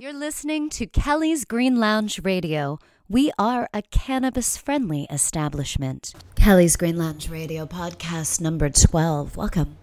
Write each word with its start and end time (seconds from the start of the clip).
You're 0.00 0.12
listening 0.12 0.70
to 0.70 0.86
Kelly's 0.86 1.44
Green 1.44 1.78
Lounge 1.80 2.20
Radio. 2.24 2.78
We 3.08 3.30
are 3.38 3.68
a 3.74 3.82
cannabis 3.82 4.56
friendly 4.56 5.06
establishment. 5.10 6.14
Kelly's 6.34 6.76
Green 6.76 6.96
Lounge 6.96 7.28
Radio 7.28 7.66
podcast 7.66 8.40
number 8.40 8.70
12. 8.70 9.36
Welcome. 9.36 9.76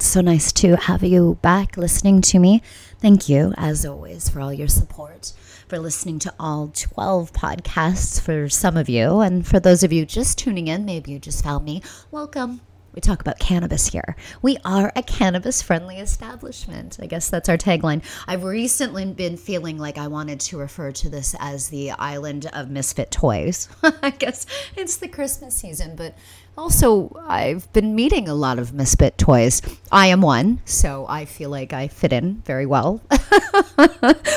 So 0.00 0.20
nice 0.20 0.52
to 0.52 0.76
have 0.76 1.02
you 1.02 1.38
back 1.42 1.76
listening 1.76 2.20
to 2.22 2.38
me. 2.38 2.62
Thank 3.00 3.28
you, 3.28 3.52
as 3.56 3.84
always, 3.84 4.28
for 4.28 4.40
all 4.40 4.52
your 4.52 4.68
support, 4.68 5.32
for 5.66 5.76
listening 5.80 6.20
to 6.20 6.32
all 6.38 6.70
12 6.72 7.32
podcasts 7.32 8.20
for 8.20 8.48
some 8.48 8.76
of 8.76 8.88
you. 8.88 9.18
And 9.18 9.44
for 9.44 9.58
those 9.58 9.82
of 9.82 9.92
you 9.92 10.06
just 10.06 10.38
tuning 10.38 10.68
in, 10.68 10.84
maybe 10.84 11.10
you 11.10 11.18
just 11.18 11.42
found 11.42 11.64
me, 11.64 11.82
welcome 12.12 12.60
we 12.98 13.00
talk 13.00 13.20
about 13.20 13.38
cannabis 13.38 13.86
here. 13.86 14.16
We 14.42 14.56
are 14.64 14.90
a 14.96 15.04
cannabis 15.04 15.62
friendly 15.62 15.98
establishment. 15.98 16.98
I 17.00 17.06
guess 17.06 17.30
that's 17.30 17.48
our 17.48 17.56
tagline. 17.56 18.02
I've 18.26 18.42
recently 18.42 19.04
been 19.12 19.36
feeling 19.36 19.78
like 19.78 19.98
I 19.98 20.08
wanted 20.08 20.40
to 20.40 20.58
refer 20.58 20.90
to 20.90 21.08
this 21.08 21.36
as 21.38 21.68
the 21.68 21.92
island 21.92 22.50
of 22.52 22.70
misfit 22.70 23.12
toys. 23.12 23.68
I 24.02 24.10
guess 24.10 24.46
it's 24.74 24.96
the 24.96 25.06
Christmas 25.06 25.54
season, 25.54 25.94
but 25.94 26.16
also 26.58 27.10
I've 27.26 27.72
been 27.72 27.94
meeting 27.94 28.28
a 28.28 28.34
lot 28.34 28.58
of 28.58 28.74
misfit 28.74 29.16
toys. 29.16 29.62
I 29.92 30.08
am 30.08 30.20
one, 30.20 30.60
so 30.64 31.06
I 31.08 31.24
feel 31.24 31.50
like 31.50 31.72
I 31.72 31.88
fit 31.88 32.12
in 32.12 32.42
very 32.44 32.66
well. 32.66 33.00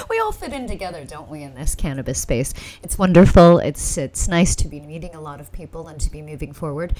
we 0.09 0.19
all 0.19 0.31
fit 0.31 0.53
in 0.53 0.67
together, 0.67 1.03
don't 1.03 1.29
we, 1.29 1.41
in 1.41 1.55
this 1.55 1.73
cannabis 1.75 2.21
space? 2.21 2.53
It's 2.83 2.97
wonderful. 2.97 3.57
It's 3.57 3.97
it's 3.97 4.27
nice 4.27 4.55
to 4.57 4.67
be 4.67 4.79
meeting 4.79 5.15
a 5.15 5.21
lot 5.21 5.41
of 5.41 5.51
people 5.51 5.87
and 5.87 5.99
to 5.99 6.11
be 6.11 6.21
moving 6.21 6.53
forward. 6.53 6.95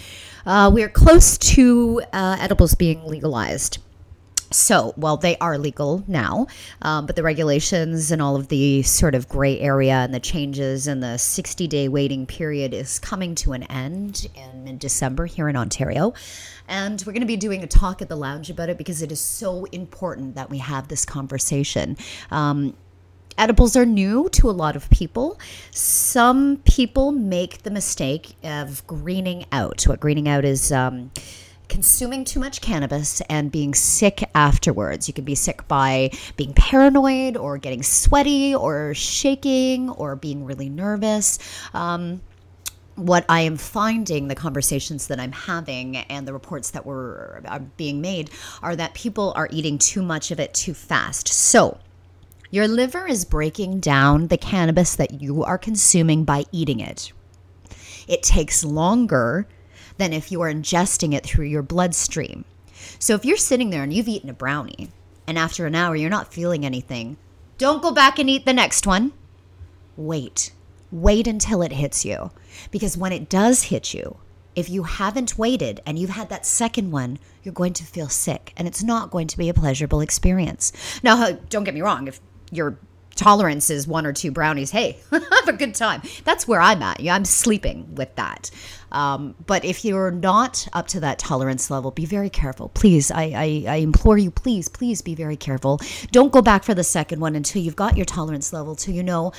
Uh, 0.46 0.72
we 0.74 0.84
are 0.84 0.90
close 0.90 1.38
to 1.38 2.02
uh, 2.12 2.38
edibles 2.40 2.74
being 2.74 3.06
legalized. 3.06 3.78
So, 4.52 4.94
well, 4.98 5.16
they 5.16 5.38
are 5.38 5.58
legal 5.58 6.04
now, 6.08 6.48
um, 6.82 7.06
but 7.06 7.16
the 7.16 7.24
regulations 7.24 8.12
and 8.12 8.22
all 8.22 8.36
of 8.36 8.50
the 8.50 8.82
sort 8.82 9.16
of 9.16 9.30
gray 9.30 9.58
area 9.60 9.94
and 9.94 10.14
the 10.14 10.20
changes 10.20 10.88
and 10.88 11.02
the 11.02 11.18
60 11.18 11.68
day 11.68 11.88
waiting 11.88 12.26
period 12.26 12.74
is 12.74 13.00
coming 13.00 13.34
to 13.36 13.54
an 13.54 13.64
end 13.64 14.28
in 14.36 14.66
mid 14.66 14.80
December 14.80 15.26
here 15.26 15.48
in 15.48 15.56
Ontario. 15.56 16.14
And 16.68 17.02
we're 17.06 17.14
going 17.14 17.22
to 17.22 17.28
be 17.28 17.38
doing 17.38 17.64
a 17.64 17.68
talk 17.68 18.02
at 18.02 18.10
the 18.10 18.18
lounge 18.18 18.50
about 18.50 18.70
it 18.70 18.78
because 18.78 19.02
it 19.02 19.12
is 19.12 19.22
so 19.22 19.66
important 19.72 20.36
that 20.36 20.50
we 20.50 20.58
have 20.58 20.90
this 20.90 21.06
conversation. 21.06 21.96
Um, 22.30 22.76
edibles 23.38 23.78
are 23.78 23.86
new 23.86 24.28
to 24.30 24.50
a 24.50 24.52
lot 24.52 24.76
of 24.76 24.90
people. 24.90 25.40
Some 25.72 26.58
people 26.66 27.14
make 27.14 27.64
the 27.64 27.72
mistake 27.72 28.36
of 28.44 28.86
greening 28.86 29.46
out. 29.54 29.84
What 29.84 30.02
greening 30.02 30.28
out 30.28 30.44
is. 30.44 30.74
Um, 30.74 31.12
consuming 31.72 32.26
too 32.26 32.40
much 32.40 32.60
cannabis 32.60 33.22
and 33.30 33.50
being 33.50 33.74
sick 33.74 34.30
afterwards. 34.36 35.08
You 35.08 35.14
could 35.14 35.24
be 35.24 35.36
sick 35.36 35.66
by 35.70 36.12
being 36.36 36.54
paranoid 36.54 37.38
or 37.38 37.58
getting 37.58 37.82
sweaty 37.82 38.54
or 38.54 38.94
shaking 38.94 39.90
or 39.90 40.18
being 40.18 40.44
really 40.44 40.68
nervous. 40.68 41.40
Um, 41.74 42.22
what 42.96 43.26
I 43.30 43.42
am 43.42 43.56
finding, 43.56 44.28
the 44.28 44.36
conversations 44.36 45.08
that 45.08 45.18
I'm 45.18 45.32
having, 45.32 45.96
and 45.96 46.28
the 46.28 46.34
reports 46.34 46.72
that 46.72 46.86
were 46.86 47.42
are 47.48 47.60
being 47.78 48.02
made 48.02 48.32
are 48.62 48.76
that 48.76 48.94
people 48.94 49.32
are 49.38 49.48
eating 49.50 49.78
too 49.78 50.02
much 50.02 50.30
of 50.30 50.42
it 50.42 50.54
too 50.54 50.74
fast. 50.74 51.30
So, 51.30 51.80
your 52.50 52.68
liver 52.68 53.08
is 53.08 53.24
breaking 53.24 53.80
down 53.80 54.28
the 54.28 54.38
cannabis 54.38 54.98
that 54.98 55.22
you 55.22 55.46
are 55.46 55.58
consuming 55.58 56.26
by 56.26 56.44
eating 56.52 56.82
it. 56.82 57.14
It 58.10 58.24
takes 58.24 58.66
longer 58.66 59.48
than 60.02 60.14
if 60.14 60.32
you 60.32 60.42
are 60.42 60.52
ingesting 60.52 61.14
it 61.14 61.24
through 61.24 61.46
your 61.46 61.62
bloodstream. 61.62 62.44
So 62.98 63.14
if 63.14 63.24
you're 63.24 63.38
sitting 63.38 63.70
there 63.70 63.84
and 63.84 63.94
you've 63.94 64.08
eaten 64.08 64.32
a 64.32 64.34
brownie, 64.34 64.90
and 65.28 65.38
after 65.38 65.68
an 65.68 65.76
hour 65.76 65.96
you're 65.96 66.10
not 66.10 66.34
feeling 66.34 66.66
anything, 66.66 67.18
don't 67.60 67.84
go 67.84 67.92
back 67.92 68.18
and 68.18 68.28
eat 68.28 68.44
the 68.44 68.52
next 68.52 68.88
one. 68.88 69.14
Wait. 69.96 70.54
Wait 70.92 71.28
until 71.28 71.62
it 71.62 71.72
hits 71.72 72.04
you. 72.04 72.32
Because 72.72 72.98
when 72.98 73.12
it 73.12 73.30
does 73.30 73.64
hit 73.64 73.94
you, 73.94 74.18
if 74.56 74.72
you 74.72 74.84
haven't 74.84 75.38
waited 75.38 75.82
and 75.86 76.00
you've 76.00 76.10
had 76.10 76.30
that 76.30 76.48
second 76.48 76.90
one, 76.90 77.20
you're 77.44 77.54
going 77.54 77.74
to 77.74 77.84
feel 77.84 78.10
sick 78.10 78.54
and 78.58 78.68
it's 78.68 78.82
not 78.82 79.12
going 79.12 79.28
to 79.28 79.38
be 79.38 79.50
a 79.50 79.54
pleasurable 79.54 80.02
experience. 80.02 80.74
Now, 81.04 81.34
don't 81.50 81.64
get 81.64 81.76
me 81.76 81.82
wrong, 81.82 82.08
if 82.08 82.20
you're 82.52 82.80
tolerance 83.16 83.70
is 83.70 83.88
one 83.88 84.06
or 84.06 84.14
two 84.14 84.32
brownies. 84.32 84.72
Hey, 84.72 84.98
have 85.12 85.48
a 85.48 85.54
good 85.54 85.76
time. 85.76 86.02
That's 86.24 86.48
where 86.48 86.60
I'm 86.60 86.82
at. 86.82 87.00
I'm 87.08 87.26
sleeping 87.26 87.94
with 87.96 88.16
that. 88.16 88.50
Um, 88.92 89.36
but 89.46 89.64
if 89.64 89.86
you're 89.86 90.12
not 90.12 90.68
up 90.74 90.88
to 90.90 91.00
that 91.00 91.20
tolerance 91.20 91.72
level, 91.72 91.92
be 91.92 92.06
very 92.06 92.30
careful. 92.30 92.70
Please, 92.70 93.10
I, 93.12 93.24
I, 93.24 93.66
I, 93.68 93.76
implore 93.78 94.18
you, 94.18 94.32
please, 94.32 94.68
please 94.68 95.02
be 95.02 95.16
very 95.16 95.38
careful. 95.38 95.80
Don't 96.12 96.32
go 96.32 96.42
back 96.42 96.64
for 96.64 96.74
the 96.74 96.84
second 96.84 97.22
one 97.22 97.36
until 97.36 97.62
you've 97.62 97.76
got 97.76 97.96
your 97.96 98.06
tolerance 98.06 98.52
level, 98.52 98.76
till 98.76 98.94
you 98.94 99.04
know 99.04 99.32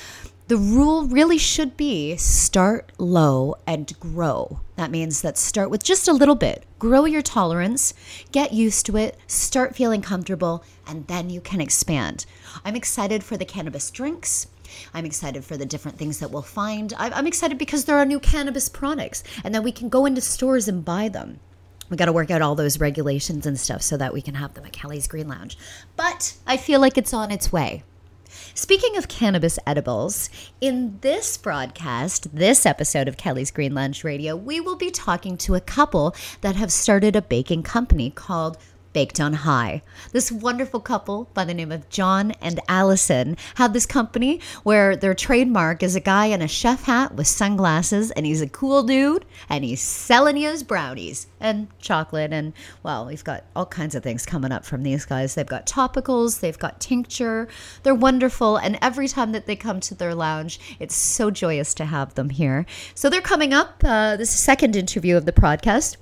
the 0.47 0.57
rule 0.57 1.07
really 1.07 1.37
should 1.37 1.77
be 1.77 2.17
start 2.17 2.91
low 2.97 3.55
and 3.65 3.97
grow. 3.99 4.59
That 4.75 4.91
means 4.91 5.21
that 5.21 5.37
start 5.37 5.69
with 5.69 5.83
just 5.83 6.07
a 6.07 6.13
little 6.13 6.35
bit, 6.35 6.65
grow 6.79 7.05
your 7.05 7.21
tolerance, 7.21 7.93
get 8.31 8.53
used 8.53 8.85
to 8.87 8.97
it, 8.97 9.17
start 9.27 9.75
feeling 9.75 10.01
comfortable, 10.01 10.63
and 10.85 11.07
then 11.07 11.29
you 11.29 11.39
can 11.39 11.61
expand. 11.61 12.25
I'm 12.65 12.75
excited 12.75 13.23
for 13.23 13.37
the 13.37 13.45
cannabis 13.45 13.89
drinks. 13.89 14.47
I'm 14.93 15.05
excited 15.05 15.43
for 15.43 15.57
the 15.57 15.65
different 15.65 15.97
things 15.97 16.19
that 16.19 16.31
we'll 16.31 16.41
find. 16.41 16.93
I'm 16.97 17.27
excited 17.27 17.57
because 17.57 17.85
there 17.85 17.97
are 17.97 18.05
new 18.05 18.19
cannabis 18.19 18.69
products 18.69 19.23
and 19.43 19.53
that 19.53 19.63
we 19.63 19.71
can 19.71 19.89
go 19.89 20.05
into 20.05 20.21
stores 20.21 20.67
and 20.67 20.83
buy 20.85 21.09
them. 21.09 21.39
We 21.89 21.97
got 21.97 22.05
to 22.05 22.13
work 22.13 22.31
out 22.31 22.41
all 22.41 22.55
those 22.55 22.79
regulations 22.79 23.45
and 23.45 23.59
stuff 23.59 23.81
so 23.81 23.97
that 23.97 24.13
we 24.13 24.21
can 24.21 24.35
have 24.35 24.53
them 24.53 24.65
at 24.65 24.71
Kelly's 24.71 25.07
Green 25.07 25.27
Lounge. 25.27 25.57
But 25.95 26.37
I 26.47 26.57
feel 26.57 26.79
like 26.79 26.97
it's 26.97 27.13
on 27.13 27.29
its 27.31 27.51
way. 27.51 27.83
Speaking 28.55 28.97
of 28.97 29.07
cannabis 29.07 29.59
edibles, 29.65 30.29
in 30.59 30.97
this 31.01 31.37
broadcast, 31.37 32.35
this 32.35 32.65
episode 32.65 33.07
of 33.07 33.17
Kelly's 33.17 33.51
Green 33.51 33.75
Lounge 33.75 34.03
Radio, 34.03 34.35
we 34.35 34.59
will 34.59 34.75
be 34.75 34.89
talking 34.89 35.37
to 35.37 35.55
a 35.55 35.61
couple 35.61 36.15
that 36.41 36.55
have 36.55 36.71
started 36.71 37.15
a 37.15 37.21
baking 37.21 37.63
company 37.63 38.09
called 38.09 38.57
Baked 38.93 39.19
on 39.19 39.33
High. 39.33 39.81
This 40.11 40.31
wonderful 40.31 40.79
couple 40.79 41.29
by 41.33 41.43
the 41.43 41.53
name 41.53 41.71
of 41.71 41.89
John 41.89 42.31
and 42.41 42.59
Allison 42.67 43.37
have 43.55 43.73
this 43.73 43.85
company 43.85 44.39
where 44.63 44.95
their 44.95 45.13
trademark 45.13 45.83
is 45.83 45.95
a 45.95 45.99
guy 45.99 46.27
in 46.27 46.41
a 46.41 46.47
chef 46.47 46.83
hat 46.83 47.15
with 47.15 47.27
sunglasses, 47.27 48.11
and 48.11 48.25
he's 48.25 48.41
a 48.41 48.47
cool 48.47 48.83
dude, 48.83 49.25
and 49.49 49.63
he's 49.63 49.81
selling 49.81 50.37
you 50.37 50.49
his 50.49 50.63
brownies 50.63 51.27
and 51.39 51.67
chocolate. 51.79 52.31
And 52.31 52.53
well, 52.83 53.05
we've 53.05 53.23
got 53.23 53.45
all 53.55 53.65
kinds 53.65 53.95
of 53.95 54.03
things 54.03 54.25
coming 54.25 54.51
up 54.51 54.65
from 54.65 54.83
these 54.83 55.05
guys. 55.05 55.35
They've 55.35 55.45
got 55.45 55.65
topicals, 55.65 56.39
they've 56.39 56.57
got 56.57 56.79
tincture. 56.79 57.47
They're 57.81 57.95
wonderful. 57.95 58.57
And 58.57 58.77
every 58.81 59.07
time 59.07 59.31
that 59.31 59.47
they 59.47 59.55
come 59.55 59.79
to 59.81 59.95
their 59.95 60.15
lounge, 60.15 60.59
it's 60.79 60.95
so 60.95 61.31
joyous 61.31 61.73
to 61.75 61.85
have 61.85 62.13
them 62.13 62.29
here. 62.29 62.65
So 62.93 63.09
they're 63.09 63.21
coming 63.21 63.53
up. 63.53 63.83
Uh, 63.83 64.15
this 64.17 64.31
second 64.31 64.75
interview 64.75 65.17
of 65.17 65.25
the 65.25 65.31
podcast. 65.31 65.97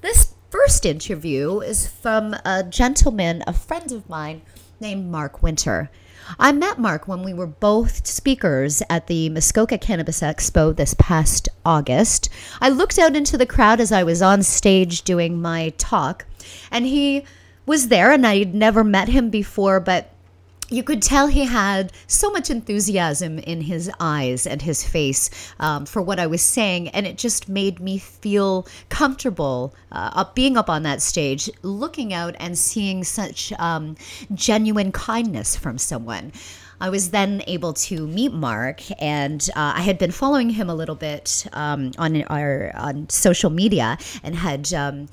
This 0.00 0.35
first 0.56 0.86
interview 0.86 1.60
is 1.60 1.86
from 1.86 2.34
a 2.44 2.64
gentleman, 2.64 3.42
a 3.46 3.52
friend 3.52 3.92
of 3.92 4.08
mine 4.08 4.40
named 4.80 5.10
Mark 5.10 5.42
Winter. 5.42 5.90
I 6.38 6.52
met 6.52 6.78
Mark 6.78 7.06
when 7.06 7.22
we 7.22 7.34
were 7.34 7.46
both 7.46 8.06
speakers 8.06 8.82
at 8.88 9.06
the 9.06 9.28
Muskoka 9.28 9.76
Cannabis 9.76 10.20
Expo 10.20 10.74
this 10.74 10.94
past 10.94 11.48
August. 11.64 12.30
I 12.60 12.70
looked 12.70 12.98
out 12.98 13.14
into 13.14 13.36
the 13.36 13.44
crowd 13.44 13.80
as 13.80 13.92
I 13.92 14.02
was 14.02 14.22
on 14.22 14.42
stage 14.42 15.02
doing 15.02 15.42
my 15.42 15.74
talk, 15.76 16.24
and 16.70 16.86
he 16.86 17.24
was 17.66 17.88
there, 17.88 18.10
and 18.10 18.26
I'd 18.26 18.54
never 18.54 18.82
met 18.82 19.08
him 19.08 19.28
before, 19.28 19.78
but 19.78 20.10
you 20.68 20.82
could 20.82 21.02
tell 21.02 21.28
he 21.28 21.44
had 21.44 21.92
so 22.06 22.30
much 22.30 22.50
enthusiasm 22.50 23.38
in 23.38 23.60
his 23.60 23.90
eyes 24.00 24.46
and 24.46 24.62
his 24.62 24.84
face 24.84 25.30
um, 25.60 25.86
for 25.86 26.02
what 26.02 26.18
I 26.18 26.26
was 26.26 26.42
saying, 26.42 26.88
and 26.88 27.06
it 27.06 27.18
just 27.18 27.48
made 27.48 27.80
me 27.80 27.98
feel 27.98 28.66
comfortable 28.88 29.74
uh, 29.92 30.10
up 30.14 30.34
being 30.34 30.56
up 30.56 30.68
on 30.68 30.82
that 30.82 31.02
stage, 31.02 31.48
looking 31.62 32.12
out 32.12 32.34
and 32.40 32.58
seeing 32.58 33.04
such 33.04 33.52
um, 33.54 33.96
genuine 34.34 34.92
kindness 34.92 35.56
from 35.56 35.78
someone. 35.78 36.32
I 36.80 36.90
was 36.90 37.10
then 37.10 37.42
able 37.46 37.72
to 37.72 38.06
meet 38.06 38.32
Mark, 38.32 38.82
and 39.00 39.48
uh, 39.56 39.72
I 39.76 39.80
had 39.80 39.98
been 39.98 40.10
following 40.10 40.50
him 40.50 40.68
a 40.68 40.74
little 40.74 40.94
bit 40.94 41.46
um, 41.52 41.92
on 41.96 42.22
our 42.24 42.72
on 42.76 43.08
social 43.08 43.50
media, 43.50 43.96
and 44.22 44.34
had 44.34 44.74
um, 44.74 45.08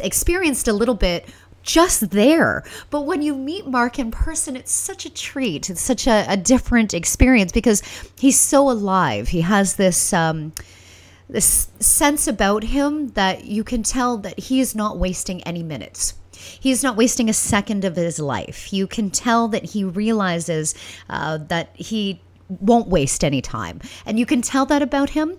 experienced 0.00 0.68
a 0.68 0.72
little 0.72 0.94
bit 0.94 1.28
just 1.62 2.10
there. 2.10 2.64
But 2.90 3.02
when 3.02 3.22
you 3.22 3.34
meet 3.34 3.66
Mark 3.66 3.98
in 3.98 4.10
person, 4.10 4.56
it's 4.56 4.72
such 4.72 5.04
a 5.04 5.10
treat. 5.10 5.70
It's 5.70 5.80
such 5.80 6.06
a, 6.06 6.24
a 6.28 6.36
different 6.36 6.94
experience 6.94 7.52
because 7.52 7.82
he's 8.18 8.38
so 8.38 8.70
alive. 8.70 9.28
He 9.28 9.42
has 9.42 9.76
this. 9.76 10.12
Um, 10.12 10.52
this 11.30 11.68
sense 11.78 12.26
about 12.26 12.64
him 12.64 13.08
that 13.08 13.44
you 13.44 13.62
can 13.62 13.82
tell 13.82 14.16
that 14.16 14.38
he 14.38 14.60
is 14.60 14.74
not 14.74 14.98
wasting 14.98 15.42
any 15.42 15.62
minutes. 15.62 16.14
He's 16.32 16.82
not 16.82 16.96
wasting 16.96 17.28
a 17.28 17.34
second 17.34 17.84
of 17.84 17.96
his 17.96 18.18
life. 18.18 18.72
You 18.72 18.86
can 18.86 19.10
tell 19.10 19.48
that 19.48 19.64
he 19.64 19.84
realizes 19.84 20.74
uh, 21.10 21.38
that 21.48 21.74
he 21.74 22.20
won't 22.48 22.88
waste 22.88 23.24
any 23.24 23.42
time. 23.42 23.80
And 24.06 24.18
you 24.18 24.26
can 24.26 24.40
tell 24.40 24.64
that 24.66 24.82
about 24.82 25.10
him 25.10 25.36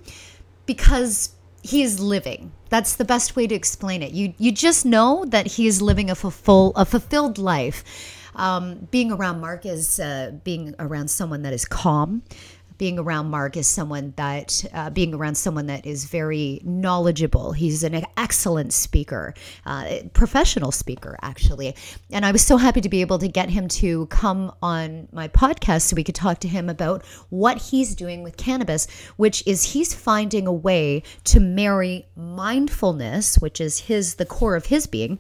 because 0.66 1.30
he 1.62 1.82
is 1.82 2.00
living. 2.00 2.52
That's 2.70 2.96
the 2.96 3.06
best 3.06 3.36
way 3.36 3.48
to 3.48 3.56
explain 3.56 4.02
it. 4.04 4.12
You 4.12 4.34
you 4.38 4.52
just 4.52 4.86
know 4.86 5.26
that 5.26 5.48
he 5.48 5.68
is 5.68 5.82
living 5.82 6.10
a 6.10 6.16
full 6.16 6.74
a 6.76 6.86
fulfilled 6.86 7.38
life. 7.38 7.84
Um, 8.36 8.88
being 8.92 9.12
around 9.12 9.42
Mark 9.42 9.66
is 9.66 10.00
uh, 10.00 10.32
being 10.44 10.74
around 10.80 11.10
someone 11.10 11.42
that 11.42 11.52
is 11.52 11.66
calm, 11.66 12.24
being 12.80 12.98
around 12.98 13.30
Mark 13.30 13.58
is 13.58 13.68
someone 13.68 14.14
that 14.16 14.66
uh, 14.74 14.90
being 14.90 15.14
around 15.14 15.36
someone 15.36 15.68
that 15.68 15.86
is 15.86 16.06
very 16.06 16.62
knowledgeable. 16.64 17.52
He's 17.52 17.84
an 17.84 18.04
excellent 18.18 18.74
speaker, 18.74 19.36
uh, 19.66 19.98
professional 20.14 20.72
speaker 20.72 21.20
actually, 21.22 21.76
and 22.10 22.26
I 22.26 22.32
was 22.32 22.44
so 22.44 22.58
happy 22.58 22.82
to 22.82 22.90
be 22.90 23.02
able 23.02 23.20
to 23.20 23.28
get 23.28 23.50
him 23.50 23.68
to 23.68 24.08
come 24.08 24.52
on 24.64 25.10
my 25.12 25.28
podcast 25.28 25.82
so 25.84 25.96
we 25.96 26.06
could 26.06 26.16
talk 26.16 26.40
to 26.40 26.48
him 26.48 26.70
about 26.70 27.06
what 27.30 27.58
he's 27.58 27.94
doing 27.94 28.24
with 28.24 28.38
cannabis, 28.38 28.88
which 29.18 29.46
is 29.46 29.74
he's 29.74 29.94
finding 29.94 30.48
a 30.48 30.54
way 30.54 31.04
to 31.26 31.42
marry 31.42 32.08
mindfulness, 32.16 33.36
which 33.36 33.60
is 33.60 33.82
his 33.82 34.16
the 34.16 34.26
core 34.26 34.56
of 34.56 34.68
his 34.68 34.88
being 34.88 35.20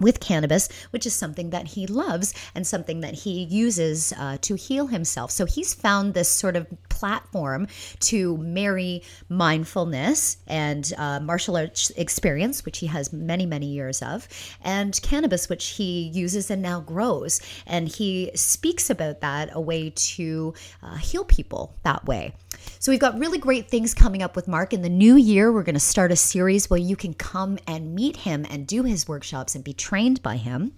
with 0.00 0.20
cannabis, 0.20 0.68
which 0.90 1.06
is 1.06 1.14
something 1.14 1.50
that 1.50 1.68
he 1.68 1.86
loves 1.86 2.34
and 2.54 2.66
something 2.66 3.00
that 3.00 3.14
he 3.14 3.44
uses 3.44 4.12
uh, 4.18 4.36
to 4.42 4.54
heal 4.54 4.88
himself. 4.88 5.30
So 5.30 5.46
he's 5.46 5.72
found 5.72 6.12
this 6.12 6.28
sort 6.28 6.56
of 6.56 6.66
platform 6.96 7.68
to 8.00 8.36
marry 8.38 9.02
mindfulness 9.28 10.38
and 10.46 10.92
uh, 10.96 11.20
martial 11.20 11.56
arts 11.56 11.90
experience, 11.90 12.64
which 12.64 12.78
he 12.78 12.86
has 12.86 13.12
many, 13.12 13.44
many 13.44 13.66
years 13.66 14.00
of, 14.02 14.26
and 14.62 15.00
cannabis, 15.02 15.48
which 15.48 15.66
he 15.78 16.08
uses 16.14 16.50
and 16.50 16.62
now 16.62 16.80
grows. 16.80 17.40
And 17.66 17.86
he 17.86 18.30
speaks 18.34 18.88
about 18.88 19.20
that 19.20 19.50
a 19.52 19.60
way 19.60 19.92
to 20.14 20.54
uh, 20.82 20.96
heal 20.96 21.24
people 21.24 21.74
that 21.82 22.06
way. 22.06 22.32
So 22.78 22.90
we've 22.90 23.00
got 23.00 23.18
really 23.18 23.38
great 23.38 23.68
things 23.68 23.92
coming 23.92 24.22
up 24.22 24.34
with 24.34 24.48
Mark. 24.48 24.72
In 24.72 24.82
the 24.82 24.88
new 24.88 25.16
year, 25.16 25.52
we're 25.52 25.62
going 25.62 25.74
to 25.74 25.80
start 25.80 26.10
a 26.10 26.16
series 26.16 26.70
where 26.70 26.80
you 26.80 26.96
can 26.96 27.12
come 27.14 27.58
and 27.66 27.94
meet 27.94 28.16
him 28.16 28.46
and 28.48 28.66
do 28.66 28.82
his 28.84 29.06
workshops 29.06 29.54
and 29.54 29.62
be 29.62 29.74
trained 29.74 30.22
by 30.22 30.36
him. 30.36 30.72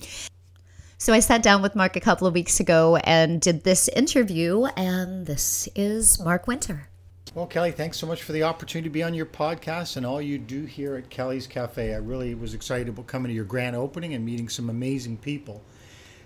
So 1.00 1.12
I 1.12 1.21
sat 1.21 1.45
down 1.45 1.62
with 1.62 1.77
Mark 1.77 1.95
a 1.95 2.00
couple 2.00 2.27
of 2.27 2.35
weeks 2.35 2.59
ago 2.59 2.97
and 2.97 3.41
did 3.41 3.62
this 3.62 3.87
interview, 3.87 4.65
and 4.77 5.27
this 5.27 5.69
is 5.77 6.19
Mark 6.19 6.49
Winter. 6.49 6.89
Well, 7.37 7.47
Kelly, 7.47 7.71
thanks 7.71 7.99
so 7.99 8.06
much 8.09 8.25
for 8.25 8.33
the 8.33 8.43
opportunity 8.43 8.89
to 8.89 8.93
be 8.93 9.05
on 9.05 9.15
your 9.15 9.25
podcast 9.25 9.97
and 9.97 10.05
all 10.05 10.21
you 10.21 10.39
do 10.39 10.65
here 10.65 10.97
at 10.97 11.09
Kelly's 11.09 11.47
Cafe. 11.47 11.95
I 11.95 11.99
really 11.99 12.35
was 12.35 12.53
excited 12.53 12.89
about 12.89 13.06
coming 13.06 13.29
to 13.29 13.35
your 13.35 13.45
grand 13.45 13.77
opening 13.77 14.15
and 14.15 14.27
meeting 14.27 14.49
some 14.49 14.71
amazing 14.71 15.19
people. 15.19 15.62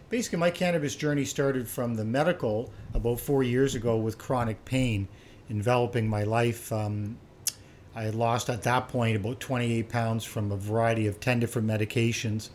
Basically, 0.09 0.39
my 0.39 0.51
cannabis 0.51 0.97
journey 0.97 1.27
started 1.27 1.69
from 1.69 1.95
the 1.95 2.05
medical 2.07 2.73
about 2.95 3.21
four 3.21 3.43
years 3.43 3.75
ago 3.75 3.99
with 3.99 4.17
chronic 4.17 4.65
pain 4.65 5.07
enveloping 5.51 6.09
my 6.09 6.23
life. 6.23 6.73
Um, 6.73 7.19
I 7.95 8.05
had 8.05 8.15
lost 8.15 8.49
at 8.49 8.63
that 8.63 8.89
point 8.89 9.17
about 9.17 9.39
28 9.39 9.91
pounds 9.91 10.25
from 10.25 10.51
a 10.51 10.57
variety 10.57 11.07
of 11.09 11.21
10 11.21 11.41
different 11.41 11.69
medications, 11.69 12.49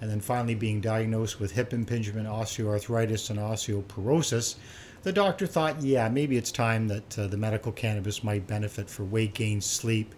and 0.00 0.10
then 0.10 0.20
finally 0.20 0.54
being 0.54 0.80
diagnosed 0.80 1.40
with 1.40 1.52
hip 1.52 1.72
impingement, 1.72 2.26
osteoarthritis, 2.26 3.30
and 3.30 3.38
osteoporosis. 3.38 4.56
The 5.02 5.12
doctor 5.12 5.46
thought, 5.46 5.82
yeah, 5.82 6.08
maybe 6.08 6.36
it's 6.36 6.52
time 6.52 6.88
that 6.88 7.18
uh, 7.18 7.26
the 7.26 7.36
medical 7.36 7.72
cannabis 7.72 8.22
might 8.22 8.46
benefit 8.46 8.88
for 8.88 9.04
weight 9.04 9.34
gain, 9.34 9.60
sleep, 9.60 10.14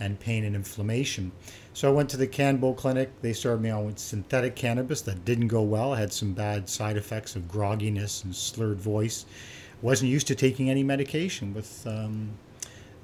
and 0.00 0.18
pain 0.18 0.44
and 0.44 0.56
inflammation. 0.56 1.32
So 1.74 1.88
I 1.88 1.92
went 1.92 2.10
to 2.10 2.16
the 2.16 2.26
Canbo 2.26 2.76
clinic. 2.76 3.10
They 3.20 3.32
started 3.32 3.62
me 3.62 3.70
on 3.70 3.86
with 3.86 3.98
synthetic 3.98 4.56
cannabis 4.56 5.00
that 5.02 5.24
didn't 5.24 5.48
go 5.48 5.62
well. 5.62 5.92
I 5.92 6.00
had 6.00 6.12
some 6.12 6.32
bad 6.32 6.68
side 6.68 6.96
effects 6.96 7.36
of 7.36 7.42
grogginess 7.42 8.24
and 8.24 8.34
slurred 8.34 8.80
voice 8.80 9.26
wasn't 9.82 10.10
used 10.10 10.28
to 10.28 10.34
taking 10.34 10.70
any 10.70 10.84
medication 10.84 11.52
with 11.52 11.86
um, 11.86 12.30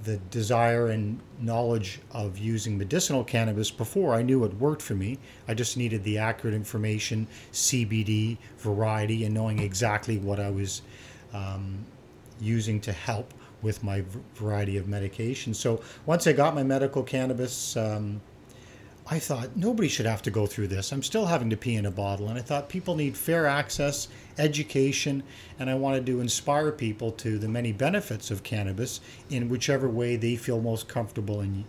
the 0.05 0.17
desire 0.31 0.89
and 0.89 1.21
knowledge 1.41 2.01
of 2.13 2.39
using 2.39 2.79
medicinal 2.79 3.25
cannabis 3.25 3.71
before 3.71 4.15
I 4.15 4.23
knew 4.23 4.45
it 4.45 4.55
worked 4.55 4.83
for 4.83 4.95
me. 4.95 5.19
I 5.49 5.55
just 5.55 5.77
needed 5.77 6.05
the 6.05 6.19
accurate 6.19 6.55
information, 6.55 7.27
CBD, 7.53 8.39
variety, 8.59 9.25
and 9.25 9.35
knowing 9.35 9.59
exactly 9.59 10.19
what 10.19 10.39
I 10.39 10.51
was 10.51 10.83
um, 11.33 11.85
using 12.41 12.81
to 12.83 12.93
help 12.93 13.35
with 13.61 13.83
my 13.83 14.05
variety 14.35 14.77
of 14.77 14.87
medication. 14.87 15.53
So 15.53 15.83
once 16.07 16.27
I 16.27 16.33
got 16.33 16.55
my 16.55 16.63
medical 16.63 17.03
cannabis, 17.03 17.77
um, 17.77 18.21
I 19.11 19.19
thought 19.19 19.57
nobody 19.57 19.89
should 19.89 20.05
have 20.05 20.21
to 20.23 20.31
go 20.31 20.45
through 20.45 20.69
this. 20.69 20.93
I'm 20.93 21.03
still 21.03 21.25
having 21.25 21.49
to 21.49 21.57
pee 21.57 21.77
in 21.77 21.87
a 21.87 21.91
bottle. 21.91 22.29
And 22.29 22.39
I 22.39 22.43
thought 22.43 22.69
people 22.69 22.95
need 22.95 23.17
fair 23.17 23.47
access, 23.47 24.09
education, 24.37 25.23
and 25.59 25.71
I 25.71 25.77
wanted 25.77 26.05
to 26.07 26.21
inspire 26.21 26.71
people 26.73 27.13
to 27.13 27.39
the 27.39 27.49
many 27.49 27.73
benefits 27.73 28.31
of 28.31 28.43
cannabis 28.43 29.01
in 29.31 29.49
whichever 29.49 29.89
way 29.89 30.17
they 30.17 30.37
feel 30.37 30.61
most 30.61 30.89
comfortable 30.89 31.41
in 31.41 31.65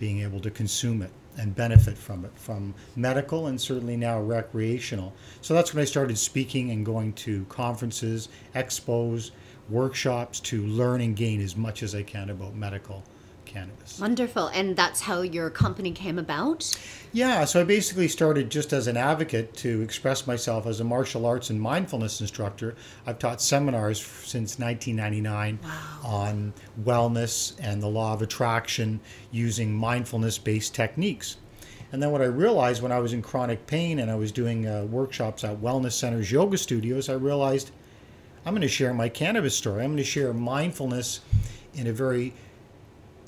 being 0.00 0.20
able 0.20 0.40
to 0.40 0.50
consume 0.50 1.00
it 1.00 1.12
and 1.38 1.54
benefit 1.54 1.96
from 1.96 2.24
it, 2.24 2.32
from 2.34 2.74
medical 2.96 3.46
and 3.46 3.60
certainly 3.60 3.96
now 3.96 4.20
recreational. 4.20 5.12
So 5.42 5.54
that's 5.54 5.72
when 5.72 5.82
I 5.82 5.84
started 5.84 6.18
speaking 6.18 6.72
and 6.72 6.84
going 6.84 7.12
to 7.12 7.44
conferences, 7.44 8.28
expos, 8.56 9.30
workshops 9.68 10.40
to 10.40 10.62
learn 10.62 11.00
and 11.02 11.14
gain 11.14 11.40
as 11.40 11.56
much 11.56 11.84
as 11.84 11.94
I 11.94 12.02
can 12.02 12.30
about 12.30 12.56
medical 12.56 13.04
cannabis. 13.50 13.98
Wonderful. 13.98 14.48
And 14.48 14.76
that's 14.76 15.00
how 15.00 15.22
your 15.22 15.50
company 15.50 15.90
came 15.92 16.18
about? 16.18 16.78
Yeah, 17.12 17.44
so 17.44 17.60
I 17.60 17.64
basically 17.64 18.06
started 18.08 18.50
just 18.50 18.72
as 18.72 18.86
an 18.86 18.96
advocate 18.96 19.54
to 19.58 19.82
express 19.82 20.26
myself 20.26 20.66
as 20.66 20.80
a 20.80 20.84
martial 20.84 21.26
arts 21.26 21.50
and 21.50 21.60
mindfulness 21.60 22.20
instructor. 22.20 22.76
I've 23.06 23.18
taught 23.18 23.42
seminars 23.42 24.00
since 24.00 24.58
1999 24.58 25.58
wow. 25.62 25.70
on 26.04 26.54
wellness 26.84 27.56
and 27.60 27.82
the 27.82 27.88
law 27.88 28.12
of 28.12 28.22
attraction 28.22 29.00
using 29.32 29.74
mindfulness 29.74 30.38
based 30.38 30.74
techniques. 30.74 31.36
And 31.92 32.00
then 32.00 32.12
what 32.12 32.22
I 32.22 32.26
realized 32.26 32.82
when 32.82 32.92
I 32.92 33.00
was 33.00 33.12
in 33.12 33.20
chronic 33.20 33.66
pain 33.66 33.98
and 33.98 34.10
I 34.10 34.14
was 34.14 34.30
doing 34.30 34.68
uh, 34.68 34.84
workshops 34.84 35.42
at 35.42 35.60
wellness 35.60 35.92
centers, 35.92 36.30
yoga 36.30 36.56
studios, 36.56 37.08
I 37.08 37.14
realized 37.14 37.72
I'm 38.46 38.52
going 38.52 38.62
to 38.62 38.68
share 38.68 38.94
my 38.94 39.08
cannabis 39.08 39.56
story. 39.56 39.82
I'm 39.82 39.90
going 39.90 39.96
to 39.96 40.04
share 40.04 40.32
mindfulness 40.32 41.20
in 41.74 41.88
a 41.88 41.92
very 41.92 42.32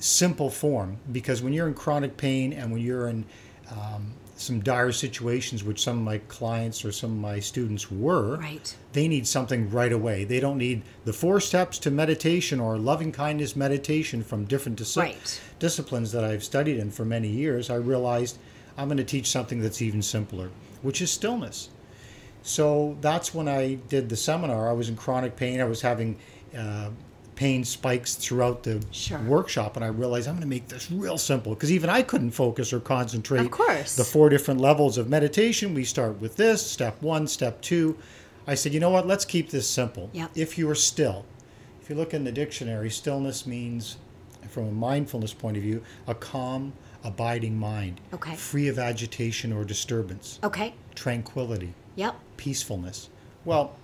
simple 0.03 0.49
form 0.49 0.97
because 1.11 1.41
when 1.41 1.53
you're 1.53 1.67
in 1.67 1.73
chronic 1.73 2.17
pain 2.17 2.51
and 2.51 2.71
when 2.71 2.81
you're 2.81 3.07
in 3.07 3.23
um, 3.71 4.13
some 4.35 4.59
dire 4.59 4.91
situations, 4.91 5.63
which 5.63 5.81
some 5.81 5.97
of 5.97 6.03
my 6.03 6.17
clients 6.27 6.83
or 6.83 6.91
some 6.91 7.11
of 7.11 7.17
my 7.17 7.39
students 7.39 7.89
were, 7.89 8.37
right. 8.37 8.75
they 8.91 9.07
need 9.07 9.25
something 9.25 9.69
right 9.69 9.93
away. 9.93 10.25
They 10.25 10.41
don't 10.41 10.57
need 10.57 10.81
the 11.05 11.13
four 11.13 11.39
steps 11.39 11.79
to 11.79 11.91
meditation 11.91 12.59
or 12.59 12.77
loving 12.77 13.13
kindness 13.13 13.55
meditation 13.55 14.23
from 14.23 14.43
different 14.43 14.77
dis- 14.77 14.97
right. 14.97 15.41
disciplines 15.59 16.11
that 16.11 16.25
I've 16.25 16.43
studied 16.43 16.79
in 16.79 16.91
for 16.91 17.05
many 17.05 17.29
years. 17.29 17.69
I 17.69 17.75
realized 17.75 18.37
I'm 18.77 18.89
going 18.89 18.97
to 18.97 19.03
teach 19.05 19.29
something 19.29 19.61
that's 19.61 19.81
even 19.81 20.01
simpler, 20.01 20.49
which 20.81 21.01
is 21.01 21.11
stillness. 21.11 21.69
So 22.41 22.97
that's 22.99 23.33
when 23.33 23.47
I 23.47 23.75
did 23.75 24.09
the 24.09 24.17
seminar. 24.17 24.67
I 24.67 24.73
was 24.73 24.89
in 24.89 24.97
chronic 24.97 25.37
pain. 25.37 25.61
I 25.61 25.65
was 25.65 25.81
having 25.81 26.17
uh, 26.57 26.89
pain 27.35 27.63
spikes 27.63 28.15
throughout 28.15 28.63
the 28.63 28.83
sure. 28.91 29.19
workshop 29.19 29.75
and 29.75 29.83
i 29.83 29.87
realized 29.87 30.27
i'm 30.27 30.35
going 30.35 30.41
to 30.41 30.47
make 30.47 30.67
this 30.67 30.91
real 30.91 31.17
simple 31.17 31.53
because 31.53 31.71
even 31.71 31.89
i 31.89 32.01
couldn't 32.01 32.31
focus 32.31 32.71
or 32.71 32.79
concentrate 32.79 33.41
of 33.41 33.51
course. 33.51 33.95
the 33.95 34.03
four 34.03 34.29
different 34.29 34.59
levels 34.59 34.97
of 34.97 35.09
meditation. 35.09 35.73
We 35.73 35.83
start 35.83 36.19
with 36.19 36.35
this 36.35 36.65
step 36.65 37.01
one 37.01 37.27
step 37.27 37.61
two. 37.61 37.97
I 38.47 38.55
said 38.55 38.73
you 38.73 38.79
know 38.79 38.89
what? 38.89 39.07
Let's 39.07 39.25
keep 39.25 39.49
this 39.49 39.69
simple. 39.69 40.09
Yep. 40.13 40.31
if 40.35 40.57
you 40.57 40.69
are 40.69 40.75
still 40.75 41.25
if 41.81 41.89
you 41.89 41.95
look 41.95 42.13
in 42.13 42.23
the 42.23 42.31
dictionary 42.31 42.89
stillness 42.89 43.45
means 43.45 43.97
from 44.49 44.67
a 44.67 44.71
mindfulness 44.71 45.33
point 45.33 45.57
of 45.57 45.63
view 45.63 45.81
a 46.07 46.15
calm 46.15 46.73
abiding 47.03 47.57
mind 47.57 47.99
okay. 48.13 48.35
free 48.35 48.67
of 48.67 48.79
agitation 48.79 49.51
or 49.51 49.63
disturbance 49.63 50.39
okay. 50.43 50.73
tranquility 50.95 51.73
yep. 51.95 52.15
peacefulness. 52.37 53.09
Well 53.45 53.75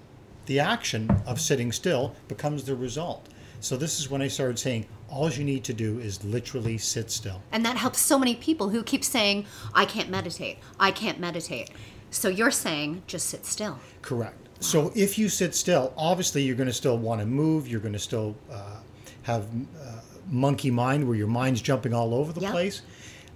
the 0.45 0.59
action 0.59 1.09
of 1.27 1.39
sitting 1.39 1.71
still 1.71 2.15
becomes 2.27 2.63
the 2.63 2.75
result 2.75 3.27
so 3.59 3.77
this 3.77 3.99
is 3.99 4.09
when 4.09 4.21
I 4.21 4.27
started 4.27 4.57
saying 4.57 4.85
all 5.09 5.29
you 5.29 5.43
need 5.43 5.63
to 5.65 5.73
do 5.73 5.99
is 5.99 6.23
literally 6.23 6.77
sit 6.77 7.11
still. 7.11 7.41
And 7.51 7.65
that 7.65 7.77
helps 7.77 7.99
so 7.99 8.17
many 8.17 8.35
people 8.35 8.69
who 8.69 8.83
keep 8.83 9.03
saying, 9.03 9.45
I 9.73 9.85
can't 9.85 10.09
meditate. 10.09 10.59
I 10.79 10.91
can't 10.91 11.19
meditate. 11.19 11.71
So 12.11 12.29
you're 12.29 12.51
saying 12.51 13.03
just 13.07 13.27
sit 13.27 13.45
still. 13.45 13.79
Correct. 14.01 14.37
Wow. 14.37 14.53
So 14.59 14.91
if 14.95 15.17
you 15.17 15.29
sit 15.29 15.55
still, 15.55 15.93
obviously 15.97 16.43
you're 16.43 16.55
going 16.55 16.67
to 16.67 16.73
still 16.73 16.97
want 16.97 17.21
to 17.21 17.27
move. 17.27 17.67
You're 17.67 17.79
going 17.79 17.93
to 17.93 17.99
still 17.99 18.35
uh, 18.51 18.77
have 19.23 19.47
uh, 19.81 20.01
monkey 20.29 20.71
mind 20.71 21.07
where 21.07 21.17
your 21.17 21.27
mind's 21.27 21.61
jumping 21.61 21.93
all 21.93 22.13
over 22.13 22.33
the 22.33 22.41
yep. 22.41 22.51
place. 22.51 22.81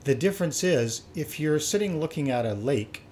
The 0.03 0.15
difference 0.15 0.63
is 0.63 1.03
if 1.15 1.39
you're 1.39 1.59
sitting 1.59 1.99
looking 1.99 2.29
at 2.29 2.45
a 2.45 2.53
lake 2.53 3.03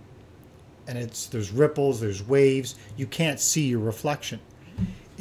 and 0.88 0.98
it's 0.98 1.28
there's 1.28 1.52
ripples, 1.52 2.02
there's 2.02 2.26
waves, 2.28 2.76
you 2.98 3.06
can't 3.06 3.40
see 3.40 3.68
your 3.68 3.80
reflection. 3.80 4.40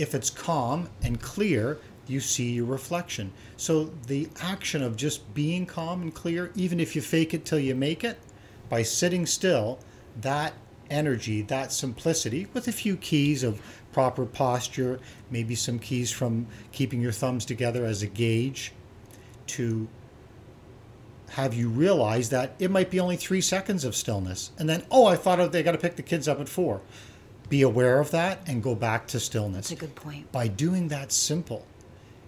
If 0.01 0.15
it's 0.15 0.31
calm 0.31 0.89
and 1.03 1.21
clear, 1.21 1.79
you 2.07 2.21
see 2.21 2.53
your 2.53 2.65
reflection. 2.65 3.33
So 3.59 3.93
the 4.07 4.31
action 4.41 4.83
of 4.83 4.97
just 4.97 5.35
being 5.35 5.67
calm 5.67 6.01
and 6.01 6.15
clear, 6.15 6.53
even 6.55 6.81
if 6.81 6.97
you 6.97 7.03
fake 7.03 7.35
it 7.35 7.45
till 7.45 7.59
you 7.59 7.75
make 7.75 8.03
it, 8.03 8.19
by 8.71 8.83
sitting 8.83 9.27
still, 9.27 9.79
that 10.23 10.55
energy, 10.89 11.43
that 11.43 11.71
simplicity, 11.71 12.47
with 12.55 12.67
a 12.67 12.73
few 12.73 12.97
keys 12.97 13.43
of 13.43 13.61
proper 13.93 14.25
posture, 14.25 15.01
maybe 15.31 15.55
some 15.55 15.79
keys 15.79 16.11
from 16.11 16.47
keeping 16.73 17.03
your 17.03 17.13
thumbs 17.13 17.45
together 17.45 17.85
as 17.85 18.03
a 18.03 18.07
gauge 18.07 18.73
to 19.49 19.87
have 21.29 21.53
you 21.53 21.69
realize 21.69 22.31
that 22.31 22.55
it 22.59 22.71
might 22.71 22.91
be 22.91 22.99
only 22.99 23.17
three 23.17 23.43
seconds 23.43 23.85
of 23.85 23.95
stillness. 23.95 24.51
And 24.59 24.67
then, 24.67 24.83
oh, 24.91 25.05
I 25.05 25.17
thought 25.17 25.53
they 25.53 25.63
got 25.63 25.73
to 25.73 25.79
pick 25.79 25.97
the 25.97 26.03
kids 26.03 26.27
up 26.27 26.41
at 26.41 26.49
four. 26.49 26.81
Be 27.51 27.63
aware 27.63 28.01
of 28.01 28.11
that 28.13 28.41
and 28.47 28.63
go 28.63 28.75
back 28.75 29.07
to 29.09 29.21
stillness. 29.21 29.69
That's 29.69 29.83
a 29.83 29.87
good 29.87 29.95
point. 29.95 30.33
By 30.33 30.49
doing 30.49 30.89
that 30.89 31.13
simple, 31.13 31.67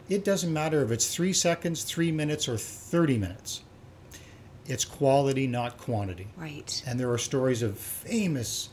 it 0.08 0.24
doesn't 0.24 0.52
matter 0.52 0.82
if 0.82 0.90
it's 0.90 1.14
three 1.14 1.32
seconds, 1.32 1.84
three 1.84 2.12
minutes, 2.12 2.48
or 2.48 2.58
30 2.58 3.16
minutes. 3.16 3.62
It's 4.66 4.84
quality, 4.84 5.46
not 5.46 5.78
quantity. 5.78 6.28
Right. 6.36 6.82
And 6.86 7.00
there 7.00 7.10
are 7.10 7.18
stories 7.18 7.62
of 7.62 7.78
famous 7.78 8.68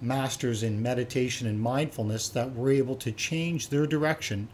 masters 0.00 0.62
in 0.62 0.82
meditation 0.82 1.46
and 1.46 1.60
mindfulness 1.60 2.30
that 2.30 2.54
were 2.54 2.70
able 2.70 2.96
to 2.96 3.12
change 3.12 3.68
their 3.68 3.86
direction 3.86 4.48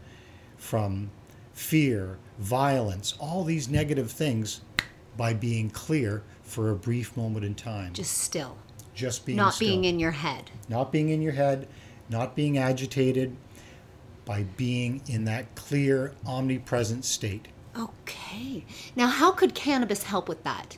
from 0.57 1.09
fear, 1.53 2.17
violence, 2.39 3.15
all 3.19 3.43
these 3.43 3.69
negative 3.69 4.11
things 4.11 4.61
by 5.15 5.33
being 5.33 5.69
clear 5.69 6.23
for 6.43 6.69
a 6.69 6.75
brief 6.75 7.15
moment 7.17 7.45
in 7.45 7.55
time. 7.55 7.93
Just 7.93 8.17
still. 8.17 8.57
Just 8.97 9.27
being 9.27 9.35
Not 9.37 9.53
still. 9.53 9.67
being 9.69 9.83
in 9.85 9.99
your 9.99 10.11
head. 10.11 10.49
not 10.67 10.91
being 10.91 11.09
in 11.09 11.21
your 11.21 11.33
head, 11.33 11.67
not 12.09 12.35
being 12.35 12.57
agitated, 12.57 13.35
by 14.25 14.43
being 14.57 15.01
in 15.07 15.23
that 15.25 15.53
clear, 15.55 16.13
omnipresent 16.25 17.05
state. 17.05 17.47
Okay. 17.77 18.65
Now, 18.95 19.05
how 19.07 19.31
could 19.31 19.53
cannabis 19.53 20.03
help 20.03 20.27
with 20.27 20.43
that? 20.43 20.77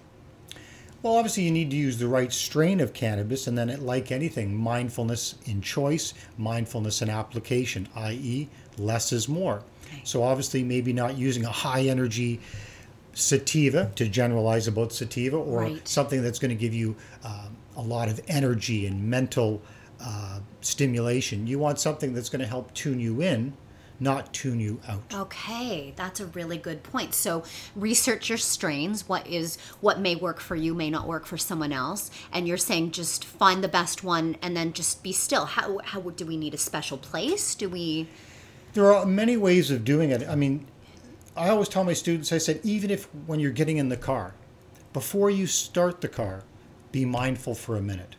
Well, 1.01 1.15
obviously, 1.15 1.43
you 1.43 1.51
need 1.51 1.71
to 1.71 1.77
use 1.77 1.97
the 1.97 2.09
right 2.09 2.31
strain 2.33 2.81
of 2.81 2.91
cannabis, 2.91 3.47
and 3.47 3.57
then, 3.57 3.69
it, 3.69 3.79
like 3.79 4.11
anything, 4.11 4.53
mindfulness 4.53 5.35
in 5.45 5.61
choice, 5.61 6.13
mindfulness 6.37 7.01
in 7.01 7.09
application, 7.09 7.87
i.e., 7.95 8.49
less 8.77 9.13
is 9.13 9.29
more. 9.29 9.63
Okay. 9.87 10.01
So, 10.03 10.21
obviously, 10.23 10.61
maybe 10.61 10.91
not 10.91 11.17
using 11.17 11.45
a 11.45 11.51
high 11.51 11.83
energy 11.83 12.41
sativa 13.13 13.91
to 13.95 14.09
generalize 14.09 14.67
about 14.67 14.91
sativa, 14.91 15.37
or 15.37 15.61
Right. 15.61 15.87
something 15.87 16.21
that's 16.21 16.37
going 16.37 16.49
to 16.49 16.55
give 16.61 16.73
you 16.73 16.97
um, 17.23 17.48
a 17.79 17.81
lot 17.81 18.09
of 18.09 18.19
energy 18.27 18.85
and 18.85 19.09
mental 19.09 19.61
uh, 20.01 20.39
stimulation. 20.61 21.47
You 21.47 21.59
want 21.59 21.79
something 21.79 22.13
that's 22.13 22.29
going 22.29 22.41
to 22.41 22.47
help 22.47 22.73
tune 22.73 22.99
you 22.99 23.21
in, 23.21 23.53
not 24.01 24.33
tune 24.33 24.59
you 24.59 24.79
out. 24.87 25.03
Okay, 25.13 25.93
that's 25.95 26.19
a 26.19 26.25
really 26.27 26.57
good 26.57 26.83
point. 26.83 27.13
So 27.13 27.43
research 27.75 28.29
your 28.29 28.37
strains. 28.37 29.07
What 29.07 29.25
is 29.27 29.57
what 29.79 29.99
may 29.99 30.15
work 30.15 30.39
for 30.39 30.55
you 30.55 30.73
may 30.73 30.89
not 30.89 31.07
work 31.07 31.25
for 31.25 31.37
someone 31.37 31.71
else. 31.71 32.11
And 32.31 32.47
you're 32.47 32.57
saying 32.57 32.91
just 32.91 33.23
find 33.25 33.63
the 33.63 33.67
best 33.69 34.03
one 34.03 34.35
and 34.41 34.55
then 34.55 34.73
just 34.73 35.01
be 35.03 35.11
still. 35.11 35.45
How 35.45 35.79
how 35.83 36.01
do 36.01 36.25
we 36.25 36.37
need 36.37 36.53
a 36.53 36.57
special 36.57 36.97
place? 36.97 37.55
Do 37.55 37.69
we 37.69 38.07
There 38.73 38.93
are 38.93 39.05
many 39.05 39.37
ways 39.37 39.71
of 39.71 39.83
doing 39.83 40.11
it. 40.11 40.27
I 40.27 40.35
mean, 40.35 40.65
I 41.35 41.49
always 41.49 41.69
tell 41.69 41.83
my 41.83 41.93
students, 41.93 42.31
I 42.33 42.37
said, 42.39 42.59
even 42.63 42.91
if 42.91 43.05
when 43.25 43.39
you're 43.39 43.51
getting 43.51 43.77
in 43.77 43.89
the 43.89 43.97
car, 43.97 44.33
before 44.91 45.29
you 45.29 45.47
start 45.47 46.01
the 46.01 46.09
car, 46.09 46.43
be 46.91 47.05
mindful 47.05 47.55
for 47.55 47.77
a 47.77 47.81
minute. 47.81 48.15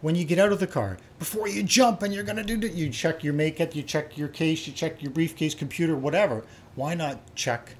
When 0.00 0.14
you 0.14 0.24
get 0.24 0.38
out 0.38 0.52
of 0.52 0.60
the 0.60 0.66
car, 0.66 0.96
before 1.18 1.46
you 1.46 1.62
jump 1.62 2.02
and 2.02 2.12
you're 2.12 2.24
going 2.24 2.36
to 2.36 2.42
do 2.44 2.66
it, 2.66 2.72
you 2.72 2.88
check 2.90 3.22
your 3.22 3.34
makeup, 3.34 3.74
you 3.74 3.82
check 3.82 4.16
your 4.16 4.28
case, 4.28 4.66
you 4.66 4.72
check 4.72 5.02
your 5.02 5.10
briefcase, 5.10 5.54
computer, 5.54 5.94
whatever. 5.94 6.44
Why 6.74 6.94
not 6.94 7.34
check 7.34 7.74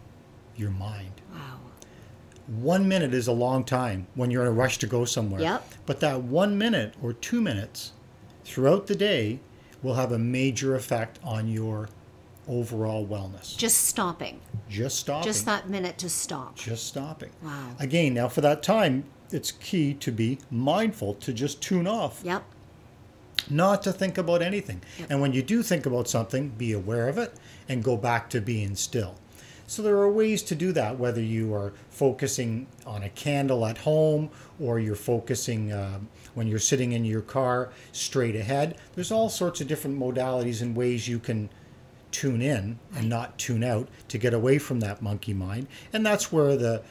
your 0.57 0.71
mind? 0.71 1.13
Wow. 1.33 1.59
One 2.47 2.87
minute 2.87 3.15
is 3.15 3.27
a 3.27 3.33
long 3.33 3.65
time 3.65 4.07
when 4.15 4.31
you're 4.31 4.43
in 4.43 4.49
a 4.49 4.53
rush 4.53 4.79
to 4.79 4.87
go 4.87 5.05
somewhere. 5.05 5.41
Yep. 5.41 5.73
But 5.87 6.01
that 6.01 6.23
one 6.23 6.59
minute 6.59 6.95
or 7.03 7.13
two 7.15 7.41
minutes 7.41 7.93
throughout 8.45 8.87
the 8.87 8.95
day 8.95 9.41
will 9.83 9.95
have 9.95 10.13
a 10.13 10.19
major 10.19 10.75
effect 10.75 11.19
on 11.25 11.49
your 11.49 11.89
overall 12.49 13.07
wellness. 13.07 13.57
Just 13.57 13.85
stopping. 13.85 14.41
Just 14.69 14.99
stopping. 14.99 15.25
Just 15.25 15.47
that 15.47 15.71
minute 15.71 15.97
to 15.99 16.11
stop. 16.11 16.57
Just 16.57 16.87
stopping. 16.87 17.31
Wow. 17.43 17.71
Again, 17.79 18.15
now 18.15 18.29
for 18.29 18.43
that 18.43 18.63
time, 18.63 19.05
it's 19.35 19.53
key 19.53 19.95
to 19.95 20.11
be 20.13 20.39
mindful, 20.51 21.15
to 21.15 21.33
just 21.33 21.61
tune 21.63 21.87
off, 21.87 22.21
Yep. 22.25 22.43
not 23.49 23.83
to 23.83 23.93
think 23.93 24.19
about 24.19 24.43
anything. 24.43 24.81
Yep. 24.99 25.11
And 25.11 25.21
when 25.21 25.33
you 25.33 25.43
do 25.43 25.63
think 25.63 25.87
about 25.87 26.09
something, 26.09 26.51
be 26.51 26.73
aware 26.73 27.09
of 27.09 27.19
it 27.19 27.35
and 27.69 27.83
go 27.83 27.97
back 27.97 28.29
to 28.31 28.41
being 28.41 28.75
still. 28.77 29.15
So 29.67 29.83
there 29.83 29.97
are 29.99 30.11
ways 30.11 30.43
to 30.45 30.57
do 30.57 30.73
that, 30.73 30.99
whether 30.99 31.21
you 31.23 31.55
are 31.55 31.73
focusing 31.91 32.67
on 32.85 33.05
a 33.05 33.09
candle 33.11 33.65
at 33.65 33.79
home 33.79 34.31
or 34.59 34.81
you're 34.81 34.97
focusing 34.97 35.73
um, 35.73 36.09
when 36.35 36.49
you're 36.49 36.59
sitting 36.59 36.91
in 36.91 37.05
your 37.05 37.21
car 37.21 37.71
straight 37.93 38.35
ahead. 38.35 38.77
There's 38.97 39.13
all 39.13 39.29
sorts 39.29 39.61
of 39.61 39.69
different 39.69 39.97
modalities 39.99 40.61
and 40.61 40.75
ways 40.75 41.07
you 41.07 41.21
can 41.21 41.51
tune 42.11 42.43
in 42.43 42.81
and 42.97 43.09
not 43.09 43.39
tune 43.39 43.63
out 43.63 43.87
to 44.09 44.19
get 44.19 44.35
away 44.35 44.59
from 44.59 44.81
that 44.81 45.01
monkey 45.03 45.33
mind. 45.35 45.69
And 45.93 46.05
that's 46.05 46.33
where 46.33 46.57
the 46.57 46.83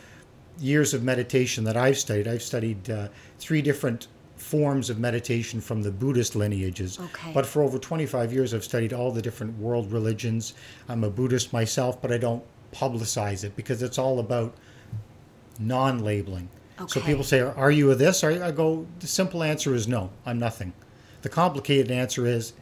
years 0.60 0.94
of 0.94 1.04
meditation 1.04 1.64
that 1.64 1.78
I've 1.78 1.98
studied, 1.98 2.28
I've 2.28 2.42
studied 2.42 2.90
uh, 2.90 3.08
three 3.38 3.62
different 3.62 4.08
forms 4.36 4.90
of 4.90 5.00
meditation 5.00 5.60
from 5.60 5.84
the 5.84 5.92
Buddhist 5.92 6.36
lineages. 6.36 7.00
Okay. 7.00 7.32
But 7.34 7.46
for 7.46 7.62
over 7.62 7.78
25 7.78 8.32
years, 8.34 8.54
I've 8.54 8.64
studied 8.64 8.94
all 8.94 9.12
the 9.12 9.22
different 9.22 9.58
world 9.60 9.92
religions. 9.92 10.54
I'm 10.88 11.04
a 11.04 11.10
Buddhist 11.10 11.52
myself, 11.54 12.02
but 12.02 12.12
I 12.12 12.18
don't 12.18 12.44
publicize 12.72 13.44
it 13.44 13.56
because 13.56 13.84
it's 13.84 13.98
all 13.98 14.20
about 14.20 14.56
non 15.60 16.00
labeling. 16.00 16.50
Okay. 16.80 16.88
So 16.88 17.02
people 17.02 17.24
say, 17.24 17.42
Are 17.42 17.72
you 17.72 17.92
a 17.92 17.96
this? 17.96 18.24
Are 18.24 18.32
you? 18.32 18.44
I 18.44 18.52
go, 18.52 18.88
The 19.00 19.08
simple 19.08 19.44
answer 19.44 19.76
is 19.76 19.88
no, 19.88 20.10
I'm 20.26 20.40
nothing. 20.40 20.74
The 21.22 21.30
complicated 21.30 21.92
answer 21.92 22.26
is 22.26 22.54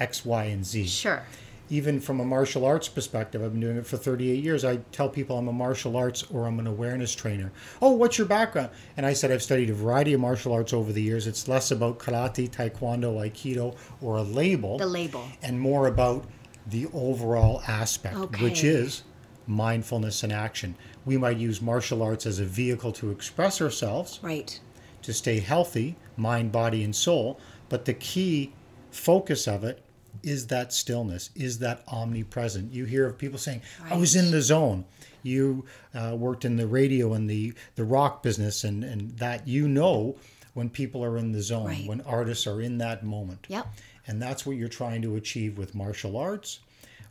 X, 0.00 0.24
Y, 0.24 0.44
and 0.44 0.64
Z 0.64 0.86
Sure. 0.86 1.22
Even 1.68 2.00
from 2.00 2.20
a 2.20 2.24
martial 2.24 2.64
arts 2.64 2.88
perspective, 2.88 3.42
I've 3.42 3.52
been 3.52 3.60
doing 3.60 3.76
it 3.76 3.86
for 3.86 3.96
38 3.96 4.42
years. 4.42 4.64
I 4.64 4.76
tell 4.92 5.08
people 5.08 5.36
I'm 5.38 5.48
a 5.48 5.52
martial 5.52 5.96
arts 5.96 6.22
or 6.30 6.46
I'm 6.46 6.58
an 6.60 6.66
awareness 6.66 7.14
trainer. 7.14 7.50
Oh, 7.82 7.90
what's 7.92 8.18
your 8.18 8.26
background? 8.26 8.70
And 8.96 9.04
I 9.04 9.12
said 9.12 9.32
I've 9.32 9.42
studied 9.42 9.70
a 9.70 9.74
variety 9.74 10.12
of 10.12 10.20
martial 10.20 10.52
arts 10.52 10.72
over 10.72 10.92
the 10.92 11.02
years. 11.02 11.26
It's 11.26 11.48
less 11.48 11.70
about 11.72 11.98
karate, 11.98 12.48
taekwondo, 12.48 13.16
aikido, 13.28 13.76
or 14.00 14.16
a 14.16 14.22
label, 14.22 14.78
The 14.78 14.86
label. 14.86 15.24
and 15.42 15.60
more 15.60 15.86
about 15.88 16.24
the 16.68 16.86
overall 16.92 17.62
aspect, 17.66 18.40
which 18.40 18.62
is 18.64 19.02
mindfulness 19.46 20.22
and 20.22 20.32
action. 20.32 20.74
We 21.04 21.16
might 21.16 21.36
use 21.36 21.62
martial 21.62 22.02
arts 22.02 22.26
as 22.26 22.40
a 22.40 22.44
vehicle 22.44 22.92
to 22.94 23.10
express 23.10 23.60
ourselves, 23.60 24.18
Right. 24.22 24.58
to 25.02 25.12
stay 25.12 25.38
healthy, 25.40 25.96
mind, 26.16 26.50
body, 26.52 26.82
and 26.82 26.94
soul. 26.94 27.38
But 27.68 27.84
the 27.84 27.94
key 27.94 28.52
focus 28.90 29.46
of 29.46 29.62
it 29.64 29.80
is 30.22 30.46
that 30.48 30.72
stillness, 30.72 31.30
is 31.34 31.58
that 31.60 31.82
omnipresent. 31.88 32.72
You 32.72 32.84
hear 32.84 33.06
of 33.06 33.18
people 33.18 33.38
saying, 33.38 33.62
I 33.90 33.96
was 33.96 34.14
in 34.16 34.30
the 34.30 34.42
zone. 34.42 34.84
You 35.22 35.64
uh, 35.94 36.14
worked 36.16 36.44
in 36.44 36.56
the 36.56 36.66
radio 36.66 37.12
and 37.14 37.28
the, 37.28 37.52
the 37.74 37.84
rock 37.84 38.22
business, 38.22 38.64
and, 38.64 38.84
and 38.84 39.16
that 39.18 39.46
you 39.48 39.66
know 39.68 40.16
when 40.54 40.70
people 40.70 41.04
are 41.04 41.18
in 41.18 41.32
the 41.32 41.42
zone, 41.42 41.66
Right. 41.66 41.86
when 41.86 42.00
artists 42.02 42.46
are 42.46 42.60
in 42.60 42.78
that 42.78 43.04
moment. 43.04 43.46
Yep. 43.48 43.66
And 44.06 44.22
that's 44.22 44.46
what 44.46 44.56
you're 44.56 44.68
trying 44.68 45.02
to 45.02 45.16
achieve 45.16 45.58
with 45.58 45.74
martial 45.74 46.16
arts, 46.16 46.60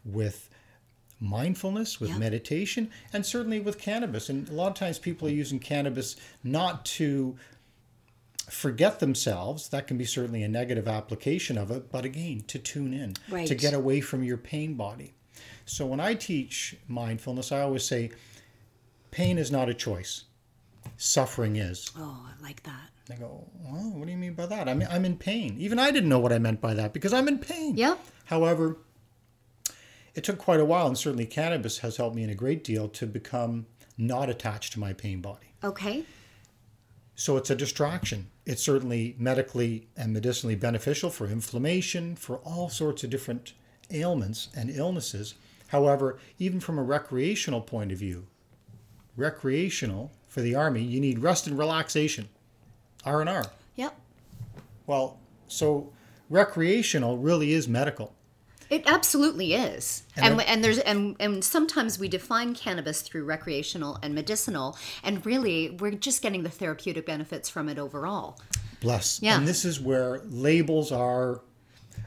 with 0.05 0.49
mindfulness, 1.19 1.99
with 1.99 2.11
Yep. 2.11 2.19
meditation, 2.19 2.89
and 3.13 3.25
certainly 3.25 3.59
with 3.59 3.77
cannabis. 3.79 4.29
And 4.29 4.47
a 4.49 4.53
lot 4.53 4.67
of 4.69 4.73
times 4.75 4.99
people 4.99 5.27
are 5.27 5.31
using 5.31 5.59
cannabis 5.59 6.15
not 6.43 6.85
to 6.85 7.37
forget 8.49 8.99
themselves. 8.99 9.69
That 9.69 9.87
can 9.87 9.97
be 9.97 10.05
certainly 10.05 10.43
a 10.43 10.47
negative 10.47 10.87
application 10.87 11.57
of 11.57 11.71
it, 11.71 11.91
but 11.91 12.05
again, 12.05 12.43
to 12.47 12.59
tune 12.59 12.93
in, 12.93 13.15
to 13.45 13.55
get 13.55 13.73
away 13.73 14.01
from 14.01 14.23
your 14.23 14.37
pain 14.37 14.75
body. 14.75 15.13
So 15.65 15.85
when 15.85 15.99
I 15.99 16.13
teach 16.13 16.77
mindfulness, 16.87 17.51
I 17.51 17.61
always 17.61 17.83
say 17.83 18.11
pain 19.11 19.37
is 19.37 19.51
not 19.51 19.69
a 19.69 19.73
choice, 19.73 20.25
suffering 20.97 21.55
is. 21.55 21.91
Oh, 21.97 22.25
I 22.27 22.41
like 22.43 22.63
that. 22.63 22.89
They 23.07 23.15
go, 23.15 23.47
well, 23.63 23.91
what 23.93 24.05
do 24.05 24.11
you 24.11 24.17
mean 24.17 24.33
by 24.33 24.47
that? 24.47 24.67
I'm, 24.67 24.81
I'm 24.89 25.05
in 25.05 25.17
pain. 25.17 25.57
Even 25.59 25.77
I 25.77 25.91
didn't 25.91 26.09
know 26.09 26.19
what 26.19 26.33
I 26.33 26.39
meant 26.39 26.59
by 26.59 26.73
that 26.73 26.91
because 26.91 27.13
I'm 27.13 27.27
in 27.27 27.37
pain. 27.37 27.75
Yep. 27.77 27.99
However, 28.25 28.77
it 30.15 30.23
took 30.23 30.39
quite 30.39 30.59
a 30.59 30.65
while, 30.65 30.87
and 30.87 30.97
certainly 30.97 31.25
cannabis 31.25 31.79
has 31.79 31.97
helped 31.97 32.15
me 32.15 32.23
in 32.23 32.29
a 32.29 32.35
great 32.35 32.63
deal 32.63 32.87
to 32.89 33.05
become 33.05 33.67
not 33.97 34.29
attached 34.29 34.73
to 34.73 34.79
my 34.79 34.93
pain 34.93 35.21
body. 35.21 35.53
Okay. 35.63 36.03
So 37.15 37.37
it's 37.37 37.49
a 37.49 37.55
distraction. 37.55 38.27
It's 38.45 38.61
certainly 38.61 39.15
medically 39.17 39.87
and 39.95 40.13
medicinally 40.13 40.55
beneficial 40.55 41.09
for 41.09 41.27
inflammation, 41.27 42.15
for 42.15 42.37
all 42.37 42.69
sorts 42.69 43.03
of 43.03 43.09
different 43.09 43.53
ailments 43.89 44.49
and 44.55 44.69
illnesses. 44.69 45.35
However, 45.69 46.19
even 46.39 46.59
from 46.59 46.77
a 46.77 46.83
recreational 46.83 47.61
point 47.61 47.91
of 47.91 47.97
view, 47.97 48.27
recreational 49.15 50.11
for 50.27 50.41
the 50.41 50.55
army, 50.55 50.81
you 50.81 50.99
need 50.99 51.19
rest 51.19 51.47
and 51.47 51.57
relaxation. 51.57 52.27
R&R. 53.05 53.45
Yep. 53.75 53.95
Well, 54.85 55.17
so 55.47 55.93
recreational 56.29 57.17
really 57.17 57.53
is 57.53 57.67
medical. 57.67 58.13
It 58.69 58.83
absolutely 58.85 59.53
is. 59.53 60.03
And 60.15 60.25
And 60.25 60.41
and, 60.41 60.63
there's 60.63 60.79
and 60.79 61.15
and 61.19 61.43
sometimes 61.43 61.99
we 61.99 62.07
define 62.07 62.55
cannabis 62.55 63.01
through 63.01 63.25
recreational 63.25 63.99
and 64.01 64.13
medicinal 64.15 64.77
and 65.03 65.25
really 65.25 65.71
we're 65.79 65.91
just 65.91 66.21
getting 66.21 66.43
the 66.43 66.49
therapeutic 66.49 67.05
benefits 67.05 67.49
from 67.49 67.69
it 67.69 67.77
overall. 67.77 68.39
Bless. 68.81 69.21
Yeah. 69.21 69.37
And 69.37 69.47
this 69.47 69.65
is 69.65 69.79
where 69.79 70.21
labels 70.25 70.91
are 70.91 71.41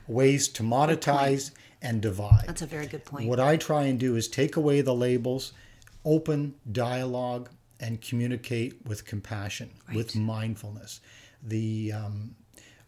ways 0.06 0.48
to 0.48 0.62
monetize 0.62 1.52
and 1.82 2.00
divide. 2.00 2.44
That's 2.46 2.62
a 2.62 2.66
very 2.66 2.86
good 2.86 3.04
point. 3.04 3.28
What 3.28 3.40
I 3.40 3.56
try 3.56 3.84
and 3.84 3.98
do 3.98 4.16
is 4.16 4.28
take 4.28 4.56
away 4.56 4.80
the 4.80 4.94
labels, 4.94 5.52
open 6.04 6.54
dialogue, 6.70 7.50
and 7.80 8.00
communicate 8.00 8.84
with 8.86 9.04
compassion, 9.04 9.70
with 9.94 10.16
mindfulness. 10.16 11.00
The 11.42 11.92
um, 11.92 12.34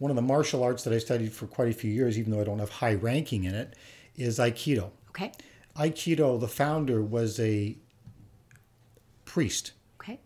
one 0.01 0.11
of 0.11 0.17
the 0.17 0.23
martial 0.23 0.63
arts 0.65 0.83
that 0.85 0.95
I 0.95 0.99
studied 0.99 1.33
for 1.33 1.47
quite 1.47 1.69
a 1.69 1.75
few 1.75 1.91
years, 1.91 2.19
even 2.19 2.33
though 2.33 2.41
I 2.41 2.45
don't 2.45 2.59
have 2.59 2.71
high 2.71 2.95
ranking 2.95 3.45
in 3.45 3.55
it, 3.55 3.77
is 4.17 4.39
Aikido. 4.39 4.91
Okay. 5.11 5.31
Aikido, 5.77 6.41
the 6.41 6.49
founder 6.49 7.03
was 7.03 7.39
a 7.39 7.77
priest, 9.27 9.73
Okay. 10.01 10.19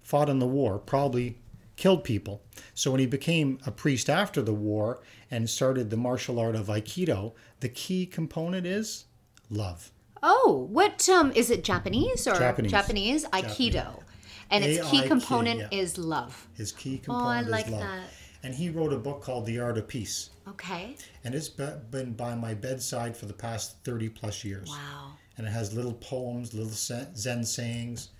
fought 0.00 0.28
in 0.28 0.38
the 0.38 0.46
war, 0.46 0.78
probably 0.78 1.38
killed 1.74 2.04
people. 2.04 2.40
So 2.72 2.92
when 2.92 3.00
he 3.00 3.06
became 3.06 3.58
a 3.66 3.72
priest 3.72 4.08
after 4.08 4.40
the 4.42 4.54
war 4.54 5.02
and 5.28 5.50
started 5.50 5.90
the 5.90 5.96
martial 5.96 6.38
art 6.38 6.54
of 6.54 6.68
Aikido, 6.68 7.32
the 7.58 7.68
key 7.68 8.06
component 8.06 8.64
is 8.64 9.06
love. 9.50 9.90
Oh, 10.22 10.68
what 10.70 11.08
um 11.08 11.32
is 11.32 11.50
it 11.50 11.64
Japanese 11.64 12.28
or 12.28 12.36
Japanese. 12.36 12.70
Japanese 12.70 13.24
Aikido? 13.26 14.02
And 14.50 14.64
its 14.64 14.88
key 14.88 15.02
component 15.02 15.58
yeah. 15.72 15.78
is 15.80 15.98
love. 15.98 16.46
His 16.54 16.70
key 16.70 16.98
component 16.98 17.48
is 17.48 17.52
love. 17.52 17.52
Oh, 17.52 17.56
I 17.56 17.56
like 17.58 17.66
is 17.66 17.72
love. 17.72 17.80
that. 17.80 18.04
And 18.46 18.54
he 18.54 18.70
wrote 18.70 18.92
a 18.92 18.96
book 18.96 19.22
called 19.22 19.44
The 19.44 19.58
Art 19.58 19.76
of 19.76 19.88
Peace. 19.88 20.30
Okay. 20.46 20.94
And 21.24 21.34
it's 21.34 21.48
been 21.48 22.12
by 22.12 22.36
my 22.36 22.54
bedside 22.54 23.16
for 23.16 23.26
the 23.26 23.32
past 23.32 23.82
30 23.82 24.08
plus 24.10 24.44
years. 24.44 24.68
Wow. 24.68 25.14
And 25.36 25.48
it 25.48 25.50
has 25.50 25.74
little 25.74 25.94
poems, 25.94 26.54
little 26.54 26.70
Zen 26.70 27.44
sayings, 27.44 28.10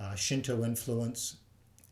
uh, 0.00 0.14
Shinto 0.14 0.62
influence, 0.62 1.38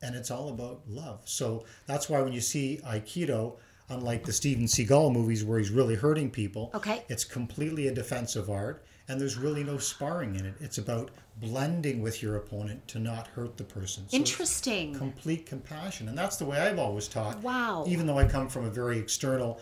and 0.01 0.15
it's 0.15 0.31
all 0.31 0.51
about 0.51 0.83
love. 0.89 1.23
So 1.25 1.65
that's 1.87 2.09
why 2.09 2.23
when 2.23 2.33
you 2.33 2.41
see 2.41 2.79
Aikido, 2.87 3.57
unlike 3.89 4.25
the 4.27 4.33
Steven 4.33 4.67
Seagal 4.67 5.13
movies 5.13 5.43
where 5.45 5.59
he's 5.59 5.71
really 5.71 5.97
hurting 5.97 6.31
people, 6.31 6.71
Okay. 6.75 7.03
it's 7.09 7.25
completely 7.25 7.89
a 7.89 7.93
defensive 7.93 8.49
art, 8.49 8.85
and 9.13 9.21
there's 9.21 9.37
really 9.37 9.63
no 9.63 9.79
sparring 9.79 10.35
in 10.37 10.47
it. 10.47 10.55
It's 10.61 10.79
about 10.79 11.11
blending 11.37 12.03
with 12.03 12.23
your 12.23 12.37
opponent 12.37 12.87
to 12.89 12.99
not 12.99 13.27
hurt 13.29 13.57
the 13.57 13.65
person. 13.65 14.09
So 14.09 14.17
Interesting. 14.17 14.95
complete 14.95 15.47
compassion, 15.47 16.09
and 16.09 16.17
that's 16.19 16.37
the 16.37 16.45
way 16.45 16.59
I've 16.59 16.79
always 16.79 17.09
taught. 17.09 17.39
Wow. 17.43 17.85
Even 17.87 18.07
though 18.07 18.19
I 18.19 18.27
come 18.27 18.49
from 18.49 18.65
a 18.65 18.71
very 18.71 18.99
external, 18.99 19.61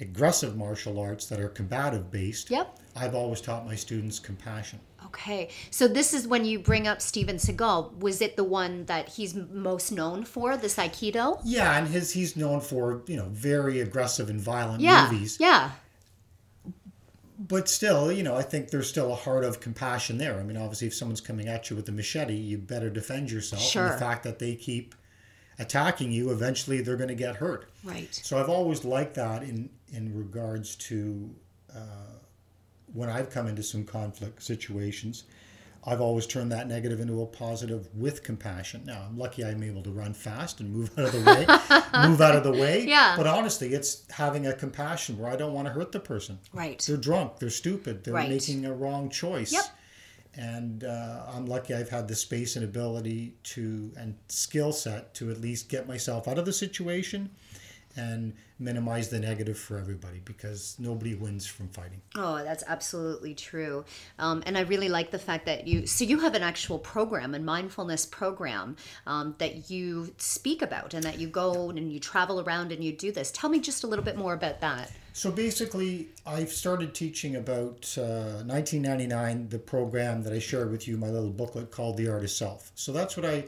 aggressive 0.00 0.56
martial 0.56 0.98
arts 1.00 1.26
that 1.26 1.40
are 1.40 1.48
combative 1.48 2.10
based. 2.10 2.50
Yep. 2.50 2.78
I've 2.96 3.14
always 3.14 3.40
taught 3.40 3.64
my 3.64 3.74
students 3.74 4.18
compassion. 4.18 4.78
Okay. 5.06 5.48
So 5.70 5.88
this 5.88 6.12
is 6.14 6.28
when 6.28 6.44
you 6.44 6.58
bring 6.58 6.86
up 6.86 7.00
Steven 7.02 7.36
Seagal. 7.36 7.98
Was 7.98 8.20
it 8.20 8.36
the 8.36 8.44
one 8.44 8.84
that 8.86 9.08
he's 9.08 9.34
most 9.34 9.90
known 9.92 10.24
for, 10.24 10.56
this 10.56 10.76
Aikido? 10.76 11.40
Yeah, 11.44 11.76
and 11.78 11.88
his 11.88 12.12
he's 12.12 12.36
known 12.36 12.60
for 12.60 13.02
you 13.06 13.16
know 13.16 13.28
very 13.30 13.80
aggressive 13.80 14.28
and 14.30 14.40
violent 14.40 14.80
Yeah. 14.80 15.08
movies, 15.10 15.38
Yeah. 15.40 15.70
But 17.48 17.68
still, 17.68 18.12
you 18.12 18.22
know, 18.22 18.36
I 18.36 18.42
think 18.42 18.70
there's 18.70 18.88
still 18.88 19.12
a 19.12 19.16
heart 19.16 19.44
of 19.44 19.60
compassion 19.60 20.18
there. 20.18 20.38
I 20.38 20.42
mean, 20.42 20.56
obviously, 20.56 20.86
if 20.86 20.94
someone's 20.94 21.20
coming 21.20 21.48
at 21.48 21.68
you 21.70 21.76
with 21.76 21.88
a 21.88 21.92
machete, 21.92 22.34
you 22.34 22.58
better 22.58 22.88
defend 22.88 23.30
yourself. 23.30 23.74
And 23.76 23.92
the 23.92 23.98
fact 23.98 24.22
that 24.24 24.38
they 24.38 24.54
keep 24.54 24.94
attacking 25.58 26.12
you, 26.12 26.30
eventually 26.30 26.80
they're 26.80 26.96
going 26.96 27.08
to 27.08 27.14
get 27.14 27.36
hurt. 27.36 27.70
Right. 27.82 28.14
So 28.14 28.38
I've 28.38 28.48
always 28.48 28.84
liked 28.84 29.14
that 29.14 29.42
in 29.42 29.70
in 29.92 30.16
regards 30.16 30.76
to 30.76 31.34
uh, 31.74 32.16
when 32.92 33.08
I've 33.08 33.30
come 33.30 33.46
into 33.48 33.62
some 33.62 33.84
conflict 33.84 34.42
situations. 34.42 35.24
I've 35.84 36.00
always 36.00 36.26
turned 36.28 36.52
that 36.52 36.68
negative 36.68 37.00
into 37.00 37.20
a 37.22 37.26
positive 37.26 37.88
with 37.94 38.22
compassion. 38.22 38.82
Now 38.84 39.04
I'm 39.08 39.18
lucky 39.18 39.44
I'm 39.44 39.62
able 39.64 39.82
to 39.82 39.90
run 39.90 40.14
fast 40.14 40.60
and 40.60 40.72
move 40.72 40.90
out 40.98 41.06
of 41.06 41.12
the 41.12 41.20
way, 41.24 42.08
move 42.08 42.20
out 42.20 42.36
of 42.36 42.44
the 42.44 42.52
way. 42.52 42.84
Yeah. 42.88 43.16
But 43.16 43.26
honestly, 43.26 43.72
it's 43.74 44.04
having 44.10 44.46
a 44.46 44.52
compassion 44.52 45.18
where 45.18 45.30
I 45.30 45.36
don't 45.36 45.52
want 45.54 45.66
to 45.66 45.72
hurt 45.72 45.90
the 45.92 46.00
person. 46.00 46.38
Right. 46.52 46.78
They're 46.86 46.96
drunk. 46.96 47.38
They're 47.38 47.50
stupid. 47.50 48.04
They're 48.04 48.14
Right. 48.14 48.28
making 48.28 48.64
a 48.66 48.72
wrong 48.72 49.08
choice. 49.10 49.52
Yep. 49.52 49.64
And 50.34 50.84
uh, 50.84 51.26
I'm 51.34 51.46
lucky 51.46 51.74
I've 51.74 51.90
had 51.90 52.08
the 52.08 52.14
space 52.14 52.56
and 52.56 52.64
ability 52.64 53.34
to 53.44 53.92
and 53.96 54.14
skill 54.28 54.72
set 54.72 55.12
to 55.14 55.30
at 55.30 55.40
least 55.40 55.68
get 55.68 55.86
myself 55.86 56.26
out 56.28 56.38
of 56.38 56.44
the 56.46 56.52
situation 56.52 57.30
and 57.96 58.34
minimize 58.58 59.08
the 59.08 59.18
negative 59.18 59.58
for 59.58 59.78
everybody 59.78 60.20
because 60.24 60.76
nobody 60.78 61.14
wins 61.14 61.46
from 61.46 61.68
fighting. 61.68 62.00
Oh, 62.14 62.42
that's 62.42 62.62
absolutely 62.66 63.34
true. 63.34 63.84
Um, 64.18 64.42
and 64.46 64.56
I 64.56 64.62
really 64.62 64.88
like 64.88 65.10
the 65.10 65.18
fact 65.18 65.46
that 65.46 65.66
you, 65.66 65.86
so 65.86 66.04
you 66.04 66.20
have 66.20 66.34
an 66.34 66.42
actual 66.42 66.78
program, 66.78 67.34
a 67.34 67.38
mindfulness 67.38 68.06
program 68.06 68.76
um, 69.06 69.34
that 69.38 69.70
you 69.70 70.14
speak 70.18 70.62
about 70.62 70.94
and 70.94 71.02
that 71.04 71.18
you 71.18 71.28
go 71.28 71.70
and 71.70 71.92
you 71.92 72.00
travel 72.00 72.40
around 72.40 72.72
and 72.72 72.82
you 72.82 72.92
do 72.92 73.12
this. 73.12 73.30
Tell 73.32 73.50
me 73.50 73.60
just 73.60 73.84
a 73.84 73.86
little 73.86 74.04
bit 74.04 74.16
more 74.16 74.34
about 74.34 74.60
that. 74.60 74.92
So 75.14 75.30
basically, 75.30 76.08
I've 76.24 76.50
started 76.50 76.94
teaching 76.94 77.36
about 77.36 77.94
uh, 77.98 78.44
1999, 78.46 79.50
the 79.50 79.58
program 79.58 80.22
that 80.22 80.32
I 80.32 80.38
shared 80.38 80.70
with 80.70 80.88
you, 80.88 80.96
my 80.96 81.08
little 81.08 81.30
booklet 81.30 81.70
called 81.70 81.98
The 81.98 82.08
Art 82.08 82.24
of 82.24 82.30
Self. 82.30 82.72
So 82.74 82.92
that's 82.92 83.16
what 83.16 83.26
I 83.26 83.44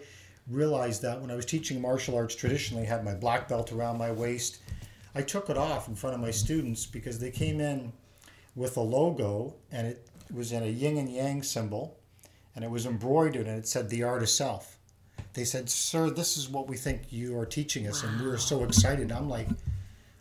realized 0.48 1.02
that 1.02 1.20
when 1.20 1.30
I 1.30 1.34
was 1.36 1.46
teaching 1.46 1.80
martial 1.80 2.16
arts 2.16 2.34
traditionally, 2.34 2.84
I 2.84 2.88
had 2.88 3.04
my 3.04 3.14
black 3.14 3.48
belt 3.48 3.72
around 3.72 3.98
my 3.98 4.12
waist. 4.12 4.58
I 5.14 5.22
took 5.22 5.48
it 5.48 5.56
off 5.56 5.88
in 5.88 5.94
front 5.94 6.14
of 6.14 6.20
my 6.20 6.30
students 6.30 6.86
because 6.86 7.18
they 7.18 7.30
came 7.30 7.60
in 7.60 7.92
with 8.54 8.76
a 8.76 8.80
logo 8.80 9.54
and 9.72 9.86
it 9.86 10.08
was 10.32 10.52
in 10.52 10.62
a 10.62 10.66
yin 10.66 10.96
and 10.98 11.08
yang 11.08 11.42
symbol 11.42 11.98
and 12.54 12.64
it 12.64 12.70
was 12.70 12.86
embroidered 12.86 13.46
and 13.46 13.58
it 13.58 13.66
said 13.68 13.88
The 13.88 14.02
Art 14.02 14.22
of 14.22 14.28
Self. 14.28 14.78
They 15.32 15.44
said, 15.44 15.68
Sir, 15.68 16.10
this 16.10 16.36
is 16.36 16.48
what 16.48 16.68
we 16.68 16.76
think 16.76 17.12
you 17.12 17.36
are 17.38 17.46
teaching 17.46 17.88
us. 17.88 18.02
And 18.04 18.20
we 18.20 18.26
were 18.26 18.38
so 18.38 18.62
excited. 18.64 19.10
I'm 19.10 19.28
like, 19.28 19.48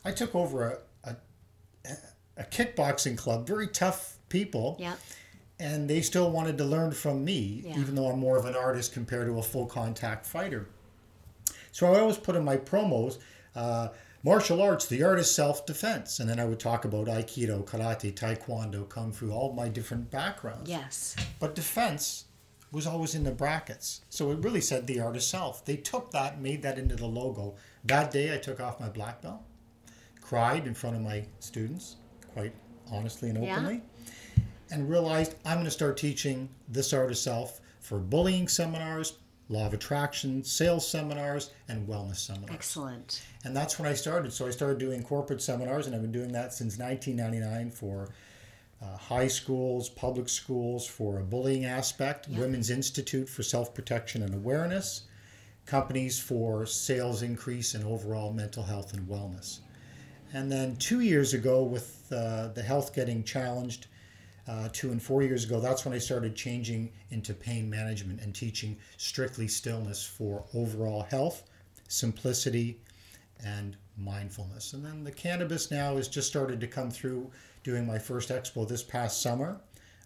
I 0.06 0.12
took 0.12 0.34
over 0.36 0.80
a, 1.06 1.10
a 1.12 1.16
a 2.38 2.44
kickboxing 2.44 3.16
club, 3.18 3.46
very 3.46 3.68
tough 3.68 4.18
people, 4.30 4.76
Yeah. 4.80 4.96
And 5.64 5.90
they 5.90 6.02
still 6.02 6.30
wanted 6.30 6.58
to 6.58 6.66
learn 6.66 6.92
from 6.92 7.24
me, 7.24 7.62
Yeah. 7.66 7.80
even 7.80 7.96
though 7.96 8.08
I'm 8.08 8.20
more 8.20 8.38
of 8.38 8.46
an 8.46 8.56
artist 8.56 8.92
compared 8.92 9.28
to 9.28 9.40
a 9.40 9.44
full 9.44 9.66
contact 9.66 10.26
fighter. 10.26 10.68
So 11.72 11.94
I 11.94 12.00
always 12.02 12.18
put 12.18 12.36
in 12.36 12.44
my 12.44 12.58
promos, 12.58 13.18
uh, 13.56 13.88
martial 14.24 14.62
arts, 14.62 14.86
the 14.88 15.02
art 15.04 15.20
of 15.20 15.26
self 15.26 15.66
defense, 15.66 16.20
and 16.20 16.30
then 16.30 16.40
I 16.40 16.46
would 16.46 16.60
talk 16.60 16.84
about 16.86 17.08
Aikido, 17.08 17.64
Karate, 17.66 18.14
Taekwondo, 18.14 18.88
Kung 18.90 19.14
Fu, 19.14 19.32
all 19.32 19.54
my 19.54 19.70
different 19.70 20.12
backgrounds. 20.12 20.70
Yes. 20.70 21.16
But 21.40 21.56
defense 21.56 22.26
was 22.72 22.86
always 22.86 23.16
in 23.16 23.24
the 23.24 23.32
brackets. 23.32 24.02
So 24.10 24.32
it 24.32 24.40
really 24.40 24.62
said 24.62 24.86
the 24.88 25.00
art 25.00 25.16
of 25.16 25.24
self. 25.24 25.64
They 25.64 25.78
took 25.78 26.12
that, 26.12 26.42
made 26.42 26.62
that 26.64 26.78
into 26.78 26.96
the 26.96 27.06
logo. 27.06 27.56
That 27.86 28.12
day 28.12 28.34
I 28.34 28.38
took 28.38 28.60
off 28.60 28.80
my 28.80 28.90
black 28.90 29.22
belt, 29.22 29.42
cried 30.22 30.68
in 30.68 30.74
front 30.74 30.96
of 30.98 31.02
my 31.04 31.26
students, 31.40 31.96
quite 32.34 32.54
honestly 32.92 33.30
and 33.30 33.44
Yeah. 33.44 33.56
And 34.74 34.90
realized 34.90 35.36
I'm 35.46 35.56
going 35.56 35.66
to 35.66 35.72
start 35.72 35.98
teaching 35.98 36.50
this 36.68 36.94
art 36.94 37.12
of 37.12 37.18
self 37.18 37.62
for 37.80 38.00
bullying 38.00 38.48
seminars, 38.48 39.18
law 39.48 39.68
of 39.68 39.74
attraction, 39.74 40.44
sales 40.44 40.88
seminars, 40.88 41.52
and 41.70 41.88
wellness 41.88 42.18
seminars. 42.18 42.50
Excellent. 42.52 43.22
And 43.46 43.56
that's 43.56 43.78
when 43.78 43.88
I 43.88 43.94
started. 43.94 44.34
So 44.34 44.48
I 44.48 44.50
started 44.50 44.80
doing 44.80 45.04
corporate 45.04 45.44
seminars, 45.44 45.86
and 45.86 45.96
I've 45.96 46.02
been 46.02 46.12
doing 46.12 46.32
that 46.32 46.54
since 46.54 46.80
1999 46.80 47.70
for 47.70 48.10
uh, 48.82 48.98
high 48.98 49.28
schools, 49.28 49.90
public 49.90 50.28
schools 50.28 50.88
for 50.88 51.20
a 51.20 51.24
bullying 51.24 51.66
aspect, 51.66 52.28
Women's 52.30 52.72
Institute 52.72 53.30
for 53.30 53.44
self 53.44 53.76
protection 53.76 54.24
and 54.24 54.34
awareness, 54.34 55.04
companies 55.68 56.20
for 56.20 56.66
sales 56.66 57.22
increase 57.22 57.76
and 57.76 57.86
overall 57.86 58.34
mental 58.34 58.64
health 58.64 58.94
and 58.94 59.08
wellness. 59.08 59.60
And 60.34 60.52
then 60.52 60.78
two 60.78 61.02
years 61.02 61.36
ago, 61.36 61.62
with 61.62 62.12
uh, 62.12 62.48
the 62.48 62.64
health 62.64 62.96
getting 62.96 63.24
challenged, 63.24 63.86
uh, 64.48 64.70
two 64.74 64.92
and 64.92 65.02
four 65.02 65.24
years 65.24 65.46
ago, 65.46 65.60
that's 65.60 65.86
when 65.86 65.94
I 65.94 66.00
started 66.00 66.36
changing 66.36 66.92
into 67.12 67.34
pain 67.34 67.70
management 67.70 68.22
and 68.22 68.36
teaching 68.36 68.78
strictly 68.98 69.48
stillness 69.48 70.06
for 70.06 70.44
overall 70.54 71.04
health, 71.04 71.44
simplicity, 71.88 72.78
and 73.46 73.78
mindfulness. 73.98 74.74
And 74.74 74.86
then 74.86 75.04
the 75.04 75.12
cannabis 75.12 75.72
now 75.72 75.96
has 75.96 76.08
just 76.08 76.28
started 76.28 76.60
to 76.62 76.68
come 76.68 76.92
through 76.92 77.32
doing 77.64 77.86
my 77.86 78.00
first 78.00 78.30
expo 78.30 78.68
this 78.68 78.84
past 78.84 79.22
summer. 79.22 79.62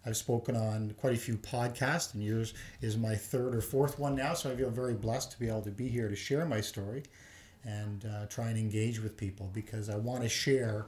I've 0.05 0.17
spoken 0.17 0.55
on 0.55 0.93
quite 0.99 1.13
a 1.13 1.17
few 1.17 1.35
podcasts, 1.37 2.13
and 2.13 2.23
yours 2.23 2.53
is 2.81 2.97
my 2.97 3.15
third 3.15 3.55
or 3.55 3.61
fourth 3.61 3.99
one 3.99 4.15
now. 4.15 4.33
So 4.35 4.51
I 4.51 4.55
feel 4.55 4.69
very 4.69 4.93
blessed 4.93 5.31
to 5.31 5.39
be 5.39 5.47
able 5.47 5.63
to 5.63 5.71
be 5.71 5.89
here 5.89 6.07
to 6.07 6.15
share 6.15 6.45
my 6.45 6.61
story 6.61 7.03
and 7.65 8.05
uh, 8.05 8.25
try 8.27 8.47
and 8.47 8.57
engage 8.57 9.01
with 9.01 9.17
people 9.17 9.49
because 9.53 9.89
I 9.89 9.95
want 9.95 10.23
to 10.23 10.29
share 10.29 10.87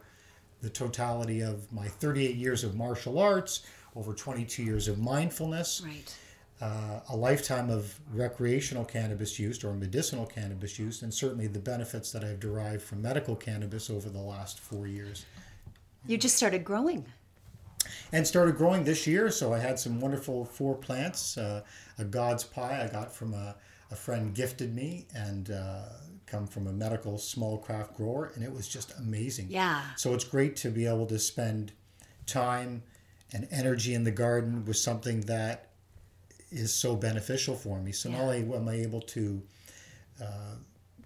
the 0.62 0.70
totality 0.70 1.42
of 1.42 1.72
my 1.72 1.88
38 1.88 2.36
years 2.36 2.64
of 2.64 2.76
martial 2.76 3.20
arts, 3.20 3.62
over 3.96 4.14
22 4.14 4.64
years 4.64 4.88
of 4.88 5.00
mindfulness, 5.00 5.82
Right. 5.84 6.14
uh, 6.62 7.00
a 7.10 7.16
lifetime 7.16 7.70
of 7.70 8.00
recreational 8.14 8.84
cannabis 8.86 9.40
use 9.40 9.64
or 9.64 9.74
medicinal 9.74 10.26
cannabis 10.26 10.78
use, 10.78 11.02
and 11.02 11.14
certainly 11.14 11.48
the 11.48 11.60
benefits 11.60 12.12
that 12.12 12.24
I've 12.24 12.40
derived 12.40 12.82
from 12.82 13.02
medical 13.02 13.36
cannabis 13.36 13.90
over 13.90 14.10
the 14.10 14.20
last 14.22 14.60
four 14.60 14.88
years. 14.88 15.26
You 16.06 16.18
just 16.18 16.36
started 16.36 16.64
growing. 16.64 17.06
And 18.12 18.28
started 18.28 18.58
growing 18.58 18.84
this 18.84 19.08
year, 19.08 19.32
so 19.32 19.54
I 19.54 19.60
had 19.60 19.80
some 19.80 20.00
wonderful 20.02 20.46
four 20.46 20.76
plants. 20.76 21.38
Uh, 21.38 21.62
a 21.98 22.04
God's 22.04 22.44
pie 22.44 22.84
I 22.84 22.92
got 22.92 23.14
from 23.14 23.34
a, 23.34 23.56
a 23.90 23.96
friend 23.96 24.34
gifted 24.36 24.76
me 24.76 25.08
and 25.16 25.50
uh, 25.52 25.84
come 26.30 26.48
from 26.48 26.68
a 26.68 26.72
medical 26.74 27.18
small 27.18 27.58
craft 27.58 27.96
grower, 27.96 28.32
and 28.36 28.44
it 28.44 28.52
was 28.54 28.68
just 28.68 28.94
amazing. 28.98 29.48
Yeah. 29.50 29.82
So 29.98 30.14
it's 30.14 30.24
great 30.24 30.56
to 30.58 30.70
be 30.70 30.86
able 30.86 31.06
to 31.08 31.20
spend 31.20 31.72
time 32.26 32.84
and 33.34 33.48
energy 33.52 33.94
in 33.94 34.04
the 34.04 34.12
garden 34.12 34.66
with 34.66 34.78
something 34.78 35.22
that 35.22 35.70
is 36.52 36.74
so 36.74 36.96
beneficial 36.96 37.56
for 37.56 37.80
me. 37.80 37.92
So 37.92 38.10
not 38.10 38.22
only 38.22 38.40
am 38.56 38.68
I 38.68 38.76
able 38.76 39.02
to 39.02 39.42
uh, 40.22 40.56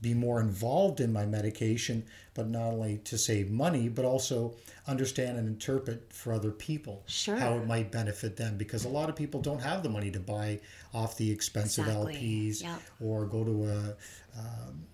be 0.02 0.14
more 0.14 0.40
involved 0.42 1.00
in 1.00 1.12
my 1.14 1.26
medication, 1.26 2.06
but 2.34 2.50
not 2.50 2.64
only 2.74 2.98
to 3.00 3.18
save 3.18 3.50
money, 3.52 3.88
but 3.90 4.06
also 4.06 4.54
understand 4.88 5.38
and 5.38 5.48
interpret 5.48 6.12
for 6.14 6.34
other 6.34 6.52
people 6.52 7.04
Sure. 7.08 7.38
how 7.38 7.54
it 7.56 7.66
might 7.68 7.92
benefit 7.92 8.36
them. 8.36 8.58
Because 8.58 8.84
a 8.86 8.90
lot 8.90 9.10
of 9.10 9.16
people 9.16 9.42
don't 9.42 9.62
have 9.62 9.82
the 9.84 9.90
money 9.90 10.12
to 10.12 10.20
buy 10.20 10.60
off 10.94 11.16
the 11.18 11.30
expensive 11.32 11.88
Exactly. 11.88 12.16
LPs 12.16 12.62
Yep. 12.64 12.82
or 13.02 13.26
go 13.26 13.44
to 13.44 13.66
a 13.66 13.96
um, 14.40 14.86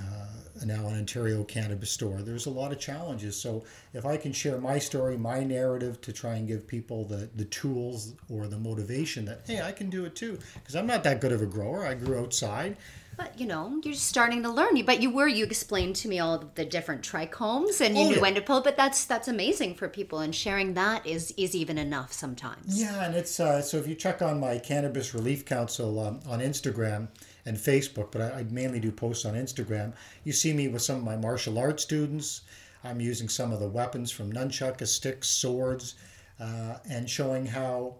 uh, 0.00 0.64
now 0.66 0.86
an 0.88 0.98
Ontario 0.98 1.44
cannabis 1.44 1.90
store. 1.90 2.22
There's 2.22 2.46
a 2.46 2.50
lot 2.50 2.72
of 2.72 2.78
challenges. 2.78 3.34
So 3.40 3.64
if 3.94 4.04
I 4.04 4.16
can 4.16 4.32
share 4.32 4.58
my 4.58 4.78
story, 4.78 5.16
my 5.16 5.42
narrative 5.44 6.00
to 6.02 6.12
try 6.12 6.34
and 6.34 6.46
give 6.46 6.66
people 6.66 7.04
the, 7.04 7.28
the 7.36 7.46
tools 7.46 8.14
or 8.28 8.46
the 8.46 8.58
motivation 8.58 9.24
that, 9.26 9.40
hey, 9.46 9.60
I 9.62 9.72
can 9.72 9.88
do 9.90 10.04
it 10.04 10.14
too. 10.14 10.38
Because 10.54 10.76
I'm 10.76 10.86
not 10.86 11.02
that 11.04 11.20
good 11.20 11.32
of 11.32 11.42
a 11.42 11.46
grower. 11.46 11.86
I 11.86 11.94
grew 11.94 12.18
outside. 12.18 12.76
But 13.16 13.38
you 13.38 13.46
know, 13.46 13.80
you're 13.84 13.92
starting 13.94 14.42
to 14.44 14.48
learn. 14.50 14.82
But 14.86 15.02
you 15.02 15.10
were 15.10 15.28
you 15.28 15.44
explained 15.44 15.94
to 15.96 16.08
me 16.08 16.20
all 16.20 16.42
the 16.54 16.64
different 16.64 17.02
trichomes 17.02 17.80
and 17.82 17.94
you 17.94 18.04
Oh, 18.04 18.08
knew 18.08 18.14
yeah. 18.16 18.20
when 18.22 18.34
to 18.34 18.40
pull. 18.40 18.62
But 18.62 18.78
that's 18.78 19.04
that's 19.04 19.28
amazing 19.28 19.74
for 19.74 19.88
people, 19.88 20.20
and 20.20 20.34
sharing 20.34 20.72
that 20.74 21.06
is 21.06 21.34
is 21.36 21.54
even 21.54 21.76
enough 21.76 22.14
sometimes. 22.14 22.80
Yeah, 22.80 23.04
and 23.04 23.14
it's 23.14 23.38
uh, 23.38 23.60
so 23.60 23.76
if 23.76 23.86
you 23.86 23.94
check 23.94 24.22
on 24.22 24.40
my 24.40 24.58
Cannabis 24.58 25.12
Relief 25.12 25.44
Council 25.44 26.00
um, 26.00 26.20
on 26.26 26.40
Instagram 26.40 27.08
and 27.46 27.56
Facebook, 27.56 28.12
but 28.12 28.20
I, 28.20 28.40
I 28.40 28.42
mainly 28.44 28.80
do 28.80 28.92
posts 28.92 29.24
on 29.24 29.34
Instagram, 29.34 29.92
you 30.24 30.32
see 30.32 30.52
me 30.52 30.68
with 30.68 30.82
some 30.82 30.96
of 30.96 31.04
my 31.04 31.16
martial 31.16 31.58
arts 31.58 31.82
students. 31.82 32.42
I'm 32.82 33.00
using 33.00 33.28
some 33.28 33.52
of 33.52 33.60
the 33.60 33.68
weapons 33.68 34.10
from 34.10 34.32
nunchucks, 34.32 34.86
sticks, 34.88 35.28
swords, 35.28 35.96
uh, 36.38 36.78
and 36.88 37.08
showing 37.08 37.46
how 37.46 37.96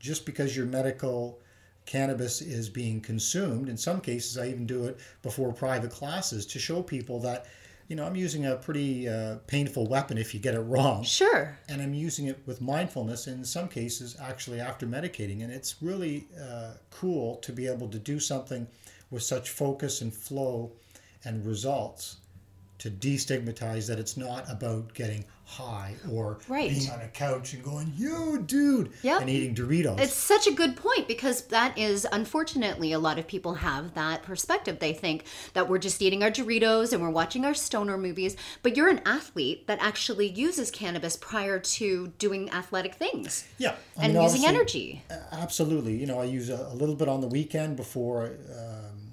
just 0.00 0.26
because 0.26 0.56
your 0.56 0.66
medical 0.66 1.40
cannabis 1.86 2.40
is 2.40 2.68
being 2.68 3.00
consumed, 3.00 3.68
in 3.68 3.76
some 3.76 4.00
cases, 4.00 4.36
I 4.36 4.48
even 4.48 4.66
do 4.66 4.86
it 4.86 4.98
before 5.22 5.52
private 5.52 5.90
classes 5.90 6.44
to 6.46 6.58
show 6.58 6.82
people 6.82 7.20
that, 7.20 7.46
you 7.92 7.96
know, 7.96 8.06
I'm 8.06 8.16
using 8.16 8.46
a 8.46 8.56
pretty 8.56 9.06
uh, 9.06 9.36
painful 9.46 9.86
weapon 9.86 10.16
if 10.16 10.32
you 10.32 10.40
get 10.40 10.54
it 10.54 10.60
wrong 10.60 11.04
Sure. 11.04 11.58
and 11.68 11.82
I'm 11.82 11.92
using 11.92 12.24
it 12.26 12.40
with 12.46 12.62
mindfulness, 12.62 13.26
in 13.26 13.44
some 13.44 13.68
cases, 13.68 14.16
actually 14.18 14.60
after 14.60 14.86
medicating. 14.86 15.42
And 15.44 15.52
it's 15.52 15.74
really 15.82 16.26
uh, 16.42 16.70
cool 16.90 17.36
to 17.42 17.52
be 17.52 17.66
able 17.66 17.88
to 17.90 17.98
do 17.98 18.18
something 18.18 18.66
with 19.10 19.22
such 19.22 19.50
focus 19.50 20.00
and 20.00 20.10
flow 20.10 20.72
and 21.22 21.44
results 21.44 22.16
to 22.78 22.90
destigmatize 22.90 23.86
that 23.88 23.98
it's 23.98 24.16
not 24.16 24.50
about 24.50 24.94
getting 24.94 25.26
high 25.52 25.94
or 26.10 26.38
Right. 26.48 26.70
being 26.70 26.90
on 26.90 27.00
a 27.00 27.08
couch 27.08 27.52
and 27.52 27.62
going, 27.62 27.92
yo, 27.96 28.38
dude, 28.38 28.90
Yep. 29.02 29.20
and 29.20 29.30
eating 29.30 29.54
Doritos. 29.54 30.00
It's 30.00 30.14
such 30.14 30.46
a 30.46 30.50
good 30.52 30.76
point 30.76 31.06
because 31.06 31.42
that 31.48 31.76
is 31.76 32.06
unfortunately 32.10 32.92
a 32.92 32.98
lot 32.98 33.18
of 33.18 33.26
people 33.26 33.54
have 33.54 33.92
that 33.94 34.22
perspective. 34.22 34.78
They 34.78 34.94
think 34.94 35.24
that 35.52 35.68
we're 35.68 35.78
just 35.78 36.00
eating 36.00 36.22
our 36.22 36.30
Doritos 36.30 36.92
and 36.94 37.02
we're 37.02 37.10
watching 37.10 37.44
our 37.44 37.52
stoner 37.52 37.98
movies, 37.98 38.34
but 38.62 38.76
you're 38.76 38.88
an 38.88 39.02
athlete 39.04 39.66
that 39.66 39.78
actually 39.82 40.28
uses 40.28 40.70
cannabis 40.70 41.16
prior 41.16 41.58
to 41.58 42.08
doing 42.18 42.50
athletic 42.50 42.94
things 42.94 43.44
yeah. 43.58 43.74
I 43.98 44.04
and 44.04 44.14
mean, 44.14 44.22
using 44.22 44.46
energy. 44.46 45.02
Absolutely. 45.32 45.96
You 45.96 46.06
know, 46.06 46.18
I 46.20 46.24
use 46.24 46.48
a, 46.48 46.68
a 46.70 46.74
little 46.74 46.94
bit 46.94 47.08
on 47.08 47.20
the 47.20 47.28
weekend 47.28 47.76
before 47.76 48.32
um, 48.58 49.12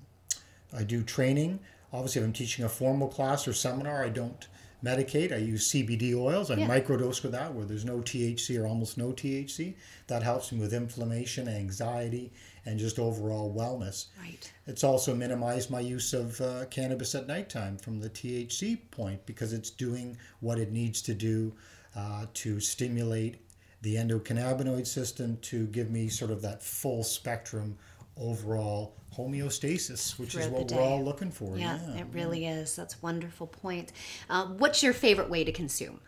I 0.73 0.83
do 0.83 1.03
training. 1.03 1.59
Obviously, 1.91 2.21
if 2.21 2.27
I'm 2.27 2.33
teaching 2.33 2.63
a 2.63 2.69
formal 2.69 3.07
class 3.09 3.47
or 3.47 3.53
seminar, 3.53 4.05
I 4.05 4.09
don't 4.09 4.47
medicate. 4.83 5.31
I 5.31 5.37
use 5.37 5.67
CBD 5.69 6.13
oils. 6.13 6.49
I 6.49 6.55
Yeah. 6.55 6.67
microdose 6.67 7.21
with 7.23 7.31
that, 7.33 7.53
where 7.53 7.65
there's 7.65 7.85
no 7.85 8.01
THC 8.01 8.57
or 8.57 8.65
almost 8.65 8.97
no 8.97 9.11
THC. 9.11 9.75
That 10.07 10.23
helps 10.23 10.51
me 10.51 10.59
with 10.59 10.73
inflammation, 10.73 11.47
anxiety, 11.47 12.31
and 12.65 12.79
just 12.79 12.99
overall 12.99 13.53
wellness. 13.53 14.05
Right. 14.19 14.51
It's 14.67 14.83
also 14.83 15.15
minimized 15.15 15.69
my 15.69 15.79
use 15.79 16.13
of 16.13 16.39
uh, 16.41 16.65
cannabis 16.65 17.15
at 17.15 17.27
nighttime 17.27 17.77
from 17.77 17.99
the 17.99 18.09
THC 18.09 18.77
point 18.91 19.25
because 19.25 19.53
it's 19.53 19.69
doing 19.69 20.17
what 20.39 20.59
it 20.59 20.71
needs 20.71 21.01
to 21.03 21.13
do 21.13 21.53
uh, 21.95 22.25
to 22.35 22.59
stimulate 22.59 23.37
the 23.81 23.95
endocannabinoid 23.95 24.85
system 24.85 25.37
to 25.41 25.65
give 25.67 25.89
me 25.89 26.09
sort 26.09 26.31
of 26.31 26.41
that 26.41 26.61
full 26.61 27.03
spectrum 27.03 27.77
overall 28.19 28.95
homeostasis, 29.17 30.17
which 30.19 30.35
is 30.35 30.47
what 30.47 30.71
we're 30.71 30.81
all 30.81 31.03
looking 31.03 31.31
for. 31.31 31.57
Yeah, 31.57 31.79
Yeah. 31.89 32.01
it 32.01 32.07
really 32.13 32.45
is. 32.45 32.75
That's 32.75 32.95
a 32.95 32.97
wonderful 33.01 33.47
point. 33.47 33.91
Uh, 34.29 34.45
what's 34.47 34.83
your 34.83 34.93
favorite 34.93 35.29
way 35.29 35.43
to 35.43 35.51
consume? 35.51 35.99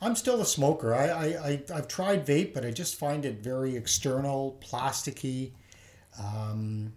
I'm 0.00 0.14
still 0.16 0.40
a 0.40 0.46
smoker. 0.46 0.94
I, 0.94 1.06
I, 1.08 1.24
I, 1.26 1.62
I've 1.74 1.88
tried 1.88 2.26
vape, 2.26 2.52
but 2.52 2.64
I 2.64 2.70
just 2.70 2.96
find 2.96 3.24
it 3.24 3.38
very 3.42 3.76
external, 3.76 4.60
plasticky, 4.62 5.52
um, 6.18 6.92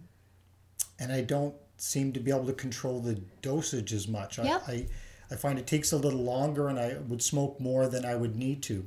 and 0.98 1.10
I 1.12 1.22
don't 1.22 1.54
seem 1.78 2.12
to 2.12 2.20
be 2.20 2.30
able 2.30 2.44
to 2.46 2.52
control 2.52 3.00
the 3.00 3.14
dosage 3.40 3.92
as 3.94 4.06
much. 4.06 4.38
Yep. 4.38 4.62
I, 4.68 4.72
I, 4.72 4.86
I 5.30 5.36
find 5.36 5.58
it 5.58 5.66
takes 5.66 5.92
a 5.92 5.96
little 5.96 6.20
longer, 6.20 6.68
and 6.68 6.78
I 6.78 6.98
would 7.08 7.22
smoke 7.22 7.58
more 7.58 7.86
than 7.88 8.04
I 8.04 8.16
would 8.16 8.36
need 8.36 8.62
to. 8.64 8.86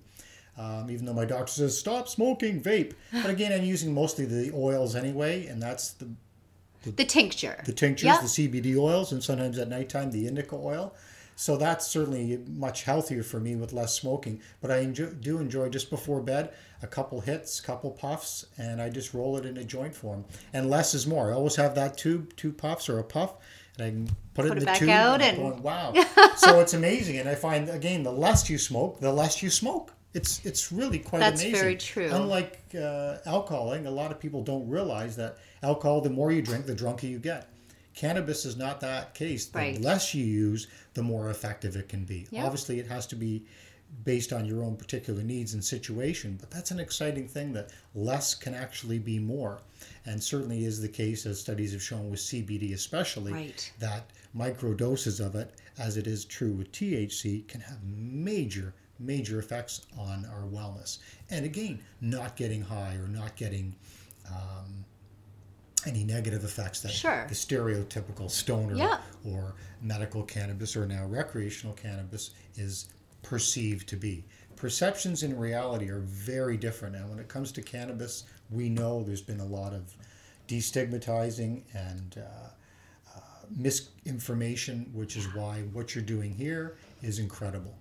Um, 0.58 0.90
even 0.92 1.06
though 1.06 1.14
my 1.14 1.26
doctor 1.26 1.52
says 1.52 1.78
stop 1.78 2.08
smoking 2.08 2.62
vape, 2.62 2.94
but 3.12 3.30
again, 3.30 3.52
I'm 3.52 3.66
using 3.66 3.94
mostly 3.94 4.26
the 4.26 4.52
oils 4.56 4.96
anyway, 4.96 5.48
and 5.48 5.62
that's 5.62 5.92
the 5.94 6.08
The 6.92 7.06
tincture. 7.06 7.62
the 7.66 7.74
tinctures, 7.74 8.06
Yep. 8.06 8.22
the 8.22 8.28
CBD 8.28 8.78
oils, 8.78 9.12
and 9.12 9.24
sometimes 9.24 9.58
at 9.58 9.68
nighttime 9.70 10.12
the 10.12 10.28
indica 10.28 10.56
oil. 10.56 10.94
So 11.36 11.58
that's 11.58 11.88
certainly 11.88 12.38
much 12.48 12.84
healthier 12.84 13.24
for 13.24 13.40
me 13.40 13.56
with 13.56 13.74
less 13.74 13.96
smoking. 13.96 14.40
But 14.62 14.70
I 14.70 14.78
enjoy, 14.80 15.08
do 15.08 15.40
enjoy 15.40 15.70
just 15.70 15.90
before 15.90 16.22
bed 16.22 16.52
a 16.84 16.88
couple 16.88 17.22
hits, 17.22 17.60
couple 17.60 17.90
puffs, 17.90 18.46
and 18.60 18.80
I 18.80 18.90
just 18.90 19.16
roll 19.16 19.38
it 19.38 19.46
in 19.48 19.58
a 19.58 19.64
joint 19.64 19.96
form. 19.96 20.26
And 20.54 20.70
less 20.70 20.94
is 20.94 21.08
more. 21.08 21.32
I 21.32 21.34
always 21.34 21.56
have 21.56 21.74
that 21.74 21.98
tube, 21.98 22.36
two 22.36 22.52
puffs 22.54 22.88
or 22.88 23.00
a 23.00 23.04
puff, 23.04 23.34
and 23.80 23.88
I 23.88 23.90
can 23.90 24.10
put 24.36 24.46
it 24.46 24.52
in 24.52 24.58
it 24.58 24.60
the 24.60 24.66
back 24.68 24.78
tube. 24.78 24.90
out 24.90 25.22
I'm 25.24 25.30
and- 25.30 25.38
going, 25.38 25.64
wow. 25.64 25.94
so 26.38 26.60
it's 26.60 26.76
amazing, 26.76 27.18
and 27.18 27.28
I 27.28 27.34
find 27.34 27.68
again 27.70 28.04
the 28.04 28.12
less 28.12 28.48
you 28.52 28.60
smoke, 28.60 29.00
the 29.00 29.12
less 29.12 29.42
you 29.42 29.50
smoke. 29.50 29.92
It's 30.14 30.46
it's 30.46 30.72
really 30.72 31.00
quite 31.00 31.20
That's 31.20 31.42
amazing. 31.42 31.60
very 31.60 31.76
true. 31.76 32.10
Unlike 32.12 32.60
uh, 32.76 33.18
alcoholing, 33.26 33.88
a 33.88 33.90
lot 33.90 34.12
of 34.12 34.20
people 34.20 34.44
don't 34.44 34.68
realize 34.70 35.16
that 35.16 35.38
alcohol, 35.64 36.02
the 36.02 36.10
more 36.10 36.32
you 36.32 36.42
drink, 36.42 36.66
the 36.66 36.76
drunker 36.76 37.08
you 37.08 37.20
get. 37.20 37.50
Cannabis 37.96 38.46
is 38.46 38.58
not 38.58 38.80
that 38.82 39.14
case. 39.14 39.46
The 39.48 39.58
Right. 39.60 39.82
less 39.82 40.14
you 40.14 40.26
use, 40.26 40.68
the 40.94 41.04
more 41.04 41.30
effective 41.30 41.76
it 41.76 41.90
can 41.90 42.06
be. 42.06 42.28
Yeah. 42.32 42.46
Obviously, 42.46 42.80
it 42.80 42.88
has 42.88 43.06
to 43.08 43.16
be 43.16 43.46
based 44.04 44.34
on 44.34 44.46
your 44.46 44.64
own 44.64 44.76
particular 44.76 45.22
needs 45.22 45.54
and 45.54 45.64
situation, 45.64 46.36
but 46.40 46.50
that's 46.50 46.72
an 46.72 46.80
exciting 46.80 47.28
thing 47.28 47.54
that 47.54 47.70
less 47.94 48.34
can 48.34 48.56
actually 48.56 48.98
be 48.98 49.20
more. 49.20 49.62
And 50.06 50.24
certainly 50.24 50.66
is 50.66 50.82
the 50.82 50.88
case, 50.90 51.28
as 51.28 51.40
studies 51.40 51.72
have 51.74 51.84
shown 51.84 52.10
with 52.10 52.20
CBD 52.20 52.74
especially, 52.74 53.32
Right. 53.34 53.72
that 53.80 54.10
micro 54.34 54.74
doses 54.74 55.20
of 55.20 55.36
it, 55.36 55.52
as 55.78 55.96
it 55.98 56.08
is 56.08 56.26
true 56.26 56.52
with 56.54 56.72
THC, 56.72 57.42
can 57.48 57.62
have 57.62 57.84
major, 57.84 58.74
major 59.06 59.40
effects 59.40 59.82
on 59.98 60.26
our 60.26 60.44
wellness. 60.48 61.00
And 61.30 61.46
again, 61.46 61.80
not 62.02 62.36
getting 62.36 62.62
high 62.62 62.96
or 62.96 63.08
not 63.08 63.36
getting 63.36 63.76
um, 64.30 64.86
any 65.86 66.04
negative 66.04 66.44
effects 66.44 66.82
that 66.82 66.92
Sure. 66.92 67.26
the 67.28 67.36
stereotypical 67.36 68.32
stoner 68.32 68.76
Yeah. 68.76 69.02
or 69.26 69.56
medical 69.82 70.24
cannabis 70.24 70.76
or 70.76 70.86
now 70.86 71.06
recreational 71.06 71.76
cannabis 71.76 72.32
is 72.56 72.88
perceived 73.22 73.88
to 73.90 73.98
be. 73.98 74.24
Perceptions 74.56 75.24
in 75.24 75.38
reality 75.38 75.90
are 75.90 76.00
very 76.00 76.56
different. 76.56 76.96
And 76.96 77.10
when 77.10 77.20
it 77.20 77.28
comes 77.28 77.52
to 77.54 77.62
cannabis, 77.62 78.24
we 78.50 78.70
know 78.70 79.04
there's 79.04 79.22
been 79.22 79.42
a 79.42 79.46
lot 79.46 79.74
of 79.74 79.94
destigmatizing 80.48 81.64
and 81.74 82.18
uh, 82.18 83.18
uh, 83.18 83.20
misinformation, 83.50 84.90
which 84.94 85.18
is 85.18 85.26
why 85.34 85.62
what 85.74 85.96
you're 85.96 86.04
doing 86.04 86.34
here 86.34 86.78
is 87.02 87.20
incredible. 87.20 87.76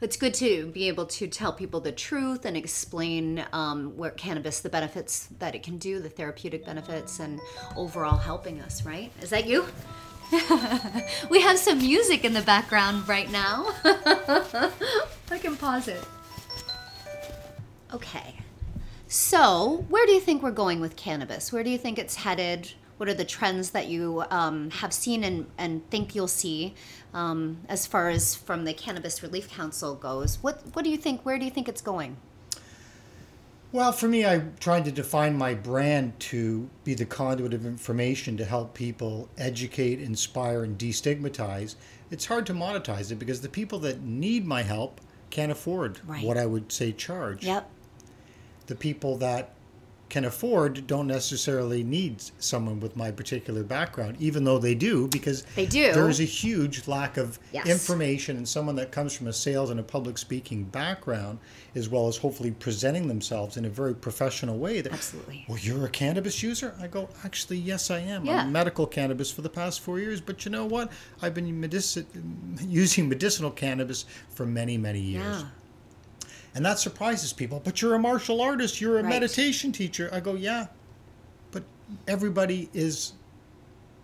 It's 0.00 0.16
good 0.16 0.32
to 0.34 0.66
be 0.68 0.88
able 0.88 1.04
to 1.06 1.26
tell 1.26 1.52
people 1.52 1.80
the 1.80 1.92
truth 1.92 2.46
and 2.46 2.56
explain 2.56 3.44
um, 3.52 3.96
where 3.98 4.10
cannabis, 4.10 4.60
the 4.60 4.70
benefits 4.70 5.28
that 5.38 5.54
it 5.54 5.62
can 5.62 5.76
do, 5.76 6.00
the 6.00 6.08
therapeutic 6.08 6.64
benefits, 6.64 7.20
and 7.20 7.38
overall 7.76 8.16
helping 8.16 8.62
us, 8.62 8.86
right? 8.86 9.12
Is 9.20 9.28
that 9.28 9.46
you? 9.46 9.66
we 11.30 11.42
have 11.42 11.58
some 11.58 11.78
music 11.78 12.24
in 12.24 12.32
the 12.32 12.40
background 12.40 13.06
right 13.08 13.30
now. 13.30 13.74
I 13.84 15.38
can 15.38 15.56
pause 15.56 15.86
it. 15.86 16.02
Okay. 17.92 18.36
So, 19.06 19.84
where 19.90 20.06
do 20.06 20.12
you 20.12 20.20
think 20.20 20.42
we're 20.42 20.50
going 20.50 20.80
with 20.80 20.96
cannabis? 20.96 21.52
Where 21.52 21.62
do 21.62 21.68
you 21.68 21.78
think 21.78 21.98
it's 21.98 22.14
headed? 22.14 22.72
What 23.00 23.08
are 23.08 23.14
the 23.14 23.24
trends 23.24 23.70
that 23.70 23.86
you 23.86 24.24
um, 24.28 24.68
have 24.72 24.92
seen 24.92 25.24
and, 25.24 25.46
and 25.56 25.88
think 25.88 26.14
you'll 26.14 26.28
see 26.28 26.74
um, 27.14 27.62
as 27.66 27.86
far 27.86 28.10
as 28.10 28.34
from 28.34 28.66
the 28.66 28.74
Cannabis 28.74 29.22
Relief 29.22 29.48
Council 29.50 29.94
goes? 29.94 30.36
What 30.42 30.62
What 30.74 30.84
do 30.84 30.90
you 30.90 30.98
think? 30.98 31.24
Where 31.24 31.38
do 31.38 31.46
you 31.46 31.50
think 31.50 31.66
it's 31.66 31.80
going? 31.80 32.18
Well, 33.72 33.92
for 33.92 34.06
me, 34.06 34.26
I 34.26 34.40
tried 34.60 34.84
to 34.84 34.92
define 34.92 35.34
my 35.38 35.54
brand 35.54 36.20
to 36.20 36.68
be 36.84 36.92
the 36.92 37.06
conduit 37.06 37.54
of 37.54 37.64
information 37.64 38.36
to 38.36 38.44
help 38.44 38.74
people 38.74 39.30
educate, 39.38 39.98
inspire, 39.98 40.62
and 40.62 40.76
destigmatize. 40.76 41.76
It's 42.10 42.26
hard 42.26 42.44
to 42.46 42.52
monetize 42.52 43.10
it 43.10 43.14
because 43.14 43.40
the 43.40 43.48
people 43.48 43.78
that 43.78 44.02
need 44.02 44.44
my 44.44 44.60
help 44.60 45.00
can't 45.30 45.50
afford 45.50 46.00
Right. 46.06 46.22
what 46.22 46.36
I 46.36 46.44
would 46.44 46.70
say 46.70 46.92
charge. 46.92 47.46
Yep. 47.46 47.66
The 48.66 48.74
people 48.74 49.16
that 49.16 49.54
can 50.10 50.24
afford 50.26 50.86
don't 50.86 51.06
necessarily 51.06 51.82
need 51.82 52.20
someone 52.40 52.80
with 52.80 52.96
my 52.96 53.10
particular 53.10 53.62
background, 53.62 54.16
even 54.20 54.44
though 54.44 54.58
they 54.58 54.74
do, 54.74 55.06
because 55.08 55.44
They 55.54 55.66
do. 55.66 55.92
There's 55.92 56.20
a 56.20 56.24
huge 56.24 56.86
lack 56.88 57.16
of 57.16 57.38
Yes. 57.52 57.66
information, 57.68 58.36
and 58.36 58.46
someone 58.48 58.74
that 58.76 58.90
comes 58.92 59.14
from 59.14 59.28
a 59.28 59.32
sales 59.32 59.70
and 59.70 59.80
a 59.80 59.82
public 59.82 60.18
speaking 60.18 60.64
background, 60.64 61.38
as 61.74 61.88
well 61.88 62.08
as 62.08 62.16
hopefully 62.18 62.50
presenting 62.50 63.06
themselves 63.08 63.56
in 63.56 63.64
a 63.64 63.68
very 63.70 63.94
professional 63.94 64.58
way. 64.58 64.80
That, 64.80 64.92
Absolutely. 64.92 65.44
Well, 65.48 65.58
you're 65.58 65.86
a 65.86 65.88
cannabis 65.90 66.42
user? 66.42 66.74
I 66.80 66.88
go, 66.88 67.08
actually, 67.24 67.58
yes, 67.58 67.90
I 67.90 68.00
am. 68.00 68.24
Yeah. 68.26 68.42
I'm 68.42 68.52
medical 68.52 68.86
cannabis 68.86 69.30
for 69.30 69.42
the 69.42 69.48
past 69.48 69.80
four 69.80 69.98
years, 70.00 70.20
but 70.20 70.44
you 70.44 70.50
know 70.50 70.66
what? 70.66 70.90
I've 71.22 71.34
been 71.34 71.58
medici- 71.60 72.04
using 72.66 73.08
medicinal 73.08 73.50
cannabis 73.52 74.04
for 74.30 74.44
many, 74.44 74.76
many 74.76 75.00
years. 75.00 75.36
Yeah. 75.42 75.44
And 76.54 76.64
that 76.66 76.78
surprises 76.78 77.32
people. 77.32 77.60
But 77.62 77.80
you're 77.80 77.94
a 77.94 77.98
martial 77.98 78.40
artist, 78.40 78.80
you're 78.80 78.98
a 78.98 79.02
Right. 79.02 79.08
meditation 79.08 79.70
teacher. 79.72 80.10
I 80.12 80.20
go, 80.20 80.34
yeah, 80.34 80.66
but 81.52 81.62
everybody 82.08 82.68
is 82.74 83.12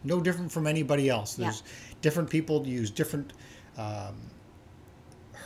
no 0.04 0.20
different 0.20 0.52
from 0.52 0.66
anybody 0.66 1.08
else. 1.08 1.38
Yeah. 1.38 1.46
There's 1.46 1.62
different 2.02 2.30
people 2.30 2.66
use 2.66 2.90
different 2.90 3.32
um, 3.76 4.14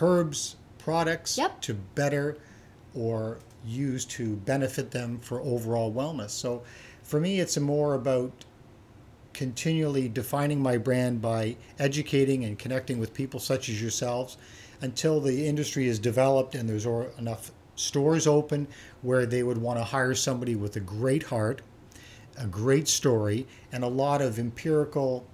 herbs, 0.01 0.57
products 0.79 1.37
Yep. 1.39 1.61
to 1.63 1.75
better 1.75 2.37
or 2.95 3.39
use 3.65 4.05
to 4.07 4.37
benefit 4.37 4.91
them 4.91 5.19
for 5.21 5.41
overall 5.41 5.93
wellness. 5.93 6.31
So 6.31 6.63
for 7.03 7.21
me, 7.21 7.41
it's 7.41 7.59
more 7.59 7.95
about 7.95 8.33
continually 9.33 10.09
defining 10.09 10.61
my 10.61 10.77
brand 10.77 11.21
by 11.23 11.57
educating 11.79 12.45
and 12.45 12.59
connecting 12.59 12.99
with 12.99 13.15
people 13.15 13.39
such 13.41 13.69
as 13.69 13.81
yourselves 13.81 14.37
until 14.81 15.21
the 15.21 15.47
industry 15.47 15.87
is 15.87 15.99
developed 15.99 16.55
and 16.55 16.69
there's 16.69 16.87
enough 17.19 17.53
stores 17.77 18.27
open 18.27 18.67
where 19.03 19.27
they 19.27 19.43
would 19.43 19.59
want 19.59 19.79
to 19.79 19.85
hire 19.85 20.15
somebody 20.15 20.55
with 20.55 20.77
a 20.77 20.81
great 20.81 21.23
heart, 21.25 21.63
a 22.39 22.47
great 22.47 22.89
story, 22.89 23.47
and 23.73 23.85
a 23.85 23.89
lot 23.89 24.21
of 24.21 24.39
empirical 24.39 25.27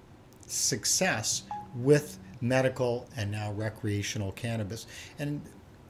success 0.46 1.42
with 1.74 2.18
medical 2.40 3.08
and 3.16 3.30
now 3.30 3.52
recreational 3.52 4.32
cannabis. 4.32 4.86
And 5.18 5.42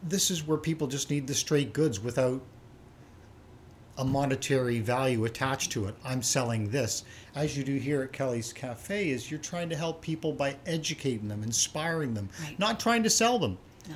this 0.02 0.30
is 0.30 0.46
where 0.46 0.58
people 0.58 0.86
just 0.86 1.10
need 1.10 1.26
the 1.26 1.34
straight 1.34 1.72
goods 1.72 2.00
without 2.00 2.40
a 3.98 4.04
monetary 4.04 4.80
value 4.80 5.24
attached 5.24 5.72
to 5.72 5.86
it. 5.86 5.94
I'm 6.04 6.22
selling 6.22 6.68
this. 6.70 7.04
As 7.34 7.56
you 7.56 7.64
do 7.64 7.76
here 7.76 8.02
at 8.02 8.12
Kelly's 8.12 8.52
Cafe, 8.52 9.10
is 9.10 9.30
you're 9.30 9.40
trying 9.40 9.68
to 9.70 9.76
help 9.76 10.02
people 10.02 10.32
by 10.32 10.56
educating 10.66 11.28
them, 11.28 11.42
inspiring 11.42 12.14
them, 12.14 12.28
Right. 12.42 12.58
not 12.58 12.78
trying 12.78 13.02
to 13.04 13.10
sell 13.10 13.38
them. 13.38 13.56
No. 13.88 13.94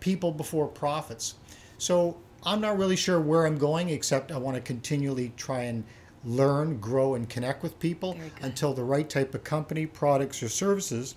People 0.00 0.30
before 0.32 0.68
profits. 0.68 1.34
So 1.78 2.16
I'm 2.44 2.60
not 2.60 2.78
really 2.78 2.96
sure 2.96 3.20
where 3.20 3.46
I'm 3.46 3.58
going, 3.58 3.88
except 3.88 4.30
I 4.30 4.38
want 4.38 4.56
to 4.56 4.60
continually 4.60 5.32
try 5.36 5.62
and 5.62 5.84
learn, 6.24 6.78
grow, 6.78 7.14
and 7.14 7.28
connect 7.28 7.64
with 7.64 7.78
people 7.80 8.16
until 8.42 8.72
the 8.74 8.84
right 8.84 9.08
type 9.10 9.34
of 9.34 9.42
company, 9.42 9.86
products, 9.86 10.40
or 10.42 10.48
services 10.48 11.16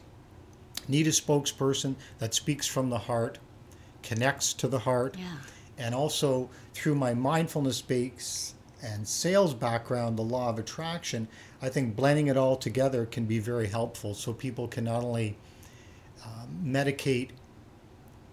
need 0.88 1.06
a 1.08 1.12
spokesperson 1.12 1.96
that 2.18 2.34
speaks 2.34 2.66
from 2.68 2.90
the 2.90 2.98
heart, 2.98 3.38
connects 4.02 4.52
to 4.54 4.68
the 4.68 4.80
heart, 4.80 5.16
Yeah. 5.18 5.38
And 5.78 5.94
also 5.96 6.50
through 6.74 6.96
my 6.96 7.14
mindfulness 7.14 7.82
base 7.82 8.54
and 8.84 9.08
sales 9.08 9.54
background, 9.54 10.18
the 10.18 10.22
law 10.24 10.50
of 10.50 10.60
attraction, 10.60 11.28
I 11.62 11.70
think 11.70 11.96
blending 11.96 12.28
it 12.28 12.38
all 12.38 12.56
together 12.56 13.06
can 13.06 13.26
be 13.26 13.40
very 13.40 13.68
helpful 13.68 14.14
so 14.14 14.34
people 14.34 14.68
can 14.68 14.84
not 14.84 15.04
only 15.04 15.38
um, 16.24 16.50
medicate 16.64 17.30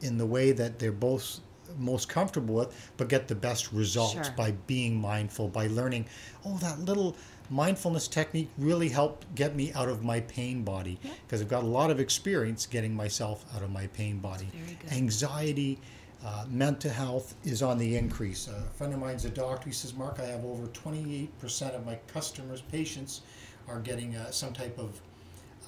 in 0.01 0.19
the 0.19 0.27
way 0.27 0.53
that 0.53 0.79
they're 0.79 0.93
both 0.93 1.41
most 1.79 2.09
comfortable 2.09 2.55
with, 2.55 2.91
but 2.97 3.09
get 3.09 3.29
the 3.29 3.35
best 3.35 3.73
results 3.73 4.13
Sure. 4.13 4.35
by 4.37 4.51
being 4.67 5.01
mindful, 5.01 5.49
by 5.49 5.69
learning, 5.69 6.05
oh, 6.45 6.59
that 6.59 6.79
little 6.81 7.17
mindfulness 7.49 8.09
technique 8.09 8.51
really 8.59 8.89
helped 8.89 9.33
get 9.35 9.55
me 9.55 9.73
out 9.73 9.89
of 9.89 10.03
my 10.03 10.21
pain 10.21 10.63
body 10.63 10.99
because 11.27 11.41
I've 11.41 11.49
got 11.49 11.63
a 11.63 11.67
lot 11.67 11.91
of 11.91 12.01
experience 12.01 12.67
getting 12.67 12.95
myself 12.95 13.45
out 13.55 13.63
of 13.63 13.71
my 13.71 13.87
pain 13.89 14.19
body. 14.19 14.49
Very 14.55 14.77
good. 14.81 14.93
Anxiety, 14.93 15.79
uh, 16.25 16.45
mental 16.49 16.91
health 16.91 17.35
is 17.45 17.63
on 17.63 17.79
the 17.79 17.97
increase. 17.97 18.49
a 18.49 18.61
friend 18.77 18.93
of 18.93 19.01
mine's 19.01 19.25
a 19.25 19.31
doctor. 19.31 19.69
He 19.69 19.75
says, 19.75 19.95
Mark, 19.95 20.21
I 20.21 20.25
have 20.27 20.45
over 20.45 20.67
28% 20.69 21.29
of 21.75 21.85
my 21.85 21.97
customers, 22.07 22.61
patients, 22.61 23.23
are 23.69 23.81
getting 23.81 24.15
uh, 24.17 24.31
some 24.31 24.53
type 24.53 24.79
of 24.79 25.01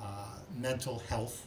uh, 0.03 0.07
mental 0.57 1.01
health 1.09 1.47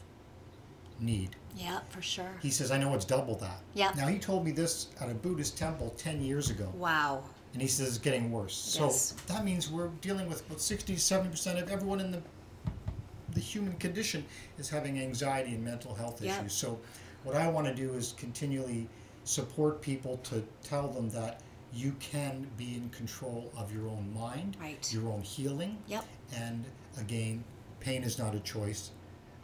need. 1.00 1.36
Yeah, 1.56 1.80
for 1.88 2.02
sure. 2.02 2.30
He 2.42 2.50
says, 2.50 2.70
I 2.70 2.78
know 2.78 2.94
it's 2.94 3.04
double 3.04 3.34
that. 3.36 3.60
Yeah. 3.74 3.92
Now, 3.96 4.06
he 4.08 4.18
told 4.18 4.44
me 4.44 4.50
this 4.52 4.88
at 5.00 5.10
a 5.10 5.14
Buddhist 5.14 5.56
temple 5.56 5.94
10 5.96 6.20
years 6.20 6.50
ago, 6.50 6.70
Wow. 6.76 7.22
and 7.54 7.62
he 7.62 7.68
says 7.68 7.88
it's 7.88 7.98
getting 7.98 8.30
worse. 8.30 8.76
Yes. 8.78 9.14
So 9.26 9.32
that 9.32 9.44
means 9.44 9.70
we're 9.70 9.88
dealing 10.02 10.28
with 10.28 10.46
about 10.46 10.60
60 10.60 10.96
70% 10.96 11.62
of 11.62 11.70
everyone 11.70 12.00
in 12.00 12.10
the 12.12 12.22
the 13.34 13.40
human 13.40 13.74
condition 13.74 14.24
is 14.58 14.70
having 14.70 14.98
anxiety 14.98 15.54
and 15.54 15.62
mental 15.62 15.94
health 15.94 16.20
Yeah. 16.22 16.38
issues. 16.40 16.54
So, 16.54 16.80
what 17.24 17.36
I 17.36 17.48
want 17.48 17.66
to 17.66 17.74
do 17.74 17.94
is 17.94 18.14
continually 18.16 18.88
support 19.24 19.80
people 19.82 20.16
to 20.24 20.42
tell 20.62 20.88
them 20.88 21.10
that 21.10 21.40
you 21.72 21.92
can 22.00 22.46
be 22.56 22.74
in 22.76 22.88
control 22.90 23.52
of 23.56 23.72
your 23.74 23.88
own 23.88 24.12
mind, 24.14 24.56
Right. 24.60 24.92
your 24.92 25.08
own 25.08 25.20
healing, 25.22 25.78
Yep. 25.86 26.04
and 26.34 26.64
again, 26.96 27.44
pain 27.80 28.02
is 28.02 28.18
not 28.18 28.34
a 28.34 28.40
choice, 28.40 28.90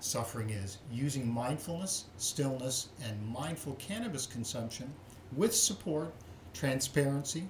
suffering 0.00 0.50
is. 0.50 0.78
Using 0.90 1.30
mindfulness, 1.30 2.06
stillness, 2.16 2.88
and 3.02 3.26
mindful 3.28 3.74
cannabis 3.74 4.26
consumption 4.26 4.92
with 5.36 5.54
support, 5.54 6.14
transparency, 6.54 7.48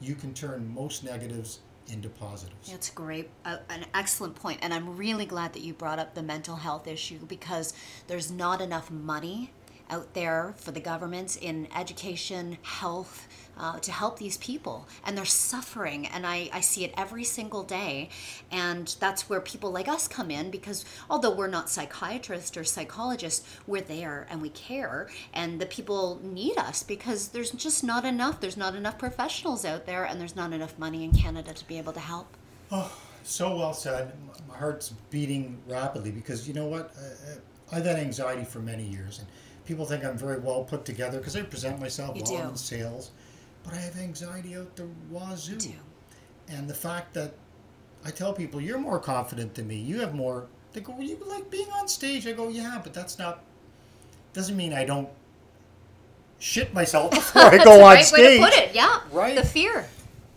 you 0.00 0.14
can 0.14 0.32
turn 0.34 0.72
most 0.72 1.02
negatives 1.02 1.60
into 1.88 2.08
positives. 2.08 2.70
That's 2.70 2.90
great, 2.90 3.30
uh, 3.44 3.58
an 3.68 3.86
excellent 3.94 4.34
point, 4.34 4.60
and 4.62 4.72
I'm 4.72 4.96
really 4.96 5.26
glad 5.26 5.52
that 5.52 5.62
you 5.62 5.74
brought 5.74 5.98
up 5.98 6.14
the 6.14 6.22
mental 6.22 6.56
health 6.56 6.86
issue 6.86 7.18
because 7.26 7.74
there's 8.06 8.30
not 8.30 8.60
enough 8.60 8.90
money 8.90 9.52
out 9.90 10.14
there 10.14 10.54
for 10.56 10.70
the 10.70 10.80
governments 10.80 11.36
in 11.36 11.68
education, 11.76 12.58
health, 12.62 13.28
uh, 13.56 13.78
to 13.80 13.92
help 13.92 14.18
these 14.18 14.36
people, 14.38 14.86
and 15.04 15.16
they're 15.16 15.24
suffering, 15.24 16.06
and 16.06 16.26
I, 16.26 16.50
I 16.52 16.60
see 16.60 16.84
it 16.84 16.94
every 16.96 17.24
single 17.24 17.62
day, 17.62 18.08
and 18.50 18.94
that's 19.00 19.28
where 19.28 19.40
people 19.40 19.70
like 19.70 19.88
us 19.88 20.08
come 20.08 20.30
in 20.30 20.50
because 20.50 20.84
although 21.08 21.34
we're 21.34 21.48
not 21.48 21.70
psychiatrists 21.70 22.56
or 22.56 22.64
psychologists, 22.64 23.46
we're 23.66 23.80
there 23.80 24.26
and 24.30 24.42
we 24.42 24.50
care, 24.50 25.08
and 25.32 25.60
the 25.60 25.66
people 25.66 26.20
need 26.22 26.58
us 26.58 26.82
because 26.82 27.28
there's 27.28 27.50
just 27.50 27.84
not 27.84 28.04
enough. 28.04 28.40
There's 28.40 28.56
not 28.56 28.74
enough 28.74 28.98
professionals 28.98 29.64
out 29.64 29.86
there, 29.86 30.04
and 30.04 30.20
there's 30.20 30.36
not 30.36 30.52
enough 30.52 30.78
money 30.78 31.04
in 31.04 31.12
Canada 31.12 31.52
to 31.52 31.66
be 31.66 31.78
able 31.78 31.92
to 31.92 32.00
help. 32.00 32.36
Oh 32.70 32.92
so 33.24 33.56
well 33.56 33.72
said. 33.72 34.12
My 34.48 34.56
heart's 34.56 34.90
beating 35.10 35.58
rapidly 35.66 36.10
because 36.10 36.46
you 36.46 36.54
know 36.54 36.66
what? 36.66 36.94
Uh, 36.96 37.36
I've 37.72 37.84
had 37.84 37.96
anxiety 37.96 38.44
for 38.44 38.60
many 38.60 38.84
years, 38.84 39.18
and 39.18 39.28
people 39.64 39.86
think 39.86 40.04
I'm 40.04 40.16
very 40.18 40.38
well 40.38 40.62
put 40.64 40.84
together 40.84 41.18
because 41.18 41.34
I 41.34 41.42
present 41.42 41.80
myself 41.80 42.16
You 42.16 42.22
well 42.26 42.42
do. 42.42 42.48
in 42.50 42.56
sales, 42.56 43.10
but 43.64 43.74
I 43.74 43.78
have 43.78 43.96
anxiety 43.96 44.56
out 44.56 44.76
the 44.76 44.88
wazoo. 45.10 45.58
And 46.48 46.68
the 46.68 46.74
fact 46.74 47.14
that 47.14 47.32
I 48.04 48.10
tell 48.10 48.32
people, 48.32 48.60
you're 48.60 48.78
more 48.78 48.98
confident 48.98 49.54
than 49.54 49.66
me, 49.66 49.76
you 49.76 50.00
have 50.00 50.14
more. 50.14 50.46
They 50.72 50.80
go, 50.80 50.92
well, 50.92 51.02
you 51.02 51.18
like 51.26 51.50
being 51.50 51.68
on 51.70 51.88
stage. 51.88 52.26
I 52.26 52.32
go, 52.32 52.48
yeah, 52.48 52.80
but 52.82 52.92
that's 52.92 53.18
not. 53.18 53.42
Doesn't 54.32 54.56
mean 54.56 54.72
I 54.72 54.84
don't 54.84 55.08
shit 56.38 56.74
myself 56.74 57.10
before 57.12 57.42
I 57.42 57.64
go 57.64 57.82
on 57.84 57.94
great 57.94 58.04
stage. 58.04 58.20
way 58.20 58.36
to 58.38 58.44
put 58.44 58.52
it. 58.52 58.74
Yeah. 58.74 59.00
Right. 59.10 59.36
The 59.36 59.44
fear. 59.44 59.86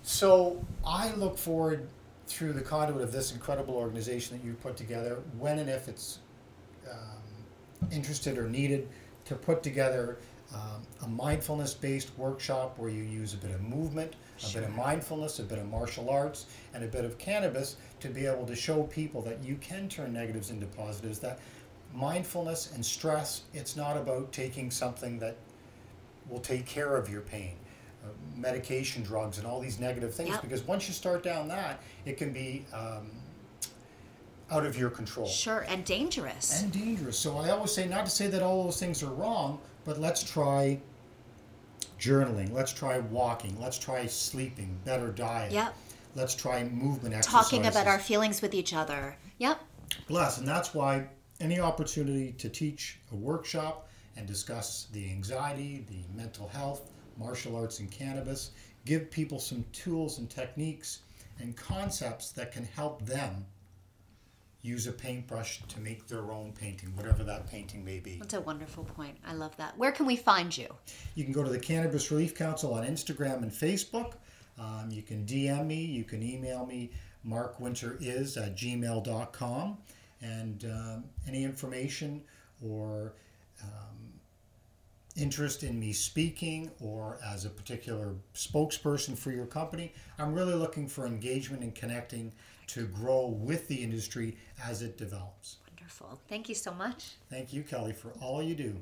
So 0.03 0.63
I 0.85 1.11
look 1.15 1.37
forward 1.37 1.87
through 2.27 2.53
the 2.53 2.61
conduit 2.61 3.01
of 3.01 3.11
this 3.11 3.33
incredible 3.33 3.75
organization 3.75 4.37
that 4.37 4.45
you've 4.45 4.61
put 4.61 4.77
together, 4.77 5.19
when 5.37 5.59
and 5.59 5.69
if 5.69 5.87
it's 5.87 6.19
um, 6.89 7.89
interested 7.91 8.37
or 8.37 8.47
needed, 8.47 8.87
to 9.25 9.35
put 9.35 9.63
together 9.63 10.17
um, 10.53 10.81
a 11.03 11.07
mindfulness 11.07 11.73
based 11.73 12.11
workshop 12.17 12.77
where 12.77 12.89
you 12.89 13.03
use 13.03 13.33
a 13.33 13.37
bit 13.37 13.51
of 13.51 13.61
movement, 13.61 14.15
a 14.49 14.53
bit 14.53 14.63
of 14.63 14.73
mindfulness, 14.75 15.39
a 15.39 15.43
bit 15.43 15.57
of 15.59 15.67
martial 15.69 16.09
arts, 16.09 16.45
and 16.73 16.83
a 16.83 16.87
bit 16.87 17.03
of 17.03 17.17
cannabis 17.17 17.75
to 17.99 18.07
be 18.07 18.25
able 18.25 18.45
to 18.45 18.55
show 18.55 18.83
people 18.83 19.21
that 19.23 19.43
you 19.43 19.55
can 19.55 19.89
turn 19.89 20.13
negatives 20.13 20.49
into 20.49 20.65
positives. 20.67 21.19
That 21.19 21.39
mindfulness 21.93 22.71
and 22.73 22.85
stress, 22.85 23.41
it's 23.53 23.75
not 23.75 23.97
about 23.97 24.31
taking 24.31 24.71
something 24.71 25.19
that 25.19 25.35
will 26.29 26.39
take 26.39 26.65
care 26.65 26.95
of 26.95 27.09
your 27.09 27.21
pain. 27.21 27.55
Uh, 28.05 28.09
medication, 28.35 29.03
drugs, 29.03 29.39
and 29.39 29.47
all 29.47 29.59
these 29.59 29.79
negative 29.79 30.13
things. 30.13 30.29
Yep. 30.29 30.41
Because 30.43 30.61
once 30.63 30.87
you 30.87 30.93
start 30.93 31.23
down 31.23 31.47
that, 31.49 31.81
it 32.05 32.15
can 32.15 32.31
be 32.31 32.65
um, 32.73 33.09
out 34.51 34.65
of 34.65 34.77
your 34.77 34.89
control 34.89 35.27
Sure. 35.27 35.65
And 35.67 35.83
dangerous. 35.83 36.61
and 36.61 36.71
dangerous. 36.71 37.17
So 37.17 37.37
I 37.37 37.49
always 37.49 37.71
say 37.73 37.87
not 37.87 38.05
to 38.05 38.11
say 38.11 38.27
that 38.27 38.41
all 38.41 38.63
those 38.63 38.79
things 38.79 39.03
are 39.03 39.11
wrong, 39.11 39.59
but 39.87 39.97
let's 39.97 40.21
try 40.21 40.77
journaling. 41.97 42.51
Let's 42.51 42.73
try 42.73 42.99
walking. 42.99 43.59
Let's 43.59 43.79
try 43.79 44.05
sleeping, 44.05 44.77
better 44.83 45.07
diet. 45.07 45.53
Yep. 45.53 45.73
Let's 46.13 46.35
try 46.35 46.65
movement 46.65 47.15
exercises. 47.15 47.49
Talking 47.49 47.65
about 47.67 47.87
our 47.87 47.97
feelings 47.97 48.41
with 48.41 48.53
each 48.53 48.73
other. 48.73 49.15
Yep. 49.37 49.61
Bless. 50.09 50.39
And 50.39 50.47
that's 50.47 50.73
why 50.73 51.07
any 51.39 51.61
opportunity 51.61 52.33
to 52.33 52.49
teach 52.49 52.99
a 53.13 53.15
workshop 53.15 53.87
and 54.17 54.27
discuss 54.27 54.87
the 54.91 55.09
anxiety, 55.09 55.85
the 55.87 56.03
mental 56.17 56.49
health, 56.49 56.91
martial 57.17 57.55
arts, 57.55 57.79
and 57.79 57.89
cannabis, 57.89 58.51
give 58.83 59.09
people 59.09 59.39
some 59.39 59.63
tools 59.71 60.19
and 60.19 60.29
techniques 60.29 60.99
and 61.39 61.55
concepts 61.55 62.31
that 62.31 62.51
can 62.51 62.65
help 62.65 63.05
them 63.05 63.45
use 64.67 64.85
a 64.85 64.91
paintbrush 64.91 65.61
to 65.69 65.79
make 65.79 66.07
their 66.07 66.31
own 66.31 66.51
painting, 66.51 66.95
whatever 66.95 67.23
that 67.23 67.47
painting 67.47 67.83
may 67.85 67.99
be. 67.99 68.17
That's 68.19 68.33
a 68.33 68.41
wonderful 68.41 68.83
point. 68.83 69.17
I 69.25 69.33
love 69.33 69.55
that. 69.57 69.77
Where 69.77 69.91
can 69.91 70.05
we 70.05 70.15
find 70.15 70.55
you? 70.55 70.67
You 71.15 71.23
can 71.23 71.33
go 71.33 71.43
to 71.43 71.49
the 71.49 71.59
Cannabis 71.59 72.11
Relief 72.11 72.35
Council 72.35 72.73
on 72.73 72.85
Instagram 72.85 73.43
and 73.43 73.51
Facebook. 73.51 74.13
Um, 74.59 74.89
you 74.89 75.03
can 75.03 75.25
DM 75.25 75.67
me, 75.67 75.85
you 75.85 76.03
can 76.03 76.21
email 76.21 76.65
me, 76.65 76.91
markwinteris 77.25 78.37
at 78.37 78.55
gmail.com. 78.55 79.77
And 80.21 80.65
um, 80.65 81.03
any 81.27 81.43
information 81.43 82.23
or 82.61 83.13
um, 83.63 84.07
interest 85.15 85.63
in 85.63 85.79
me 85.79 85.93
speaking 85.93 86.71
or 86.81 87.19
as 87.25 87.45
a 87.45 87.49
particular 87.49 88.15
spokesperson 88.33 89.17
for 89.17 89.31
your 89.31 89.45
company, 89.45 89.93
I'm 90.17 90.33
really 90.33 90.55
looking 90.55 90.87
for 90.87 91.05
engagement 91.05 91.63
and 91.63 91.73
connecting 91.73 92.33
to 92.67 92.85
grow 92.87 93.27
with 93.27 93.67
the 93.67 93.83
industry 93.83 94.37
as 94.63 94.81
it 94.81 94.97
develops. 94.97 95.57
Wonderful. 95.69 96.19
Thank 96.27 96.49
you 96.49 96.55
so 96.55 96.73
much. 96.73 97.11
Thank 97.29 97.53
you, 97.53 97.63
Kelly, 97.63 97.93
for 97.93 98.11
all 98.21 98.43
you 98.43 98.55
do. 98.55 98.75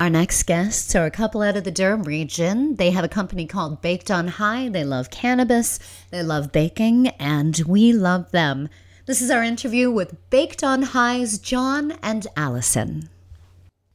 Our 0.00 0.08
next 0.08 0.44
guests 0.44 0.94
are 0.94 1.04
a 1.04 1.10
couple 1.10 1.42
out 1.42 1.56
of 1.56 1.64
the 1.64 1.70
Durham 1.70 2.04
region. 2.04 2.76
They 2.76 2.90
have 2.92 3.04
a 3.04 3.08
company 3.08 3.46
called 3.46 3.82
Baked 3.82 4.10
on 4.10 4.28
High. 4.28 4.68
They 4.68 4.84
love 4.84 5.10
cannabis, 5.10 5.78
they 6.10 6.22
love 6.22 6.52
baking, 6.52 7.08
and 7.18 7.60
we 7.66 7.92
love 7.92 8.30
them. 8.30 8.68
This 9.06 9.20
is 9.20 9.30
our 9.30 9.42
interview 9.42 9.90
with 9.90 10.30
Baked 10.30 10.62
on 10.62 10.82
High's 10.82 11.38
John 11.38 11.92
and 12.02 12.26
Allison. 12.36 13.10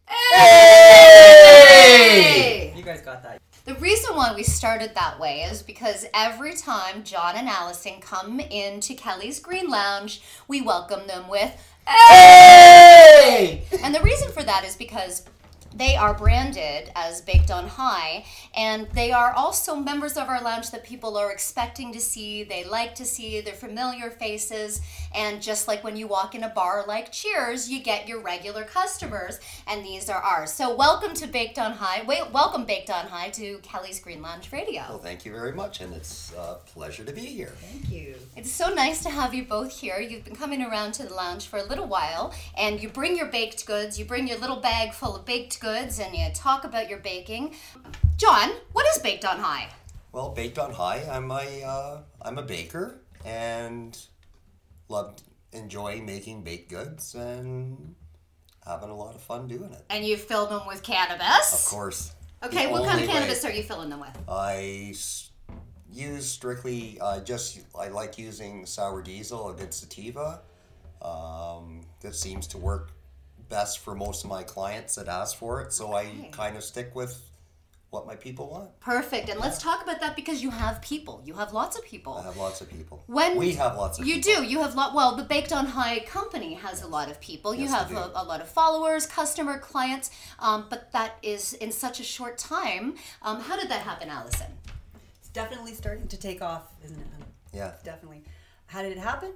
Hey! 0.07 0.43
You 2.75 2.83
guys 2.83 3.01
got 3.01 3.23
that. 3.23 3.34
The 3.65 3.73
reason 3.75 4.15
why 4.15 4.31
we 4.35 4.43
started 4.43 4.93
that 4.93 5.19
way 5.19 5.41
is 5.41 5.63
because 5.63 6.05
every 6.13 6.53
time 6.53 7.03
John 7.03 7.35
and 7.35 7.49
Allison 7.49 7.99
come 7.99 8.39
into 8.39 8.93
Kelly's 8.93 9.39
Green 9.39 9.71
Lounge, 9.71 10.21
we 10.47 10.61
welcome 10.61 11.07
them 11.07 11.27
with 11.27 11.51
Hey! 11.87 13.63
And 13.81 13.95
the 13.95 14.01
reason 14.01 14.31
for 14.31 14.43
that 14.43 14.65
is 14.65 14.75
because 14.75 15.23
they 15.75 15.95
are 15.95 16.13
branded 16.13 16.91
as 16.95 17.21
Baked 17.21 17.51
on 17.51 17.67
High, 17.67 18.25
and 18.55 18.87
they 18.93 19.11
are 19.11 19.33
also 19.33 19.75
members 19.75 20.15
of 20.15 20.29
our 20.29 20.41
lounge 20.41 20.71
that 20.71 20.85
people 20.85 21.17
are 21.17 21.31
expecting 21.31 21.91
to 21.91 21.99
see. 21.99 22.43
They 22.43 22.63
like 22.63 22.95
to 22.95 23.05
see 23.05 23.41
their 23.41 23.55
familiar 23.55 24.09
faces, 24.09 24.79
and 25.15 25.41
just 25.41 25.67
like 25.67 25.83
when 25.83 25.95
you 25.95 26.07
walk 26.07 26.35
in 26.35 26.43
a 26.43 26.49
bar 26.49 26.83
like 26.87 27.11
Cheers, 27.11 27.69
you 27.69 27.79
get 27.79 28.07
your 28.07 28.19
regular 28.19 28.63
customers, 28.63 29.39
and 29.67 29.85
these 29.85 30.09
are 30.09 30.21
ours. 30.21 30.51
So, 30.51 30.75
welcome 30.75 31.13
to 31.15 31.27
Baked 31.27 31.57
on 31.57 31.71
High. 31.71 32.03
Wait, 32.03 32.31
welcome 32.31 32.65
Baked 32.65 32.89
on 32.89 33.07
High 33.07 33.29
to 33.29 33.59
Kelly's 33.59 33.99
Green 33.99 34.21
Lounge 34.21 34.51
Radio. 34.51 34.83
Well, 34.89 34.99
thank 34.99 35.25
you 35.25 35.31
very 35.31 35.53
much, 35.53 35.81
and 35.81 35.93
it's 35.93 36.33
a 36.33 36.57
pleasure 36.65 37.03
to 37.05 37.13
be 37.13 37.21
here. 37.21 37.53
Thank 37.71 37.89
you. 37.89 38.15
It's 38.35 38.51
so 38.51 38.73
nice 38.73 39.01
to 39.03 39.09
have 39.09 39.33
you 39.33 39.45
both 39.45 39.79
here. 39.79 39.99
You've 39.99 40.25
been 40.25 40.35
coming 40.35 40.61
around 40.61 40.93
to 40.95 41.03
the 41.03 41.13
lounge 41.13 41.47
for 41.47 41.59
a 41.59 41.63
little 41.63 41.87
while, 41.87 42.33
and 42.57 42.81
you 42.81 42.89
bring 42.89 43.15
your 43.15 43.27
baked 43.27 43.65
goods. 43.65 43.97
You 43.97 44.05
bring 44.05 44.27
your 44.27 44.37
little 44.37 44.59
bag 44.59 44.93
full 44.93 45.15
of 45.15 45.25
baked 45.25 45.59
goods, 45.61 45.99
and 45.99 46.15
you 46.15 46.27
talk 46.33 46.63
about 46.65 46.89
your 46.89 46.99
baking. 46.99 47.55
John, 48.17 48.51
what 48.73 48.85
is 48.95 49.01
Baked 49.01 49.25
on 49.25 49.39
High? 49.39 49.69
Well, 50.15 50.29
baked 50.29 50.57
on 50.57 50.71
high, 50.71 51.05
I'm 51.11 51.29
a 51.29 51.63
uh, 51.63 51.97
I'm 52.21 52.37
a 52.37 52.41
baker 52.41 53.01
and 53.25 53.97
love 54.87 55.15
enjoy 55.51 56.01
making 56.01 56.43
baked 56.43 56.69
goods 56.69 57.15
and 57.15 57.95
having 58.65 58.89
a 58.89 58.95
lot 58.95 59.15
of 59.15 59.21
fun 59.21 59.47
doing 59.47 59.71
it. 59.71 59.85
And 59.89 60.05
you 60.05 60.17
fill 60.17 60.47
them 60.47 60.61
with 60.67 60.83
cannabis. 60.83 61.65
Of 61.65 61.71
course. 61.71 62.13
Okay, 62.43 62.65
the 62.65 62.71
what 62.71 62.87
kind 62.87 63.01
of 63.03 63.09
cannabis 63.09 63.43
are 63.45 63.51
you 63.51 63.63
filling 63.63 63.89
them 63.89 63.99
with? 63.99 64.17
I 64.27 64.93
use 65.91 66.27
strictly 66.27 66.97
uh, 66.99 67.21
just 67.21 67.59
I 67.77 67.87
like 67.87 68.17
using 68.17 68.65
sour 68.65 69.01
diesel, 69.01 69.49
a 69.49 69.53
good 69.53 69.73
sativa. 69.73 70.41
Um, 71.01 71.81
that 72.01 72.15
seems 72.15 72.47
to 72.47 72.57
work 72.57 72.91
best 73.49 73.79
for 73.79 73.93
most 73.93 74.23
of 74.23 74.29
my 74.29 74.43
clients 74.43 74.95
that 74.95 75.07
ask 75.07 75.37
for 75.37 75.61
it, 75.61 75.71
so 75.71 75.93
Okay. 75.93 76.25
I 76.25 76.35
kind 76.35 76.57
of 76.57 76.63
stick 76.63 76.95
with 76.95 77.21
what 77.95 78.05
my 78.05 78.15
people 78.15 78.49
want. 78.49 78.79
Perfect. 78.79 79.29
And 79.29 79.39
let's 79.39 79.57
talk 79.57 79.81
about 79.81 79.99
that 80.01 80.15
because 80.15 80.43
you 80.43 80.51
have 80.51 80.81
people. 80.81 81.21
You 81.25 81.33
have 81.33 81.53
lots 81.53 81.77
of 81.77 81.83
people. 81.85 82.13
I 82.13 82.23
have 82.23 82.37
lots 82.37 82.61
of 82.61 82.69
people. 82.69 83.03
When 83.07 83.37
we 83.37 83.53
have 83.53 83.77
lots 83.77 83.97
of 83.97 84.05
you 84.05 84.15
people. 84.15 84.43
do. 84.43 84.43
You 84.43 84.59
have 84.59 84.75
lot. 84.75 84.93
Well, 84.93 85.15
the 85.15 85.23
Baked 85.23 85.53
on 85.53 85.65
High 85.65 85.99
company 86.01 86.53
has 86.55 86.83
a 86.83 86.87
lot 86.87 87.09
of 87.09 87.19
people. 87.21 87.55
you 87.55 87.63
Yes, 87.63 87.89
we 87.89 87.95
have 87.95 88.07
a, 88.07 88.11
a 88.15 88.23
lot 88.23 88.41
of 88.41 88.47
followers, 88.49 89.05
customer, 89.05 89.57
clients. 89.57 90.11
Um, 90.39 90.67
but 90.69 90.91
that 90.91 91.17
is 91.23 91.53
in 91.53 91.71
such 91.71 91.99
a 91.99 92.03
short 92.03 92.37
time. 92.37 92.95
Um, 93.21 93.39
how 93.39 93.55
did 93.57 93.69
that 93.69 93.81
happen, 93.81 94.09
Allison? 94.09 94.51
It's 95.19 95.29
definitely 95.29 95.73
starting 95.73 96.07
to 96.09 96.17
take 96.17 96.41
off, 96.41 96.63
isn't 96.83 96.99
it? 96.99 97.07
Yeah. 97.53 97.71
Definitely. 97.83 98.23
How 98.67 98.81
did 98.81 98.91
it 98.91 98.97
happen? 98.97 99.31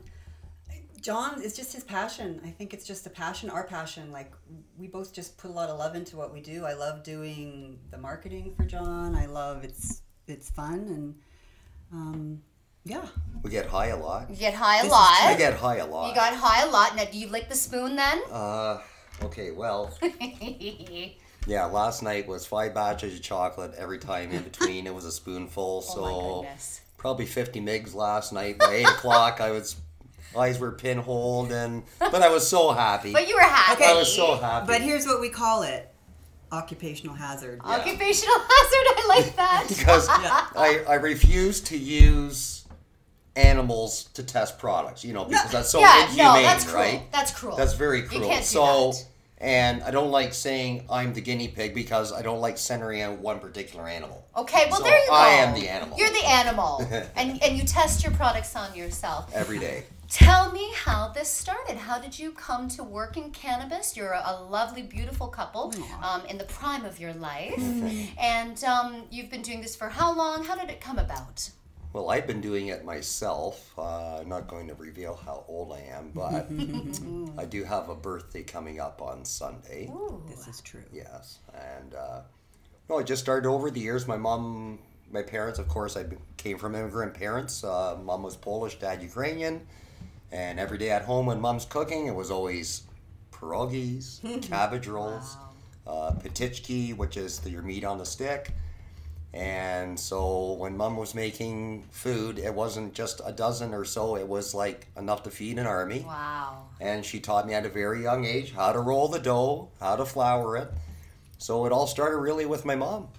John, 1.01 1.41
it's 1.41 1.55
just 1.55 1.73
his 1.73 1.83
passion. 1.83 2.41
I 2.45 2.49
think 2.49 2.73
it's 2.73 2.85
just 2.85 3.05
a 3.05 3.09
passion, 3.09 3.49
our 3.49 3.63
passion. 3.65 4.11
Like 4.11 4.31
we 4.77 4.87
both 4.87 5.13
just 5.13 5.37
put 5.37 5.49
a 5.49 5.53
lot 5.53 5.69
of 5.69 5.77
love 5.79 5.95
into 5.95 6.17
what 6.17 6.33
we 6.33 6.41
do. 6.41 6.65
I 6.65 6.73
love 6.73 7.03
doing 7.03 7.79
the 7.91 7.97
marketing 7.97 8.53
for 8.55 8.65
John. 8.65 9.15
I 9.15 9.25
love 9.25 9.63
it's 9.63 10.01
it's 10.27 10.49
fun 10.49 10.79
and 10.89 11.15
um, 11.91 12.41
yeah. 12.85 13.05
We 13.43 13.49
get 13.51 13.67
high 13.67 13.87
a 13.87 13.97
lot. 13.97 14.29
You 14.29 14.35
get 14.35 14.53
high 14.53 14.77
a 14.79 14.83
This 14.83 14.87
is 14.87 14.91
lot. 14.91 15.21
I 15.23 15.35
get 15.37 15.53
high 15.53 15.77
a 15.77 15.85
lot. 15.85 16.09
You 16.09 16.15
got 16.15 16.33
high 16.33 16.67
a 16.67 16.69
lot. 16.69 16.95
Now, 16.95 17.05
do 17.05 17.17
you 17.17 17.27
lick 17.27 17.49
the 17.49 17.55
spoon 17.55 17.95
then? 17.95 18.21
Uh, 18.31 18.79
okay, 19.23 19.51
well, 19.51 19.97
yeah. 21.47 21.65
Last 21.65 22.03
night 22.03 22.27
was 22.27 22.45
five 22.45 22.73
batches 22.73 23.15
of 23.15 23.21
chocolate 23.21 23.73
every 23.77 23.99
time 23.99 24.31
in 24.31 24.43
between. 24.43 24.87
It 24.87 24.93
was 24.93 25.05
a 25.05 25.11
spoonful, 25.11 25.81
so 25.83 26.03
oh 26.03 26.41
my 26.41 26.47
goodness. 26.47 26.81
probably 26.97 27.25
50 27.25 27.61
migs 27.61 27.93
last 27.95 28.33
night. 28.33 28.57
By 28.57 28.73
eight 28.75 28.87
o'clock, 28.87 29.39
I 29.41 29.51
was 29.51 29.75
eyes 30.37 30.59
were 30.59 30.71
pinholed, 30.71 31.51
and 31.51 31.83
but 31.99 32.21
I 32.21 32.29
was 32.29 32.47
so 32.47 32.71
happy. 32.71 33.13
But 33.13 33.27
you 33.27 33.35
were 33.35 33.41
happy. 33.41 33.83
I 33.83 33.93
was 33.93 34.13
so 34.13 34.35
happy. 34.35 34.67
But 34.67 34.81
here's 34.81 35.05
what 35.05 35.21
we 35.21 35.29
call 35.29 35.63
it: 35.63 35.89
occupational 36.51 37.15
hazard. 37.15 37.61
Occupational 37.61 38.35
hazard. 38.35 38.85
I 38.87 39.05
like 39.07 39.35
that. 39.35 39.65
because 39.69 40.07
I, 40.09 40.83
I 40.87 40.95
refuse 40.95 41.61
to 41.61 41.77
use 41.77 42.65
animals 43.35 44.05
to 44.13 44.23
test 44.23 44.59
products. 44.59 45.03
You 45.03 45.13
know, 45.13 45.25
because 45.25 45.51
that's 45.51 45.69
so 45.69 45.79
yeah, 45.79 46.03
inhumane, 46.03 46.17
no, 46.17 46.41
that's 46.41 46.65
cruel. 46.65 46.83
right? 46.83 47.11
That's 47.11 47.31
cruel. 47.31 47.55
That's 47.55 47.73
very 47.73 48.03
cruel. 48.03 48.13
You 48.13 48.19
cruel. 48.19 48.31
can't 48.31 48.43
do 48.43 48.47
so, 48.47 48.91
that. 48.91 49.05
and 49.39 49.83
I 49.83 49.91
don't 49.91 50.11
like 50.11 50.33
saying 50.33 50.85
I'm 50.89 51.13
the 51.13 51.21
guinea 51.21 51.47
pig 51.47 51.73
because 51.73 52.11
I 52.11 52.21
don't 52.21 52.41
like 52.41 52.57
centering 52.57 53.01
on 53.03 53.21
one 53.21 53.39
particular 53.39 53.87
animal. 53.87 54.25
Okay, 54.37 54.67
well 54.69 54.77
So 54.77 54.83
there 54.83 54.99
you 54.99 55.07
go. 55.09 55.13
I 55.15 55.29
am 55.29 55.59
the 55.59 55.67
animal. 55.67 55.97
You're 55.97 56.09
the 56.09 56.25
animal, 56.25 56.85
and 57.15 57.41
and 57.43 57.57
you 57.57 57.63
test 57.63 58.03
your 58.03 58.13
products 58.13 58.55
on 58.55 58.75
yourself. 58.75 59.31
Every 59.33 59.59
day. 59.59 59.83
Tell 60.09 60.51
me 60.51 60.71
how 60.73 61.09
this 61.09 61.29
started. 61.29 61.77
How 61.77 61.99
did 61.99 62.17
you 62.17 62.31
come 62.31 62.67
to 62.69 62.83
work 62.83 63.15
in 63.15 63.29
cannabis? 63.29 63.95
You're 63.95 64.13
a, 64.13 64.23
a 64.25 64.41
lovely, 64.41 64.81
beautiful 64.81 65.27
couple 65.27 65.71
um, 66.01 66.25
in 66.25 66.39
the 66.39 66.45
prime 66.45 66.83
of 66.83 66.99
your 66.99 67.13
life, 67.13 67.59
and 68.19 68.63
um, 68.63 69.03
you've 69.11 69.29
been 69.29 69.43
doing 69.43 69.61
this 69.61 69.75
for 69.75 69.87
how 69.87 70.15
long? 70.15 70.43
How 70.43 70.55
did 70.55 70.69
it 70.71 70.81
come 70.81 70.97
about? 70.97 71.47
Well, 71.93 72.09
I've 72.09 72.25
been 72.25 72.41
doing 72.41 72.67
it 72.67 72.83
myself. 72.83 73.71
Uh, 73.77 74.17
I'm 74.17 74.29
not 74.29 74.47
going 74.47 74.67
to 74.67 74.73
reveal 74.75 75.15
how 75.15 75.43
old 75.47 75.73
I 75.73 75.81
am, 75.81 76.11
but 76.13 76.47
I 77.41 77.45
do 77.45 77.63
have 77.63 77.89
a 77.89 77.95
birthday 77.95 78.41
coming 78.41 78.79
up 78.79 79.03
on 79.03 79.23
Sunday. 79.25 79.91
This 80.27 80.47
is 80.47 80.61
true. 80.61 80.83
Yes, 80.91 81.37
and 81.53 81.93
uh, 81.93 82.21
no, 82.89 82.97
I 82.97 83.03
just 83.03 83.21
started 83.21 83.47
over 83.47 83.69
the 83.69 83.79
years. 83.79 84.07
My 84.07 84.17
mom, 84.17 84.79
my 85.11 85.21
parents, 85.21 85.59
of 85.59 85.67
course, 85.67 85.95
I 85.95 86.05
came 86.37 86.57
from 86.57 86.73
immigrant 86.73 87.13
parents. 87.13 87.63
Uh, 87.63 87.95
mom 88.03 88.23
was 88.23 88.35
Polish, 88.35 88.79
dad 88.79 89.03
Ukrainian, 89.03 89.67
and 90.31 90.59
every 90.59 90.77
day 90.77 90.89
at 90.91 91.03
home 91.03 91.25
when 91.25 91.39
mom's 91.39 91.65
cooking, 91.65 92.07
it 92.07 92.15
was 92.15 92.31
always 92.31 92.83
pierogies, 93.31 94.21
cabbage 94.49 94.87
rolls, 94.87 95.37
uh, 95.87 96.11
patichki, 96.11 96.95
which 96.95 97.17
is 97.17 97.39
the, 97.39 97.49
your 97.49 97.61
meat 97.61 97.83
on 97.83 97.97
the 97.97 98.05
stick. 98.05 98.53
And 99.33 99.99
so 99.99 100.53
when 100.53 100.75
mom 100.75 100.97
was 100.97 101.13
making 101.13 101.83
food, 101.91 102.39
it 102.39 102.53
wasn't 102.53 102.93
just 102.93 103.21
a 103.23 103.31
dozen 103.31 103.73
or 103.75 103.85
so, 103.85 104.15
it 104.15 104.27
was 104.27 104.55
like 104.55 104.87
enough 104.97 105.23
to 105.23 105.29
feed 105.29 105.59
an 105.59 105.67
army. 105.67 106.03
Wow. 106.05 106.65
And 106.79 107.05
she 107.05 107.19
taught 107.19 107.45
me 107.45 107.53
at 107.53 107.65
a 107.65 107.69
very 107.69 108.01
young 108.01 108.25
age 108.25 108.53
how 108.53 108.71
to 108.71 108.79
roll 108.79 109.07
the 109.07 109.19
dough, 109.19 109.69
how 109.79 109.95
to 109.95 110.05
flour 110.05 110.57
it. 110.57 110.71
So 111.37 111.65
it 111.65 111.71
all 111.71 111.85
started 111.85 112.17
really 112.17 112.45
with 112.45 112.65
my 112.65 112.75
mom. 112.75 113.09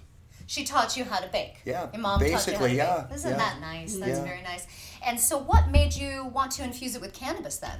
She 0.51 0.65
taught 0.65 0.97
you 0.97 1.05
how 1.05 1.19
to 1.19 1.27
bake. 1.29 1.61
Yeah, 1.63 1.87
Your 1.93 2.01
mom 2.01 2.19
basically, 2.19 2.53
taught 2.55 2.71
you 2.73 2.81
how 2.81 2.85
to 2.87 2.93
yeah, 2.99 3.05
bake. 3.07 3.15
Isn't 3.15 3.31
yeah. 3.31 3.37
that 3.37 3.61
nice? 3.61 3.91
Mm-hmm. 3.93 3.99
That's 4.01 4.17
Yeah. 4.17 4.25
very 4.25 4.41
nice. 4.41 4.67
And 5.01 5.17
so, 5.17 5.37
what 5.37 5.69
made 5.69 5.95
you 5.95 6.25
want 6.25 6.51
to 6.57 6.63
infuse 6.65 6.93
it 6.93 6.99
with 6.99 7.13
cannabis 7.13 7.55
then? 7.55 7.79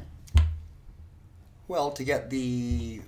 Well, 1.68 1.92
to 1.92 2.06
get 2.06 2.30
the 2.30 3.02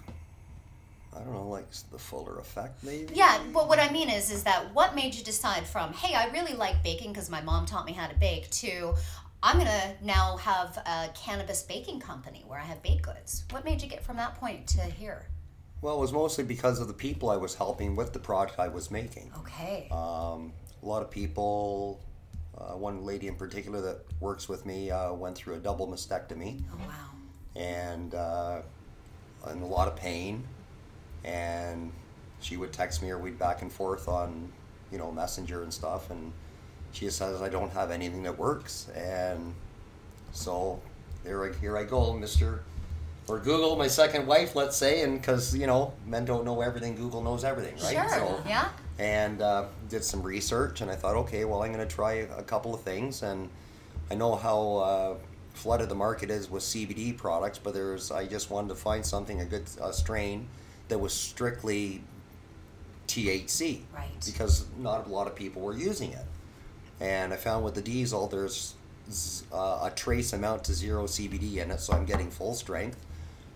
I 1.16 1.20
don't 1.20 1.32
know, 1.32 1.48
like 1.48 1.68
the 1.92 1.98
fuller 1.98 2.40
effect, 2.40 2.84
maybe. 2.84 3.14
Yeah, 3.16 3.40
but 3.54 3.70
what 3.70 3.80
I 3.80 3.90
mean 3.90 4.10
is, 4.10 4.32
is 4.32 4.44
that 4.44 4.74
what 4.74 4.96
made 4.96 5.16
you 5.16 5.24
decide 5.24 5.66
from, 5.66 5.94
hey, 5.94 6.14
I 6.14 6.26
really 6.32 6.56
like 6.56 6.84
baking 6.84 7.14
because 7.14 7.30
my 7.30 7.40
mom 7.40 7.66
taught 7.66 7.86
me 7.86 7.94
how 7.94 8.08
to 8.08 8.16
bake, 8.16 8.50
to 8.50 8.96
I'm 9.42 9.60
gonna 9.60 9.96
now 10.02 10.36
have 10.38 10.76
a 10.86 11.10
cannabis 11.14 11.64
baking 11.64 12.02
company 12.02 12.44
where 12.48 12.60
I 12.60 12.64
have 12.66 12.84
baked 12.84 13.04
goods. 13.04 13.46
What 13.52 13.64
made 13.64 13.82
you 13.82 13.88
get 13.88 14.04
from 14.04 14.18
that 14.18 14.36
point 14.36 14.68
to 14.76 14.82
here? 14.82 15.28
Well, 15.84 15.98
it 15.98 16.00
was 16.00 16.14
mostly 16.14 16.46
because 16.46 16.80
of 16.80 16.88
the 16.88 16.94
people 16.94 17.30
I 17.30 17.36
was 17.36 17.56
helping 17.56 17.94
with 17.98 18.14
the 18.14 18.20
product 18.20 18.58
I 18.58 18.70
was 18.70 18.90
making. 18.90 19.30
Okay. 19.40 19.90
Um, 19.92 20.54
a 20.82 20.86
lot 20.86 21.02
of 21.02 21.12
people, 21.12 22.00
uh, 22.58 22.78
one 22.78 23.04
lady 23.04 23.28
in 23.28 23.36
particular 23.36 23.82
that 23.82 24.00
works 24.22 24.48
with 24.48 24.66
me, 24.66 24.92
uh, 24.92 25.12
went 25.12 25.36
through 25.36 25.56
a 25.56 25.60
double 25.60 25.86
mastectomy 25.86 26.64
oh 26.72 26.78
wow. 26.88 27.62
and 27.62 28.16
uh, 28.16 28.62
in 29.52 29.62
a 29.62 29.68
lot 29.68 29.90
of 29.90 29.98
pain. 29.98 30.46
And 31.26 31.92
she 32.40 32.56
would 32.56 32.72
text 32.72 33.02
me 33.02 33.10
or 33.10 33.18
we'd 33.18 33.38
back 33.38 33.62
and 33.62 33.70
forth 33.72 34.08
on, 34.08 34.50
you 34.90 34.98
know, 34.98 35.12
Messenger 35.12 35.64
and 35.64 35.74
stuff. 35.74 36.12
And 36.12 36.32
she 36.94 37.10
says, 37.10 37.42
I 37.42 37.50
don't 37.50 37.74
have 37.74 37.92
anything 37.92 38.24
that 38.24 38.40
works. 38.40 38.88
And 38.96 39.54
so 40.32 40.82
there, 41.26 41.44
I, 41.44 41.54
here 41.60 41.78
I 41.78 41.84
go, 41.84 42.14
Mr. 42.14 42.60
Or 43.28 43.40
Google, 43.40 43.76
my 43.78 43.88
second 43.88 44.28
wife, 44.28 44.56
let's 44.56 44.76
say, 44.76 45.02
and 45.02 45.20
because, 45.20 45.56
you 45.56 45.66
know, 45.66 45.94
men 46.06 46.26
don't 46.26 46.44
know 46.44 46.62
everything, 46.62 46.96
Google 46.96 47.22
knows 47.22 47.44
everything, 47.44 47.76
right? 47.82 47.94
Sure. 47.96 48.10
So, 48.10 48.44
yeah. 48.46 48.68
and 49.00 49.42
uh, 49.42 49.66
did 49.90 50.04
some 50.04 50.22
research 50.22 50.82
and 50.82 50.92
i 50.92 50.96
thought 50.96 51.16
okay 51.16 51.46
well 51.46 51.64
i'm 51.64 51.74
going 51.74 51.88
to 51.88 51.96
try 51.96 52.14
a 52.14 52.44
couple 52.44 52.76
of 52.76 52.82
things 52.82 53.24
and 53.24 53.50
i 54.12 54.14
know 54.16 54.36
how 54.36 54.76
uh, 54.78 55.16
flooded 55.56 55.90
the 55.90 55.96
market 55.96 56.30
is 56.30 56.48
with 56.50 56.62
cbd 56.62 57.18
products 57.18 57.58
but 57.58 57.74
there's 57.74 58.12
i 58.12 58.24
just 58.28 58.52
wanted 58.52 58.68
to 58.70 58.76
find 58.76 59.04
something 59.04 59.42
a 59.42 59.46
good 59.46 59.64
uh, 59.82 59.92
strain 59.92 60.48
that 60.90 61.00
was 61.00 61.12
strictly 61.12 62.04
thc 63.08 63.82
Right. 63.94 64.10
because 64.26 64.66
not 64.78 65.08
a 65.08 65.10
lot 65.10 65.26
of 65.28 65.36
people 65.36 65.62
were 65.64 65.76
using 65.76 66.12
it 66.12 66.26
and 67.00 67.34
i 67.34 67.36
found 67.38 67.64
with 67.66 67.74
the 67.76 67.82
diesel 67.82 68.28
there's 68.28 68.76
uh, 69.52 69.90
a 69.90 69.92
trace 69.96 70.34
amount 70.34 70.64
to 70.66 70.74
zero 70.74 71.06
cbd 71.06 71.58
in 71.58 71.72
it 71.72 71.80
so 71.80 71.94
i'm 71.94 72.06
getting 72.06 72.30
full 72.30 72.54
strength 72.54 72.98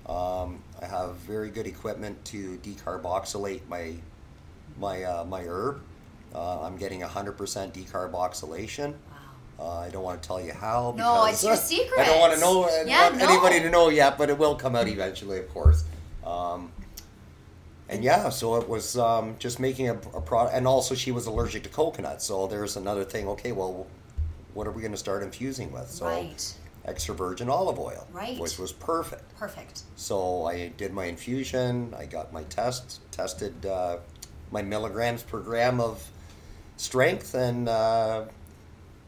um, 0.07 0.61
i 0.81 0.85
have 0.85 1.15
very 1.17 1.49
good 1.49 1.67
equipment 1.67 2.23
to 2.25 2.57
decarboxylate 2.63 3.61
my 3.67 3.95
my 4.79 5.03
uh, 5.03 5.25
my 5.25 5.43
herb. 5.43 5.81
Uh, 6.33 6.61
I'm 6.61 6.77
getting 6.77 7.01
100% 7.01 7.37
decarboxylation. 7.71 8.91
Wow. 8.91 8.95
Uh, 9.59 9.79
I 9.79 9.89
don't 9.89 10.03
want 10.03 10.21
to 10.21 10.27
tell 10.27 10.41
you 10.41 10.53
how. 10.53 10.93
No, 10.97 11.25
it's 11.25 11.43
your 11.43 11.55
secret. 11.55 11.99
I 11.99 12.05
don't 12.05 12.19
want 12.19 12.33
to 12.33 12.39
know 12.39 12.65
uh, 12.65 12.83
Yeah, 12.85 13.09
want 13.09 13.21
anybody 13.21 13.59
to 13.61 13.69
know 13.69 13.89
yet, 13.89 14.17
but 14.17 14.29
it 14.29 14.37
will 14.37 14.55
come 14.55 14.75
out 14.75 14.87
eventually, 14.87 15.39
of 15.39 15.49
course. 15.49 15.83
Um, 16.25 16.71
and 17.89 18.03
yeah, 18.03 18.29
so 18.29 18.57
it 18.57 18.67
was 18.67 18.97
um, 18.97 19.35
just 19.39 19.59
making 19.59 19.89
a, 19.89 19.93
a 19.93 20.21
product. 20.21 20.55
And 20.55 20.67
also, 20.67 20.93
she 20.93 21.11
was 21.11 21.25
allergic 21.25 21.63
to 21.63 21.69
coconut, 21.69 22.21
so 22.21 22.45
there's 22.45 22.75
another 22.75 23.05
thing. 23.05 23.27
Okay, 23.29 23.53
well, 23.53 23.87
what 24.53 24.67
are 24.67 24.71
we 24.71 24.81
going 24.81 24.91
to 24.91 24.97
start 24.97 25.23
infusing 25.23 25.71
with? 25.71 25.89
So 25.89 26.05
Right. 26.05 26.53
Extra 26.87 27.13
virgin 27.13 27.49
olive 27.49 27.77
oil, 27.79 28.07
Right. 28.11 28.39
which 28.39 28.57
was 28.57 28.71
perfect. 28.71 29.35
Perfect. 29.37 29.83
So 29.95 30.45
I 30.45 30.69
did 30.69 30.93
my 30.93 31.05
infusion. 31.05 31.93
I 31.97 32.05
got 32.05 32.31
my 32.33 32.43
test, 32.43 33.01
tested 33.11 33.65
uh, 33.65 33.97
my 34.51 34.61
milligrams 34.61 35.23
per 35.23 35.39
gram 35.39 35.79
of 35.81 36.09
strength, 36.77 37.33
and 37.33 37.67
uh, 37.67 38.25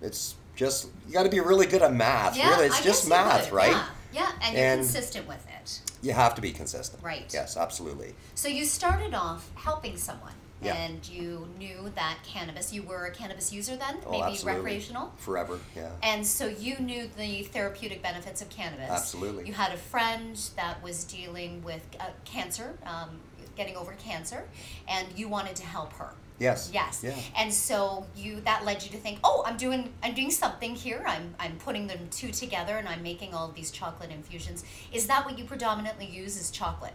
it's 0.02 0.36
just 0.56 0.90
you 1.08 1.14
got 1.14 1.24
to 1.24 1.30
be 1.30 1.40
really 1.40 1.66
good 1.66 1.82
at 1.82 1.94
math. 1.94 2.36
Yeah. 2.38 2.50
really, 2.52 2.66
it's 2.68 2.82
I 2.82 2.84
just 2.84 3.08
math, 3.10 3.52
right? 3.52 3.72
Yeah. 3.72 3.86
Yeah, 4.12 4.32
and 4.42 4.56
you're 4.58 4.66
And- 4.66 4.82
consistent 4.82 5.28
with 5.28 5.46
it. 5.48 5.82
You 6.02 6.14
have 6.14 6.34
to 6.36 6.42
be 6.42 6.52
consistent. 6.52 7.04
Right. 7.04 7.30
Yes, 7.34 7.58
absolutely. 7.58 8.16
So 8.34 8.48
you 8.48 8.66
started 8.66 9.14
off 9.14 9.50
helping 9.56 9.98
someone. 9.98 10.32
Yeah. 10.62 10.76
And 10.76 11.08
you 11.08 11.48
knew 11.58 11.92
that 11.96 12.18
cannabis, 12.24 12.74
you 12.74 12.84
were 12.84 13.06
a 13.06 13.12
cannabis 13.12 13.54
user 13.54 13.76
then, 13.78 13.98
Oh, 14.06 14.12
maybe 14.12 14.24
absolutely. 14.24 14.62
recreational? 14.62 15.14
Forever. 15.18 15.60
Yeah. 15.76 15.90
And 16.04 16.26
so 16.26 16.48
you 16.48 16.78
knew 16.80 17.10
the 17.18 17.44
therapeutic 17.44 18.02
benefits 18.04 18.42
of 18.42 18.50
cannabis. 18.50 18.90
Absolutely. 18.90 19.48
You 19.48 19.54
had 19.54 19.72
a 19.72 19.78
friend 19.78 20.36
that 20.58 20.84
was 20.84 21.06
dealing 21.06 21.64
with 21.64 21.82
uh, 22.00 22.06
cancer, 22.26 22.78
um, 22.86 23.10
getting 23.56 23.78
over 23.78 23.94
cancer, 23.94 24.44
and 24.88 25.08
you 25.18 25.30
wanted 25.30 25.56
to 25.58 25.66
help 25.66 25.94
her. 25.94 26.14
Yes. 26.40 26.72
Yes. 26.74 27.02
Yeah. 27.04 27.16
And 27.38 27.54
so 27.54 28.06
you 28.16 28.40
that 28.42 28.64
led 28.64 28.82
you 28.84 28.90
to 28.92 28.98
think, 28.98 29.20
oh, 29.26 29.44
I'm 29.46 29.58
doing 29.58 29.92
I'm 30.02 30.14
doing 30.14 30.32
something 30.32 30.74
here. 30.74 31.04
I'm 31.06 31.36
I'm 31.38 31.58
putting 31.58 31.88
them 31.88 32.08
two 32.12 32.32
together, 32.32 32.78
and 32.78 32.88
I'm 32.88 33.04
making 33.04 33.34
all 33.34 33.50
these 33.50 33.72
chocolate 33.72 34.10
infusions. 34.12 34.64
Is 34.94 35.08
that 35.08 35.26
what 35.26 35.38
you 35.38 35.44
predominantly 35.44 36.06
use? 36.06 36.38
Is 36.40 36.50
chocolate? 36.50 36.94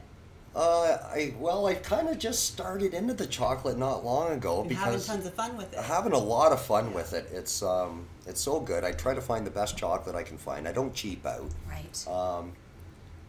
Uh, 0.54 0.98
I 1.12 1.34
well, 1.38 1.66
I 1.66 1.74
kind 1.74 2.08
of 2.08 2.18
just 2.18 2.44
started 2.44 2.94
into 2.94 3.12
the 3.14 3.26
chocolate 3.26 3.76
not 3.76 4.04
long 4.04 4.30
ago 4.32 4.62
And 4.62 4.70
having 4.72 4.92
because 4.92 5.06
tons 5.06 5.26
of 5.26 5.34
fun 5.34 5.56
with 5.56 5.72
it. 5.72 5.80
having 5.80 6.12
a 6.12 6.18
lot 6.18 6.52
of 6.52 6.62
fun 6.64 6.94
with 6.94 7.12
it. 7.12 7.28
It's 7.32 7.62
um, 7.62 8.06
it's 8.26 8.40
so 8.40 8.60
good. 8.60 8.84
I 8.84 8.92
try 8.92 9.14
to 9.14 9.20
find 9.20 9.44
the 9.44 9.50
best 9.50 9.76
chocolate 9.76 10.14
I 10.14 10.22
can 10.22 10.38
find. 10.38 10.68
I 10.68 10.72
don't 10.72 10.94
cheap 10.94 11.26
out. 11.26 11.50
Right. 11.68 12.08
Um, 12.08 12.52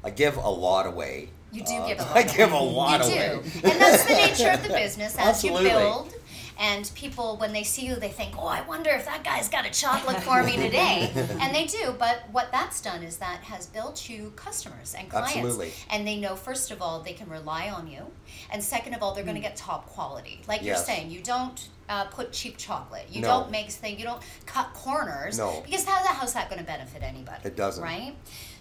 I 0.05 0.11
give 0.11 0.37
a 0.37 0.49
lot 0.49 0.85
away. 0.85 1.29
You 1.51 1.63
do 1.63 1.73
Uh, 1.73 1.87
give 1.87 1.99
a 1.99 2.03
lot. 2.03 2.15
I 2.21 2.23
give 2.23 2.51
a 2.51 2.57
lot 2.59 2.99
you 3.09 3.13
away. 3.15 3.39
do, 3.43 3.67
and 3.69 3.81
that's 3.81 4.03
the 4.05 4.13
nature 4.25 4.49
of 4.51 4.61
the 4.63 4.69
business. 4.69 5.15
As 5.15 5.27
Absolutely. 5.29 5.63
you 5.71 5.77
build, 5.77 6.13
and 6.59 6.89
people 6.95 7.37
when 7.37 7.53
they 7.53 7.63
see 7.63 7.85
you, 7.87 7.95
they 7.95 8.09
think, 8.09 8.35
"Oh, 8.37 8.45
I 8.47 8.61
wonder 8.61 8.89
if 8.91 9.05
that 9.05 9.23
guy's 9.23 9.47
got 9.49 9.65
a 9.65 9.71
chocolate 9.71 10.21
for 10.21 10.43
me 10.43 10.57
today," 10.57 11.11
and 11.41 11.55
they 11.55 11.65
do. 11.65 11.95
But 11.97 12.23
what 12.31 12.51
that's 12.51 12.81
done 12.81 13.03
is 13.03 13.17
that 13.17 13.39
has 13.43 13.65
built 13.67 14.07
you 14.09 14.31
customers 14.35 14.93
and 14.97 15.09
clients, 15.09 15.35
Absolutely. 15.35 15.71
and 15.89 16.05
they 16.07 16.17
know 16.17 16.35
first 16.35 16.71
of 16.71 16.81
all 16.81 16.99
they 17.01 17.13
can 17.13 17.29
rely 17.29 17.69
on 17.69 17.87
you, 17.87 18.05
and 18.51 18.61
second 18.63 18.93
of 18.93 19.01
all 19.01 19.13
they're 19.15 19.23
going 19.23 19.35
to 19.35 19.41
get 19.41 19.55
top 19.55 19.87
quality. 19.87 20.41
Like 20.47 20.61
you're 20.63 20.75
saying, 20.77 21.09
you 21.09 21.21
don't. 21.21 21.69
Uh, 21.87 22.03
put 22.05 22.31
cheap 22.31 22.57
chocolate. 22.57 23.05
You 23.11 23.21
No. 23.21 23.27
don't 23.27 23.51
make 23.51 23.69
things. 23.69 23.99
You 23.99 24.05
don't 24.05 24.21
cut 24.47 24.73
corners. 24.73 25.37
No. 25.37 25.61
Because 25.63 25.85
how 25.85 26.03
how's 26.15 26.33
that 26.33 26.49
going 26.49 26.57
to 26.57 26.65
benefit 26.65 27.03
anybody? 27.03 27.37
It 27.43 27.55
doesn't. 27.55 27.83
Right. 27.83 28.15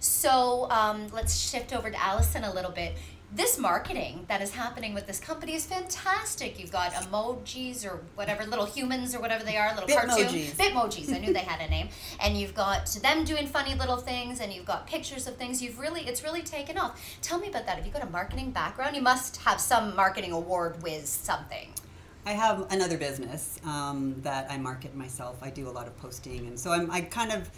So 0.05 0.71
um, 0.71 1.07
let's 1.15 1.35
shift 1.35 1.75
over 1.75 1.91
to 1.91 2.03
Allison 2.03 2.45
a 2.45 2.53
little 2.53 2.71
bit. 2.71 2.95
This 3.33 3.59
marketing 3.59 4.27
that 4.29 4.43
is 4.43 4.53
happening 4.53 4.93
with 4.93 5.07
this 5.07 5.19
company 5.19 5.55
is 5.55 5.65
fantastic. 5.65 6.61
You've 6.61 6.71
got 6.71 6.93
emojis 6.93 7.87
or 7.87 8.03
whatever, 8.15 8.45
little 8.45 8.67
humans 8.67 9.15
or 9.15 9.21
whatever 9.21 9.45
they 9.45 9.57
are, 9.57 9.75
little 9.75 9.89
cartoons. 9.89 10.53
Bitmojis. 10.53 10.57
Bitmojis. 10.57 11.15
I 11.15 11.19
knew 11.19 11.33
they 11.33 11.39
had 11.41 11.67
a 11.67 11.71
name. 11.71 11.89
And 12.21 12.39
you've 12.39 12.55
got 12.55 12.87
them 13.03 13.25
doing 13.25 13.47
funny 13.47 13.75
little 13.75 13.97
things, 13.97 14.41
and 14.41 14.53
you've 14.53 14.67
got 14.67 14.87
pictures 14.87 15.27
of 15.27 15.37
things. 15.37 15.63
You've 15.63 15.79
really, 15.79 16.03
it's 16.03 16.23
really 16.23 16.43
taken 16.43 16.79
off. 16.79 17.01
Tell 17.23 17.39
me 17.39 17.49
about 17.49 17.67
that. 17.67 17.77
Have 17.77 17.87
you 17.87 17.93
got 17.93 18.03
a 18.03 18.11
marketing 18.11 18.51
background? 18.51 18.95
You 18.95 19.03
must 19.03 19.39
have 19.39 19.61
some 19.61 19.97
marketing 19.97 20.33
award 20.33 20.83
whiz 20.83 21.09
something. 21.09 21.69
I 22.27 22.33
have 22.33 22.71
another 22.71 22.97
business 22.97 23.59
um, 23.65 24.17
that 24.23 24.51
I 24.51 24.59
market 24.59 24.95
myself. 24.95 25.39
I 25.43 25.51
do 25.51 25.69
a 25.69 25.73
lot 25.73 25.87
of 25.87 25.97
posting, 25.97 26.47
and 26.47 26.59
so 26.59 26.73
I'm, 26.73 26.91
I 26.91 27.01
kind 27.03 27.33
of 27.33 27.51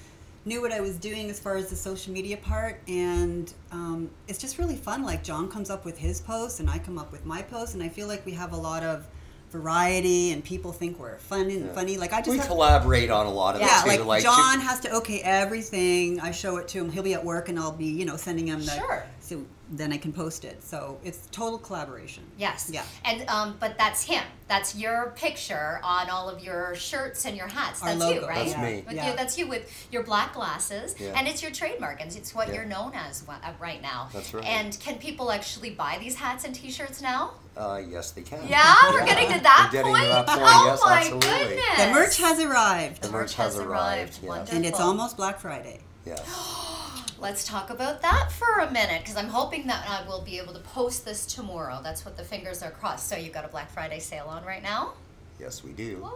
knew 0.46 0.62
what 0.62 0.72
I 0.72 0.80
was 0.80 0.96
doing 0.96 1.28
as 1.28 1.38
far 1.38 1.56
as 1.56 1.68
the 1.68 1.76
social 1.76 2.12
media 2.12 2.36
part, 2.38 2.80
and 2.88 3.52
um, 3.72 4.08
it's 4.28 4.38
just 4.38 4.58
really 4.58 4.76
fun. 4.76 5.02
Like 5.02 5.22
John 5.22 5.50
comes 5.50 5.68
up 5.68 5.84
with 5.84 5.98
his 5.98 6.20
posts, 6.20 6.60
and 6.60 6.70
I 6.70 6.78
come 6.78 6.96
up 6.98 7.12
with 7.12 7.26
my 7.26 7.42
posts, 7.42 7.74
and 7.74 7.82
I 7.82 7.88
feel 7.88 8.06
like 8.08 8.24
we 8.24 8.32
have 8.32 8.52
a 8.52 8.56
lot 8.56 8.82
of 8.82 9.06
variety, 9.50 10.32
and 10.32 10.44
people 10.44 10.72
think 10.72 10.98
we're 10.98 11.18
fun 11.18 11.50
and 11.50 11.70
funny. 11.70 11.96
Like 11.98 12.12
I 12.12 12.18
just 12.18 12.30
We 12.30 12.38
have, 12.38 12.46
collaborate 12.46 13.10
on 13.10 13.26
a 13.26 13.30
lot 13.32 13.54
of 13.56 13.60
yeah, 13.60 13.80
it 13.86 13.96
too. 13.98 14.04
like, 14.04 14.22
you- 14.22 14.28
John 14.28 14.60
has 14.60 14.80
to 14.80 14.92
okay 14.96 15.20
everything. 15.22 16.20
I 16.20 16.30
show 16.30 16.56
it 16.58 16.68
to 16.68 16.78
him. 16.78 16.90
He'll 16.90 17.02
be 17.02 17.14
at 17.14 17.24
work, 17.24 17.48
and 17.48 17.58
I'll 17.58 17.72
be 17.72 17.86
you 17.86 18.04
know 18.04 18.16
sending 18.16 18.46
him 18.48 18.60
the 18.60 18.72
Sure. 18.72 19.04
so 19.20 19.44
then 19.70 19.92
I 19.92 19.96
can 19.98 20.12
post 20.12 20.44
it. 20.44 20.62
So 20.62 20.98
it's 21.02 21.26
total 21.32 21.58
collaboration. 21.58 22.22
Yes. 22.38 22.70
Yeah. 22.72 22.84
And 23.04 23.28
um, 23.28 23.56
but 23.58 23.76
that's 23.76 24.04
him. 24.04 24.22
That's 24.48 24.76
your 24.76 25.12
picture 25.16 25.80
on 25.82 26.08
all 26.08 26.28
of 26.28 26.40
your 26.42 26.76
shirts 26.76 27.24
and 27.26 27.36
your 27.36 27.48
hats. 27.48 27.80
That's 27.80 27.98
you, 27.98 28.24
right? 28.26 28.46
That's 28.46 28.56
me. 28.58 28.84
With 28.86 28.94
Yeah. 28.94 29.10
you, 29.10 29.16
that's 29.16 29.36
you 29.36 29.48
with 29.48 29.88
your 29.90 30.04
black 30.04 30.34
glasses, 30.34 30.94
Yeah. 31.00 31.14
and 31.16 31.26
it's 31.26 31.42
your 31.42 31.50
trademark, 31.50 32.00
and 32.00 32.14
it's 32.14 32.32
what 32.32 32.46
Yeah. 32.48 32.54
you're 32.54 32.64
known 32.64 32.92
as 32.94 33.24
uh, 33.28 33.34
right 33.58 33.82
now. 33.82 34.08
That's 34.12 34.32
right. 34.32 34.44
And 34.44 34.78
can 34.78 34.98
people 34.98 35.32
actually 35.32 35.70
buy 35.70 35.98
these 36.00 36.14
hats 36.14 36.44
and 36.44 36.54
T-shirts 36.54 37.02
now? 37.02 37.32
Uh, 37.56 37.80
yes, 37.88 38.12
they 38.12 38.22
can. 38.22 38.46
Yeah, 38.48 38.72
we're 38.92 39.04
getting 39.04 39.32
to 39.32 39.40
that 39.42 39.70
We're 39.72 39.78
getting 39.82 39.92
point. 39.92 40.04
to 40.04 40.10
that 40.10 40.26
point. 40.26 40.40
Oh 40.44 40.66
yes, 40.66 40.80
my 40.84 40.98
absolutely. 40.98 41.28
goodness! 41.28 41.84
The 41.84 41.90
merch 41.92 42.16
has 42.18 42.40
arrived, 42.40 43.02
The 43.02 43.10
merch 43.10 43.34
has 43.34 43.58
arrived, 43.58 44.18
yeah. 44.22 44.28
Wonderful. 44.28 44.56
and 44.56 44.64
it's 44.66 44.78
almost 44.80 45.16
Black 45.16 45.40
Friday. 45.40 45.80
Yes. 46.04 46.22
Let's 47.18 47.44
talk 47.44 47.70
about 47.70 48.02
that 48.02 48.30
for 48.30 48.60
a 48.60 48.70
minute 48.70 49.00
because 49.00 49.16
I'm 49.16 49.28
hoping 49.28 49.66
that 49.68 49.86
I 49.88 50.06
will 50.06 50.20
be 50.20 50.38
able 50.38 50.52
to 50.52 50.60
post 50.60 51.04
this 51.04 51.24
tomorrow. 51.24 51.80
That's 51.82 52.04
what 52.04 52.16
the 52.16 52.24
fingers 52.24 52.62
are 52.62 52.70
crossed. 52.70 53.08
So 53.08 53.16
you've 53.16 53.32
got 53.32 53.44
a 53.44 53.48
Black 53.48 53.70
Friday 53.70 54.00
sale 54.00 54.26
on 54.28 54.44
right 54.44 54.62
now. 54.62 54.92
Yes, 55.40 55.64
we 55.64 55.72
do. 55.72 56.06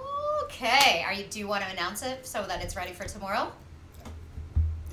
Okay. 0.45 1.03
Are 1.07 1.15
you? 1.15 1.25
Do 1.25 1.39
you 1.39 1.49
want 1.49 1.65
to 1.65 1.71
announce 1.71 2.03
it 2.03 2.27
so 2.27 2.45
that 2.47 2.63
it's 2.63 2.77
ready 2.77 2.93
for 2.93 3.05
tomorrow? 3.05 3.51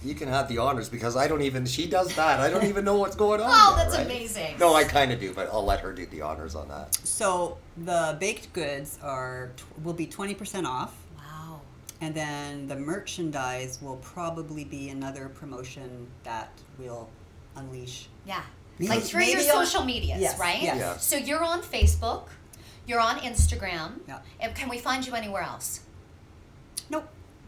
You 0.04 0.16
can 0.16 0.30
have 0.30 0.48
the 0.48 0.60
honors 0.60 0.88
because 0.88 1.18
I 1.18 1.28
don't 1.28 1.42
even. 1.42 1.66
She 1.66 1.88
does 1.88 2.16
that. 2.16 2.40
I 2.40 2.50
don't 2.50 2.66
even 2.66 2.86
know 2.86 2.96
what's 2.96 3.16
going 3.16 3.42
on. 3.42 3.50
Oh, 3.52 3.76
yet, 3.76 3.84
that's 3.86 3.98
right? 3.98 4.06
amazing. 4.06 4.58
No, 4.60 4.76
I 4.76 4.86
kind 4.86 5.12
of 5.12 5.20
do, 5.20 5.34
but 5.34 5.50
I'll 5.52 5.66
let 5.66 5.82
her 5.82 5.92
do 5.92 6.06
the 6.06 6.22
honors 6.22 6.56
on 6.56 6.70
that. 6.70 6.96
So 7.04 7.58
the 7.76 8.16
baked 8.20 8.54
goods 8.54 8.98
are 9.02 9.52
will 9.84 9.94
be 9.94 10.06
twenty 10.06 10.36
percent 10.36 10.68
off, 10.68 10.92
Wow. 10.92 11.07
And 12.02 12.14
then 12.14 12.68
the 12.68 12.76
merchandise 12.76 13.80
will 13.82 13.98
probably 13.98 14.64
be 14.64 14.90
another 14.90 15.30
promotion 15.30 16.08
that 16.24 16.50
we'll 16.78 17.10
unleash. 17.56 18.08
Yeah. 18.26 18.42
like 18.80 19.02
through 19.02 19.24
your 19.24 19.38
Maybe 19.38 19.50
on- 19.50 19.66
social 19.66 19.84
medias, 19.84 20.22
Yes, 20.22 20.40
right? 20.40 20.62
yes. 20.62 20.78
Yes. 20.78 21.04
So 21.06 21.16
you're 21.18 21.44
on 21.44 21.62
Facebook, 21.62 22.28
you're 22.86 23.00
on 23.00 23.18
Instagram. 23.20 23.94
Yeah. 24.08 24.20
And 24.40 24.54
can 24.54 24.70
we 24.70 24.78
find 24.78 25.06
you 25.08 25.14
anywhere 25.14 25.42
else? 25.42 25.80
Nope. 26.90 27.08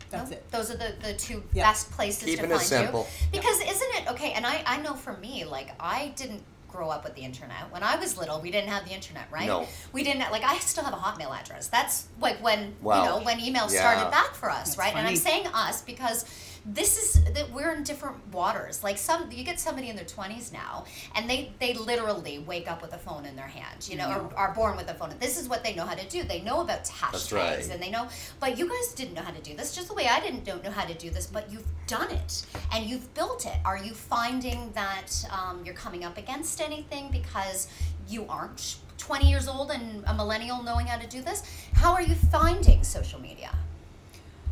That's 0.09 0.31
No? 0.31 0.37
it. 0.37 0.51
Those 0.51 0.71
are 0.71 0.77
the, 0.77 0.95
the 1.03 1.13
two 1.13 1.43
Yeah. 1.53 1.63
best 1.69 1.91
places 1.91 2.23
Keeping 2.23 2.45
to 2.47 2.51
it 2.53 2.57
find 2.57 2.67
simple. 2.67 3.07
you. 3.31 3.39
Because 3.39 3.59
isn't 3.61 3.95
it 3.97 4.11
okay? 4.11 4.31
And 4.31 4.45
I, 4.47 4.63
I 4.65 4.81
know 4.81 4.95
for 4.95 5.15
me, 5.17 5.45
like 5.45 5.69
I 5.79 6.11
didn't 6.15 6.41
grow 6.71 6.89
up 6.89 7.03
with 7.03 7.15
the 7.15 7.21
internet. 7.21 7.71
When 7.71 7.83
I 7.83 7.95
was 7.95 8.17
little, 8.17 8.39
we 8.39 8.51
didn't 8.51 8.69
have 8.69 8.85
the 8.85 8.93
internet, 8.93 9.27
right? 9.31 9.47
No. 9.47 9.67
We 9.91 10.03
didn't 10.03 10.31
like 10.31 10.43
I 10.43 10.57
still 10.59 10.83
have 10.83 10.93
a 10.93 10.97
Hotmail 10.97 11.37
address. 11.37 11.67
That's 11.67 12.07
like 12.21 12.41
when 12.43 12.75
Wow. 12.81 13.03
you 13.03 13.09
know 13.09 13.19
when 13.25 13.39
email 13.39 13.67
Yeah. 13.71 13.79
started 13.81 14.11
back 14.11 14.35
for 14.35 14.49
us, 14.49 14.69
That's 14.69 14.77
right? 14.77 14.95
And 14.95 15.07
I'm 15.07 15.15
saying 15.15 15.47
us 15.47 15.81
because 15.81 16.25
this 16.73 16.97
is 16.97 17.23
that 17.33 17.51
we're 17.51 17.73
in 17.73 17.83
different 17.83 18.17
waters. 18.31 18.83
Like 18.83 18.97
some 18.97 19.31
you 19.31 19.43
get 19.43 19.59
somebody 19.59 19.89
in 19.89 19.95
their 19.95 20.05
20s 20.05 20.53
now 20.53 20.85
and 21.15 21.29
they 21.29 21.51
they 21.59 21.73
literally 21.73 22.39
wake 22.39 22.69
up 22.69 22.81
with 22.81 22.93
a 22.93 22.97
phone 22.97 23.25
in 23.25 23.35
their 23.35 23.47
hand, 23.47 23.87
you 23.89 23.97
know, 23.97 24.09
Mm-hmm. 24.09 24.33
or 24.33 24.37
are 24.37 24.53
born 24.53 24.77
with 24.77 24.89
a 24.89 24.93
phone. 24.93 25.13
This 25.19 25.39
is 25.39 25.47
what 25.47 25.63
they 25.63 25.73
know 25.75 25.85
how 25.85 25.95
to 25.95 26.07
do. 26.07 26.23
They 26.23 26.41
know 26.41 26.61
about 26.61 26.83
hashtags 26.85 27.33
right. 27.33 27.69
and 27.71 27.81
they 27.81 27.89
know 27.89 28.07
but 28.39 28.57
you 28.57 28.67
guys 28.69 28.93
didn't 28.93 29.13
know 29.13 29.21
how 29.21 29.31
to 29.31 29.41
do 29.41 29.55
this 29.55 29.75
just 29.75 29.87
the 29.87 29.93
way 29.93 30.07
I 30.07 30.19
didn't 30.19 30.45
don't 30.45 30.63
know 30.63 30.71
how 30.71 30.85
to 30.85 30.93
do 30.93 31.09
this, 31.09 31.27
but 31.27 31.51
you've 31.51 31.65
done 31.87 32.11
it 32.11 32.45
and 32.71 32.85
you've 32.85 33.13
built 33.13 33.45
it. 33.45 33.57
Are 33.65 33.77
you 33.77 33.93
finding 33.93 34.71
that 34.73 35.11
um, 35.31 35.61
you're 35.65 35.75
coming 35.75 36.03
up 36.05 36.17
against 36.17 36.61
anything 36.61 37.09
because 37.11 37.67
you 38.07 38.25
aren't 38.27 38.77
20 38.97 39.29
years 39.29 39.47
old 39.47 39.71
and 39.71 40.03
a 40.07 40.13
millennial 40.13 40.61
knowing 40.63 40.87
how 40.87 40.97
to 40.97 41.07
do 41.07 41.21
this? 41.21 41.43
How 41.73 41.93
are 41.93 42.01
you 42.01 42.15
finding 42.15 42.83
social 42.83 43.19
media? 43.19 43.51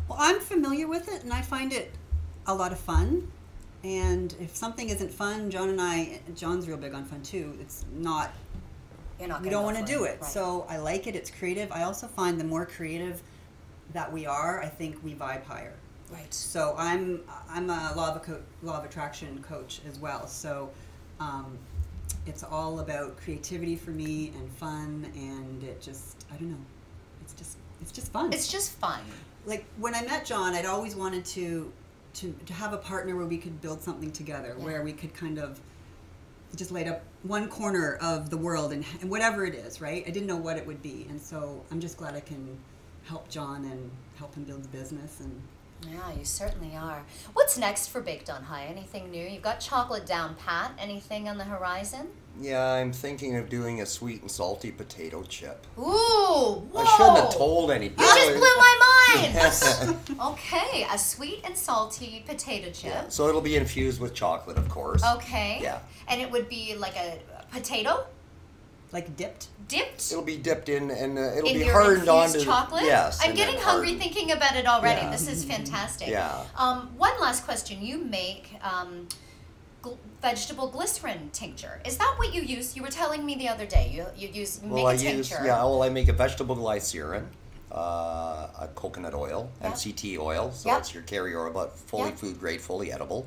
Well, 0.08 0.18
I'm 0.20 0.40
familiar 0.40 0.88
with 0.88 1.12
it, 1.12 1.22
and 1.22 1.32
I 1.32 1.42
find 1.42 1.72
it 1.72 1.92
a 2.48 2.54
lot 2.54 2.72
of 2.72 2.78
fun. 2.80 3.30
And 3.84 4.34
if 4.40 4.56
something 4.56 4.88
isn't 4.88 5.12
fun, 5.12 5.50
John 5.50 5.68
and 5.68 5.80
I, 5.80 6.20
John's 6.34 6.66
real 6.66 6.76
big 6.78 6.94
on 6.94 7.04
fun 7.04 7.22
too. 7.22 7.56
It's 7.60 7.84
not 7.92 8.32
You're 9.20 9.28
not 9.28 9.42
we 9.42 9.50
don't 9.50 9.62
want 9.64 9.78
to 9.78 9.84
do 9.84 10.04
it. 10.04 10.18
Right. 10.20 10.24
So 10.24 10.66
I 10.68 10.78
like 10.78 11.06
it. 11.06 11.14
It's 11.14 11.30
creative. 11.30 11.70
I 11.70 11.84
also 11.84 12.08
find 12.08 12.40
the 12.40 12.44
more 12.44 12.66
creative 12.66 13.22
that 13.92 14.12
we 14.12 14.26
are, 14.26 14.60
I 14.60 14.66
think 14.68 15.02
we 15.04 15.14
vibe 15.14 15.44
higher. 15.44 15.74
right. 16.10 16.32
So 16.34 16.74
I'm 16.76 17.20
I'm 17.48 17.70
a 17.70 17.92
law 17.96 18.10
of 18.10 18.16
a 18.16 18.20
co- 18.20 18.42
law 18.62 18.78
of 18.78 18.84
attraction 18.84 19.42
coach 19.42 19.80
as 19.88 19.98
well. 19.98 20.26
So 20.26 20.70
um, 21.20 21.56
it's 22.26 22.42
all 22.42 22.80
about 22.80 23.16
creativity 23.18 23.76
for 23.76 23.90
me 23.90 24.32
and 24.36 24.50
fun, 24.52 25.10
and 25.14 25.62
it 25.62 25.80
just 25.80 26.26
I 26.32 26.36
don't 26.36 26.50
know. 26.50 26.64
It's 27.22 27.34
just 27.34 27.58
it's 27.80 27.92
just 27.92 28.10
fun. 28.12 28.32
It's 28.32 28.50
just 28.50 28.72
fun. 28.72 29.00
like 29.46 29.64
when 29.78 29.94
I 29.94 30.02
met 30.02 30.24
John, 30.26 30.54
I'd 30.54 30.66
always 30.66 30.96
wanted 30.96 31.24
to 31.26 31.72
to 32.20 32.32
to 32.46 32.52
have 32.52 32.72
a 32.72 32.78
partner 32.78 33.16
where 33.16 33.26
we 33.26 33.38
could 33.38 33.60
build 33.60 33.80
something 33.82 34.10
together, 34.10 34.54
Yeah. 34.58 34.64
where 34.64 34.82
we 34.82 34.92
could 34.92 35.14
kind 35.14 35.38
of 35.38 35.60
just 36.56 36.70
light 36.72 36.88
up 36.88 37.02
one 37.22 37.48
corner 37.48 37.98
of 38.00 38.30
the 38.30 38.36
world 38.36 38.72
and, 38.72 38.84
and 39.00 39.10
whatever 39.10 39.44
it 39.44 39.54
is, 39.54 39.80
right? 39.80 40.02
I 40.06 40.10
didn't 40.10 40.26
know 40.26 40.36
what 40.36 40.56
it 40.56 40.66
would 40.66 40.82
be, 40.82 41.06
and 41.10 41.20
so 41.20 41.62
I'm 41.70 41.80
just 41.80 41.96
glad 41.96 42.14
I 42.14 42.20
can 42.20 42.58
help 43.04 43.28
John 43.28 43.64
and 43.64 43.90
help 44.16 44.34
him 44.34 44.44
build 44.44 44.62
the 44.64 44.68
business 44.68 45.20
and 45.20 45.40
Yeah, 45.88 46.12
you 46.18 46.24
certainly 46.24 46.74
are. 46.76 47.04
What's 47.34 47.56
next 47.56 47.88
for 47.88 48.00
Baked 48.00 48.28
on 48.30 48.42
High? 48.44 48.64
Anything 48.64 49.10
new? 49.10 49.24
You've 49.26 49.42
got 49.42 49.60
chocolate 49.60 50.06
down 50.06 50.34
pat. 50.34 50.72
Anything 50.78 51.28
on 51.28 51.38
the 51.38 51.44
horizon? 51.44 52.08
Yeah, 52.40 52.62
I'm 52.72 52.92
thinking 52.92 53.36
of 53.36 53.48
doing 53.48 53.80
a 53.80 53.86
sweet 53.86 54.22
and 54.22 54.30
salty 54.30 54.70
potato 54.70 55.22
chip. 55.24 55.66
Ooh, 55.78 55.82
whoa! 55.82 56.64
I 56.76 56.96
shouldn't 56.96 57.18
have 57.18 57.34
told 57.34 57.70
anybody. 57.70 58.06
You 58.06 58.14
just 58.14 58.28
blew 58.28 58.40
my 58.40 58.74
mind. 58.74 59.96
Okay, 60.20 60.86
a 60.92 60.98
sweet 60.98 61.40
and 61.44 61.56
salty 61.56 62.24
potato 62.26 62.70
chip. 62.70 62.92
Yeah, 62.92 63.08
So 63.08 63.28
it'll 63.28 63.40
be 63.40 63.56
infused 63.56 64.00
with 64.00 64.14
chocolate, 64.14 64.58
of 64.58 64.68
course. 64.68 65.02
Okay. 65.16 65.58
Yeah. 65.62 65.78
And 66.08 66.20
it 66.20 66.30
would 66.30 66.48
be 66.48 66.74
like 66.76 66.96
a 66.96 67.18
a 67.38 67.44
potato 67.50 68.06
like 68.92 69.16
dipped. 69.16 69.48
dipped 69.68 70.10
It'll 70.10 70.24
be 70.24 70.36
dipped 70.36 70.68
in, 70.68 70.90
and 70.90 71.18
uh, 71.18 71.36
it'll 71.36 71.48
in 71.48 71.58
be 71.58 71.64
your 71.64 71.72
hardened 71.72 72.08
infused 72.08 72.36
onto. 72.36 72.44
chocolate. 72.44 72.84
Yes. 72.84 73.20
I'm 73.22 73.34
getting 73.34 73.56
hungry 73.58 73.88
hardened. 73.88 74.00
thinking 74.00 74.32
about 74.32 74.56
it 74.56 74.66
already. 74.66 75.02
Yeah. 75.02 75.10
This 75.10 75.28
is 75.28 75.44
fantastic. 75.44 76.08
Yeah. 76.08 76.42
Um, 76.56 76.90
one 76.96 77.12
last 77.20 77.44
question. 77.44 77.82
You 77.82 77.98
make 77.98 78.54
um, 78.62 79.08
gl- 79.82 79.96
vegetable 80.22 80.68
glycerin 80.68 81.30
tincture. 81.32 81.80
Is 81.84 81.96
that 81.98 82.14
what 82.18 82.34
you 82.34 82.42
use? 82.42 82.76
You 82.76 82.82
were 82.82 82.90
telling 82.90 83.24
me 83.24 83.34
the 83.36 83.48
other 83.48 83.66
day. 83.66 83.90
You 83.92 84.06
you 84.16 84.28
use 84.28 84.60
you 84.62 84.70
Well, 84.70 84.86
I 84.86 84.94
use 84.94 85.30
yeah. 85.30 85.62
Well, 85.64 85.82
I 85.82 85.88
make 85.88 86.08
a 86.08 86.12
vegetable 86.12 86.54
glycerin, 86.54 87.28
uh, 87.72 88.48
a 88.60 88.68
coconut 88.74 89.14
oil, 89.14 89.50
Yep. 89.62 89.72
MCT 89.72 90.18
oil. 90.18 90.52
So 90.52 90.68
Yep. 90.70 90.78
it's 90.80 90.94
your 90.94 91.02
carrier 91.04 91.46
oil, 91.46 91.52
but 91.52 91.76
fully 91.76 92.10
Yep. 92.10 92.18
food 92.18 92.40
grade, 92.40 92.60
fully 92.60 92.92
edible, 92.92 93.26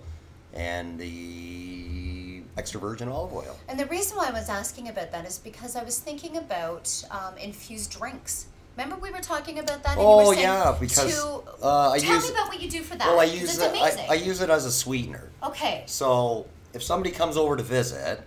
and 0.54 1.00
the 1.00 2.44
extra 2.58 2.80
virgin 2.80 3.08
olive 3.08 3.34
oil. 3.34 3.56
And 3.70 3.80
the 3.80 3.86
reason 3.86 4.18
why 4.18 4.28
I 4.28 4.32
was 4.32 4.50
asking 4.50 4.90
about 4.90 5.12
that 5.12 5.26
is 5.26 5.38
because 5.38 5.76
I 5.76 5.84
was 5.84 6.00
thinking 6.00 6.38
about 6.38 7.04
um, 7.12 7.38
infused 7.38 7.92
drinks. 7.92 8.48
Remember 8.78 8.96
we 8.98 9.12
were 9.12 9.20
talking 9.20 9.60
about 9.60 9.84
that? 9.84 9.94
And 9.98 10.02
you 10.02 10.08
Oh, 10.08 10.28
were 10.30 10.36
yeah, 10.36 10.76
because, 10.80 11.14
to, 11.14 11.44
uh, 11.64 11.92
I 11.92 12.00
tell 12.00 12.16
use- 12.16 12.26
me 12.26 12.32
about 12.32 12.48
what 12.48 12.62
you 12.62 12.70
do 12.70 12.82
for 12.84 12.96
that. 12.96 13.08
Well, 13.08 13.20
I 13.20 13.28
'cause 13.28 13.40
use 13.42 13.60
it. 13.60 13.76
I, 13.76 14.06
I 14.10 14.14
use 14.16 14.42
it 14.42 14.50
as 14.50 14.66
a 14.66 14.72
sweetener. 14.72 15.30
okay. 15.44 15.84
So 15.88 16.48
if 16.74 16.82
somebody 16.82 17.12
comes 17.14 17.36
over 17.38 17.58
to 17.58 17.64
visit, 17.64 18.22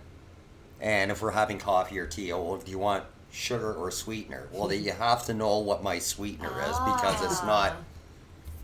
and 0.79 1.11
if 1.11 1.21
we're 1.21 1.31
having 1.31 1.57
coffee 1.57 1.97
or 1.97 2.05
tea, 2.05 2.31
oh, 2.31 2.41
well, 2.43 2.57
do 2.57 2.69
you 2.69 2.77
want 2.79 3.05
sugar 3.31 3.73
or 3.73 3.89
sweetener? 3.91 4.47
Well, 4.51 4.67
then 4.67 4.83
you 4.83 4.91
have 4.99 5.25
to 5.25 5.33
know 5.33 5.57
what 5.57 5.81
my 5.83 5.97
sweetener 5.99 6.49
is 6.69 6.77
because 6.79 7.23
it's 7.23 7.41
not. 7.43 7.73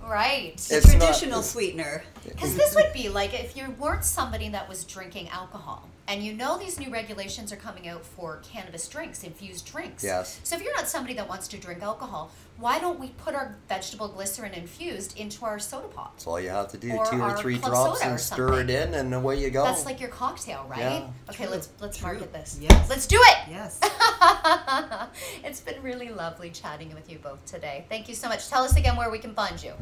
Ah. 0.04 0.10
Right. 0.10 0.54
It's 0.56 0.70
not- 0.72 0.84
traditional 1.00 1.42
sweetener. 1.44 2.04
Because 2.24 2.56
this 2.56 2.76
would 2.76 2.92
be 2.94 3.10
like 3.10 3.34
if 3.34 3.56
you 3.58 3.70
weren't 3.80 4.06
somebody 4.06 4.50
that 4.50 4.68
was 4.70 4.84
drinking 4.84 5.30
alcohol, 5.30 5.88
and 6.12 6.22
you 6.22 6.34
know 6.34 6.58
these 6.58 6.78
new 6.78 6.92
regulations 6.92 7.54
are 7.54 7.58
coming 7.58 7.88
out 7.88 8.06
for 8.06 8.42
cannabis 8.44 8.86
drinks, 8.90 9.24
infused 9.24 9.66
drinks. 9.66 10.04
Yes. 10.04 10.42
So 10.44 10.58
if 10.58 10.62
you're 10.62 10.76
not 10.76 10.90
somebody 10.90 11.14
that 11.14 11.30
wants 11.30 11.48
to 11.48 11.58
drink 11.58 11.82
alcohol, 11.82 12.32
why 12.58 12.80
don't 12.80 13.00
we 13.00 13.08
put 13.12 13.34
our 13.34 13.56
vegetable 13.70 14.10
glycerin 14.10 14.54
infused 14.54 15.18
into 15.18 15.46
our 15.46 15.58
soda 15.58 15.88
pop? 15.88 16.14
That's 16.16 16.28
all 16.28 16.38
you 16.38 16.50
have 16.50 16.68
to 16.72 16.78
do. 16.78 16.92
Or 16.92 17.06
Two 17.06 17.22
or 17.22 17.38
three 17.38 17.58
drops 17.58 18.02
and 18.04 18.20
stir 18.20 18.60
it 18.60 18.70
in, 18.70 18.94
and 18.94 19.14
away 19.14 19.40
you 19.40 19.50
go. 19.52 19.64
That's 19.64 19.86
like 19.86 20.02
your 20.02 20.10
cocktail, 20.10 20.68
right? 20.70 20.80
Yeah. 20.80 21.08
Okay, 21.30 21.46
True, 21.46 21.54
let's 21.54 21.70
let's 21.80 21.98
true. 21.98 22.08
market 22.12 22.34
this. 22.34 22.60
Yes. 22.62 22.90
Let's 22.90 23.08
do 23.08 23.18
it. 23.18 23.38
Yes. 23.50 23.80
it's 25.46 25.62
been 25.62 25.82
really 25.82 26.10
lovely 26.10 26.50
chatting 26.50 26.94
with 26.94 27.10
you 27.10 27.20
both 27.20 27.44
today. 27.46 27.86
Thank 27.88 28.10
you 28.10 28.16
so 28.16 28.28
much. 28.28 28.50
Tell 28.50 28.64
us 28.64 28.76
again 28.76 28.98
where 28.98 29.10
we 29.10 29.18
can 29.18 29.34
find 29.34 29.64
you. 29.64 29.74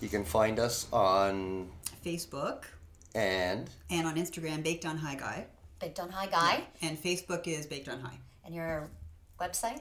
you 0.00 0.08
can 0.08 0.24
find 0.24 0.60
us 0.60 0.86
on 0.92 1.68
Facebook 2.04 2.64
and 3.16 3.68
and 3.90 4.06
on 4.06 4.14
Instagram, 4.14 4.62
Baked 4.62 4.86
on 4.86 4.96
High 4.98 5.16
Guy, 5.16 5.46
Baked 5.78 6.00
on 6.00 6.08
High 6.10 6.26
Guy 6.26 6.64
and 6.82 6.96
Facebook 7.02 7.46
is 7.46 7.66
Baked 7.66 7.88
on 7.88 8.00
High. 8.00 8.18
and 8.44 8.54
your 8.54 8.88
website. 9.40 9.80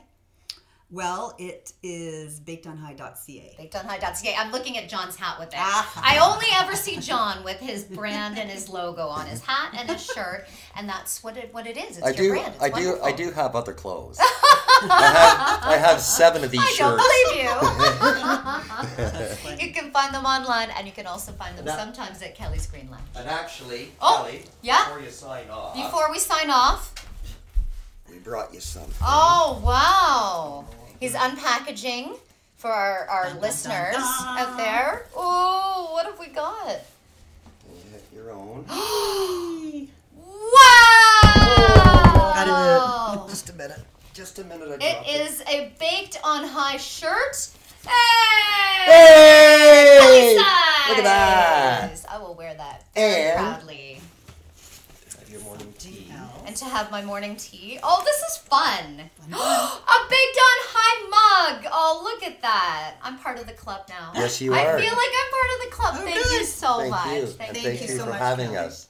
Well, 0.92 1.34
it 1.40 1.74
is 1.82 2.40
bakedonhigh.ca. 2.40 3.56
BakedOnHigh.ca. 3.60 4.36
I'm 4.38 4.52
looking 4.52 4.78
at 4.78 4.88
John's 4.88 5.16
hat 5.16 5.40
with 5.40 5.48
it. 5.50 5.56
Ah. 5.58 5.92
I 6.04 6.20
only 6.20 6.46
ever 6.54 6.76
see 6.76 6.98
John 6.98 7.44
with 7.44 7.60
his 7.60 7.86
brand 7.86 8.38
and 8.38 8.52
his 8.52 8.70
logo 8.70 9.08
on 9.08 9.26
his 9.26 9.42
hat 9.44 9.74
and 9.76 9.90
his 9.90 10.06
shirt, 10.06 10.46
and 10.76 10.88
that's 10.88 11.24
what 11.24 11.38
it 11.38 11.52
what 11.54 11.66
it 11.66 11.76
is. 11.76 11.98
It's 11.98 12.06
I 12.06 12.10
your 12.12 12.18
do. 12.18 12.30
brand. 12.34 12.54
It's 12.54 12.64
I 12.64 12.70
do. 12.70 13.00
I 13.04 13.12
do 13.12 13.32
have 13.32 13.56
other 13.56 13.74
clothes. 13.74 14.20
I 14.22 15.12
have. 15.12 15.64
I 15.74 15.78
have 15.78 16.00
seven 16.00 16.44
of 16.44 16.52
these 16.52 16.62
I 16.62 16.66
shirts. 16.66 16.80
don't 16.80 16.98
believe 16.98 17.36
you. 19.60 19.66
you 19.68 19.74
can 19.74 19.90
find 19.92 20.14
them 20.14 20.26
online, 20.26 20.70
and 20.78 20.86
you 20.86 20.94
can 20.94 21.08
also 21.08 21.32
find 21.32 21.58
them 21.58 21.66
That- 21.66 21.80
sometimes 21.80 22.22
at 22.22 22.36
Kelly's 22.36 22.68
Green 22.68 22.92
Lounge. 22.92 23.02
And 23.16 23.28
actually, 23.28 23.92
Oh, 24.02 24.22
Kelly, 24.24 24.44
yeah? 24.62 24.84
before 24.86 25.02
you 25.02 25.10
sign 25.10 25.50
off, 25.50 25.74
Before 25.76 26.12
we 26.12 26.20
sign 26.20 26.52
off, 26.52 26.94
we 28.10 28.18
brought 28.20 28.54
you 28.54 28.60
something. 28.60 28.94
oh 29.02 29.62
wow, 29.64 30.66
he's 31.00 31.14
unpackaging 31.14 32.18
for 32.56 32.70
our, 32.72 33.06
our 33.10 33.24
Dun, 33.26 33.34
dun, 33.34 33.42
listeners 33.42 33.94
dun, 33.96 34.26
dun. 34.26 34.38
out 34.40 34.58
there. 34.58 35.06
Oh, 35.16 35.90
what 35.92 36.06
have 36.06 36.18
we 36.20 36.28
got? 36.28 36.82
You 37.68 37.92
hit 37.92 38.04
your 38.14 38.32
own. 38.32 38.66
Wow! 42.36 43.26
Just 43.30 43.50
a 43.50 43.54
minute. 43.54 43.82
Just 44.14 44.40
a 44.40 44.44
minute. 44.44 44.70
I 44.82 44.86
It 44.86 45.32
a 45.48 45.74
baked 45.80 46.20
on 46.24 46.44
high 46.46 46.78
shirt. 46.78 47.50
Hey! 48.86 49.98
Kelly 50.00 50.36
Look 50.90 51.00
at 51.00 51.04
that. 51.04 52.06
I 52.10 52.18
will 52.20 52.34
wear 52.36 52.54
that 52.56 52.84
very 52.94 53.32
And- 53.32 53.38
proudly. 53.40 54.02
Have 55.20 55.30
your 55.30 55.42
morning 55.42 55.74
tea. 55.80 56.12
And 56.46 56.56
to 56.58 56.66
have 56.66 56.92
my 56.92 57.02
morning 57.04 57.36
tea. 57.36 57.80
Oh, 57.84 58.02
this 58.06 58.18
is 58.30 58.38
fun. 58.38 58.84
a 58.86 60.08
baked 60.10 60.40
on 60.48 60.58
high 60.72 61.54
mug. 61.56 61.72
Oh, 61.72 62.02
look 62.04 62.24
at 62.24 62.42
that. 62.42 62.96
I'm 63.02 63.18
part 63.18 63.40
of 63.40 63.48
the 63.48 63.54
club 63.54 63.82
now. 63.90 64.12
Yes, 64.14 64.40
you 64.42 64.54
I 64.54 64.66
are. 64.66 64.78
I 64.78 64.82
feel 64.82 64.92
like 64.94 65.14
I'm 65.22 65.32
part 65.32 65.50
of 65.56 65.60
the 65.70 65.76
club. 65.76 65.96
Oh, 65.98 66.06
Thank 66.06 66.40
you 66.40 66.46
so 66.46 66.78
Thank 66.78 66.92
much. 66.92 67.06
you. 67.16 67.26
Thank 67.28 67.56
you. 67.56 67.62
thank 67.64 67.82
you 67.82 67.88
you 67.88 67.98
so 67.98 68.04
for 68.06 68.10
much, 68.12 68.20
having 68.20 68.48
Kelly. 68.52 68.58
us. 68.58 68.90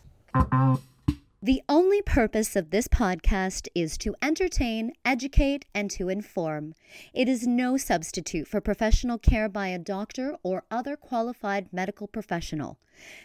The 1.46 1.62
only 1.70 2.02
purpose 2.02 2.56
of 2.56 2.72
this 2.72 2.88
podcast 2.88 3.68
is 3.76 4.00
to 4.00 4.16
entertain, 4.20 4.94
educate, 5.06 5.66
and 5.76 5.92
to 5.92 6.10
inform. 6.10 6.74
It 7.14 7.30
is 7.30 7.46
no 7.46 7.78
substitute 7.78 8.48
for 8.48 8.60
professional 8.60 9.20
care 9.20 9.48
by 9.48 9.68
a 9.68 9.78
doctor 9.78 10.38
or 10.42 10.64
other 10.72 10.98
qualified 10.98 11.72
medical 11.72 12.08
professional. 12.08 12.80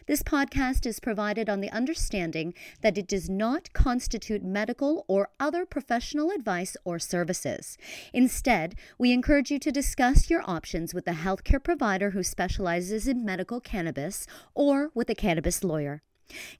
This 0.06 0.22
podcast 0.22 0.84
is 0.84 1.00
provided 1.00 1.48
on 1.48 1.62
the 1.62 1.70
understanding 1.70 2.52
that 2.82 2.98
it 2.98 3.08
does 3.08 3.30
not 3.30 3.72
constitute 3.72 4.44
medical 4.44 5.06
or 5.08 5.30
other 5.40 5.64
professional 5.64 6.30
advice 6.30 6.76
or 6.84 6.98
services. 6.98 7.78
Instead, 8.12 8.74
we 8.98 9.12
encourage 9.12 9.50
you 9.50 9.58
to 9.60 9.72
discuss 9.72 10.28
your 10.28 10.42
options 10.44 10.92
with 10.92 11.08
a 11.08 11.12
healthcare 11.12 11.64
provider 11.64 12.10
who 12.10 12.22
specializes 12.22 13.08
in 13.08 13.24
medical 13.24 13.62
cannabis 13.62 14.26
or 14.54 14.90
with 14.94 15.08
a 15.08 15.14
cannabis 15.14 15.64
lawyer. 15.64 16.02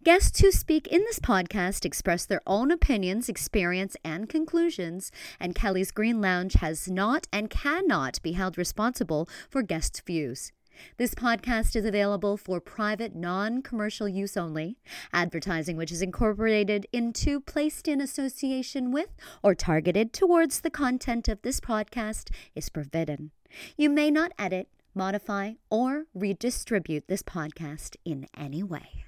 Guests 0.02 0.40
who 0.40 0.50
speak 0.50 0.86
in 0.86 1.00
this 1.02 1.18
podcast 1.18 1.84
express 1.84 2.26
their 2.26 2.42
own 2.46 2.70
opinions, 2.70 3.28
experience, 3.28 3.96
and 4.04 4.28
conclusions, 4.28 5.12
and 5.38 5.54
Kelly's 5.54 5.90
Green 5.90 6.20
Lounge 6.20 6.54
has 6.54 6.88
not 6.88 7.26
and 7.32 7.50
cannot 7.50 8.20
be 8.22 8.32
held 8.32 8.58
responsible 8.58 9.28
for 9.48 9.62
guests' 9.62 10.00
views. 10.00 10.52
This 10.96 11.14
podcast 11.14 11.76
is 11.76 11.84
available 11.84 12.36
for 12.36 12.60
private, 12.60 13.14
non 13.14 13.62
commercial 13.62 14.08
use 14.08 14.36
only. 14.36 14.78
Advertising 15.12 15.76
which 15.76 15.92
is 15.92 16.02
incorporated 16.02 16.86
into, 16.92 17.40
placed 17.40 17.88
in 17.88 18.00
association 18.00 18.90
with, 18.90 19.10
or 19.42 19.54
targeted 19.54 20.12
towards 20.12 20.60
the 20.60 20.70
content 20.70 21.28
of 21.28 21.42
this 21.42 21.60
podcast 21.60 22.30
is 22.54 22.68
forbidden. 22.68 23.30
You 23.76 23.90
may 23.90 24.10
not 24.10 24.32
edit, 24.38 24.68
modify, 24.94 25.52
or 25.70 26.04
redistribute 26.14 27.08
this 27.08 27.22
podcast 27.22 27.96
in 28.04 28.26
any 28.36 28.62
way. 28.62 29.04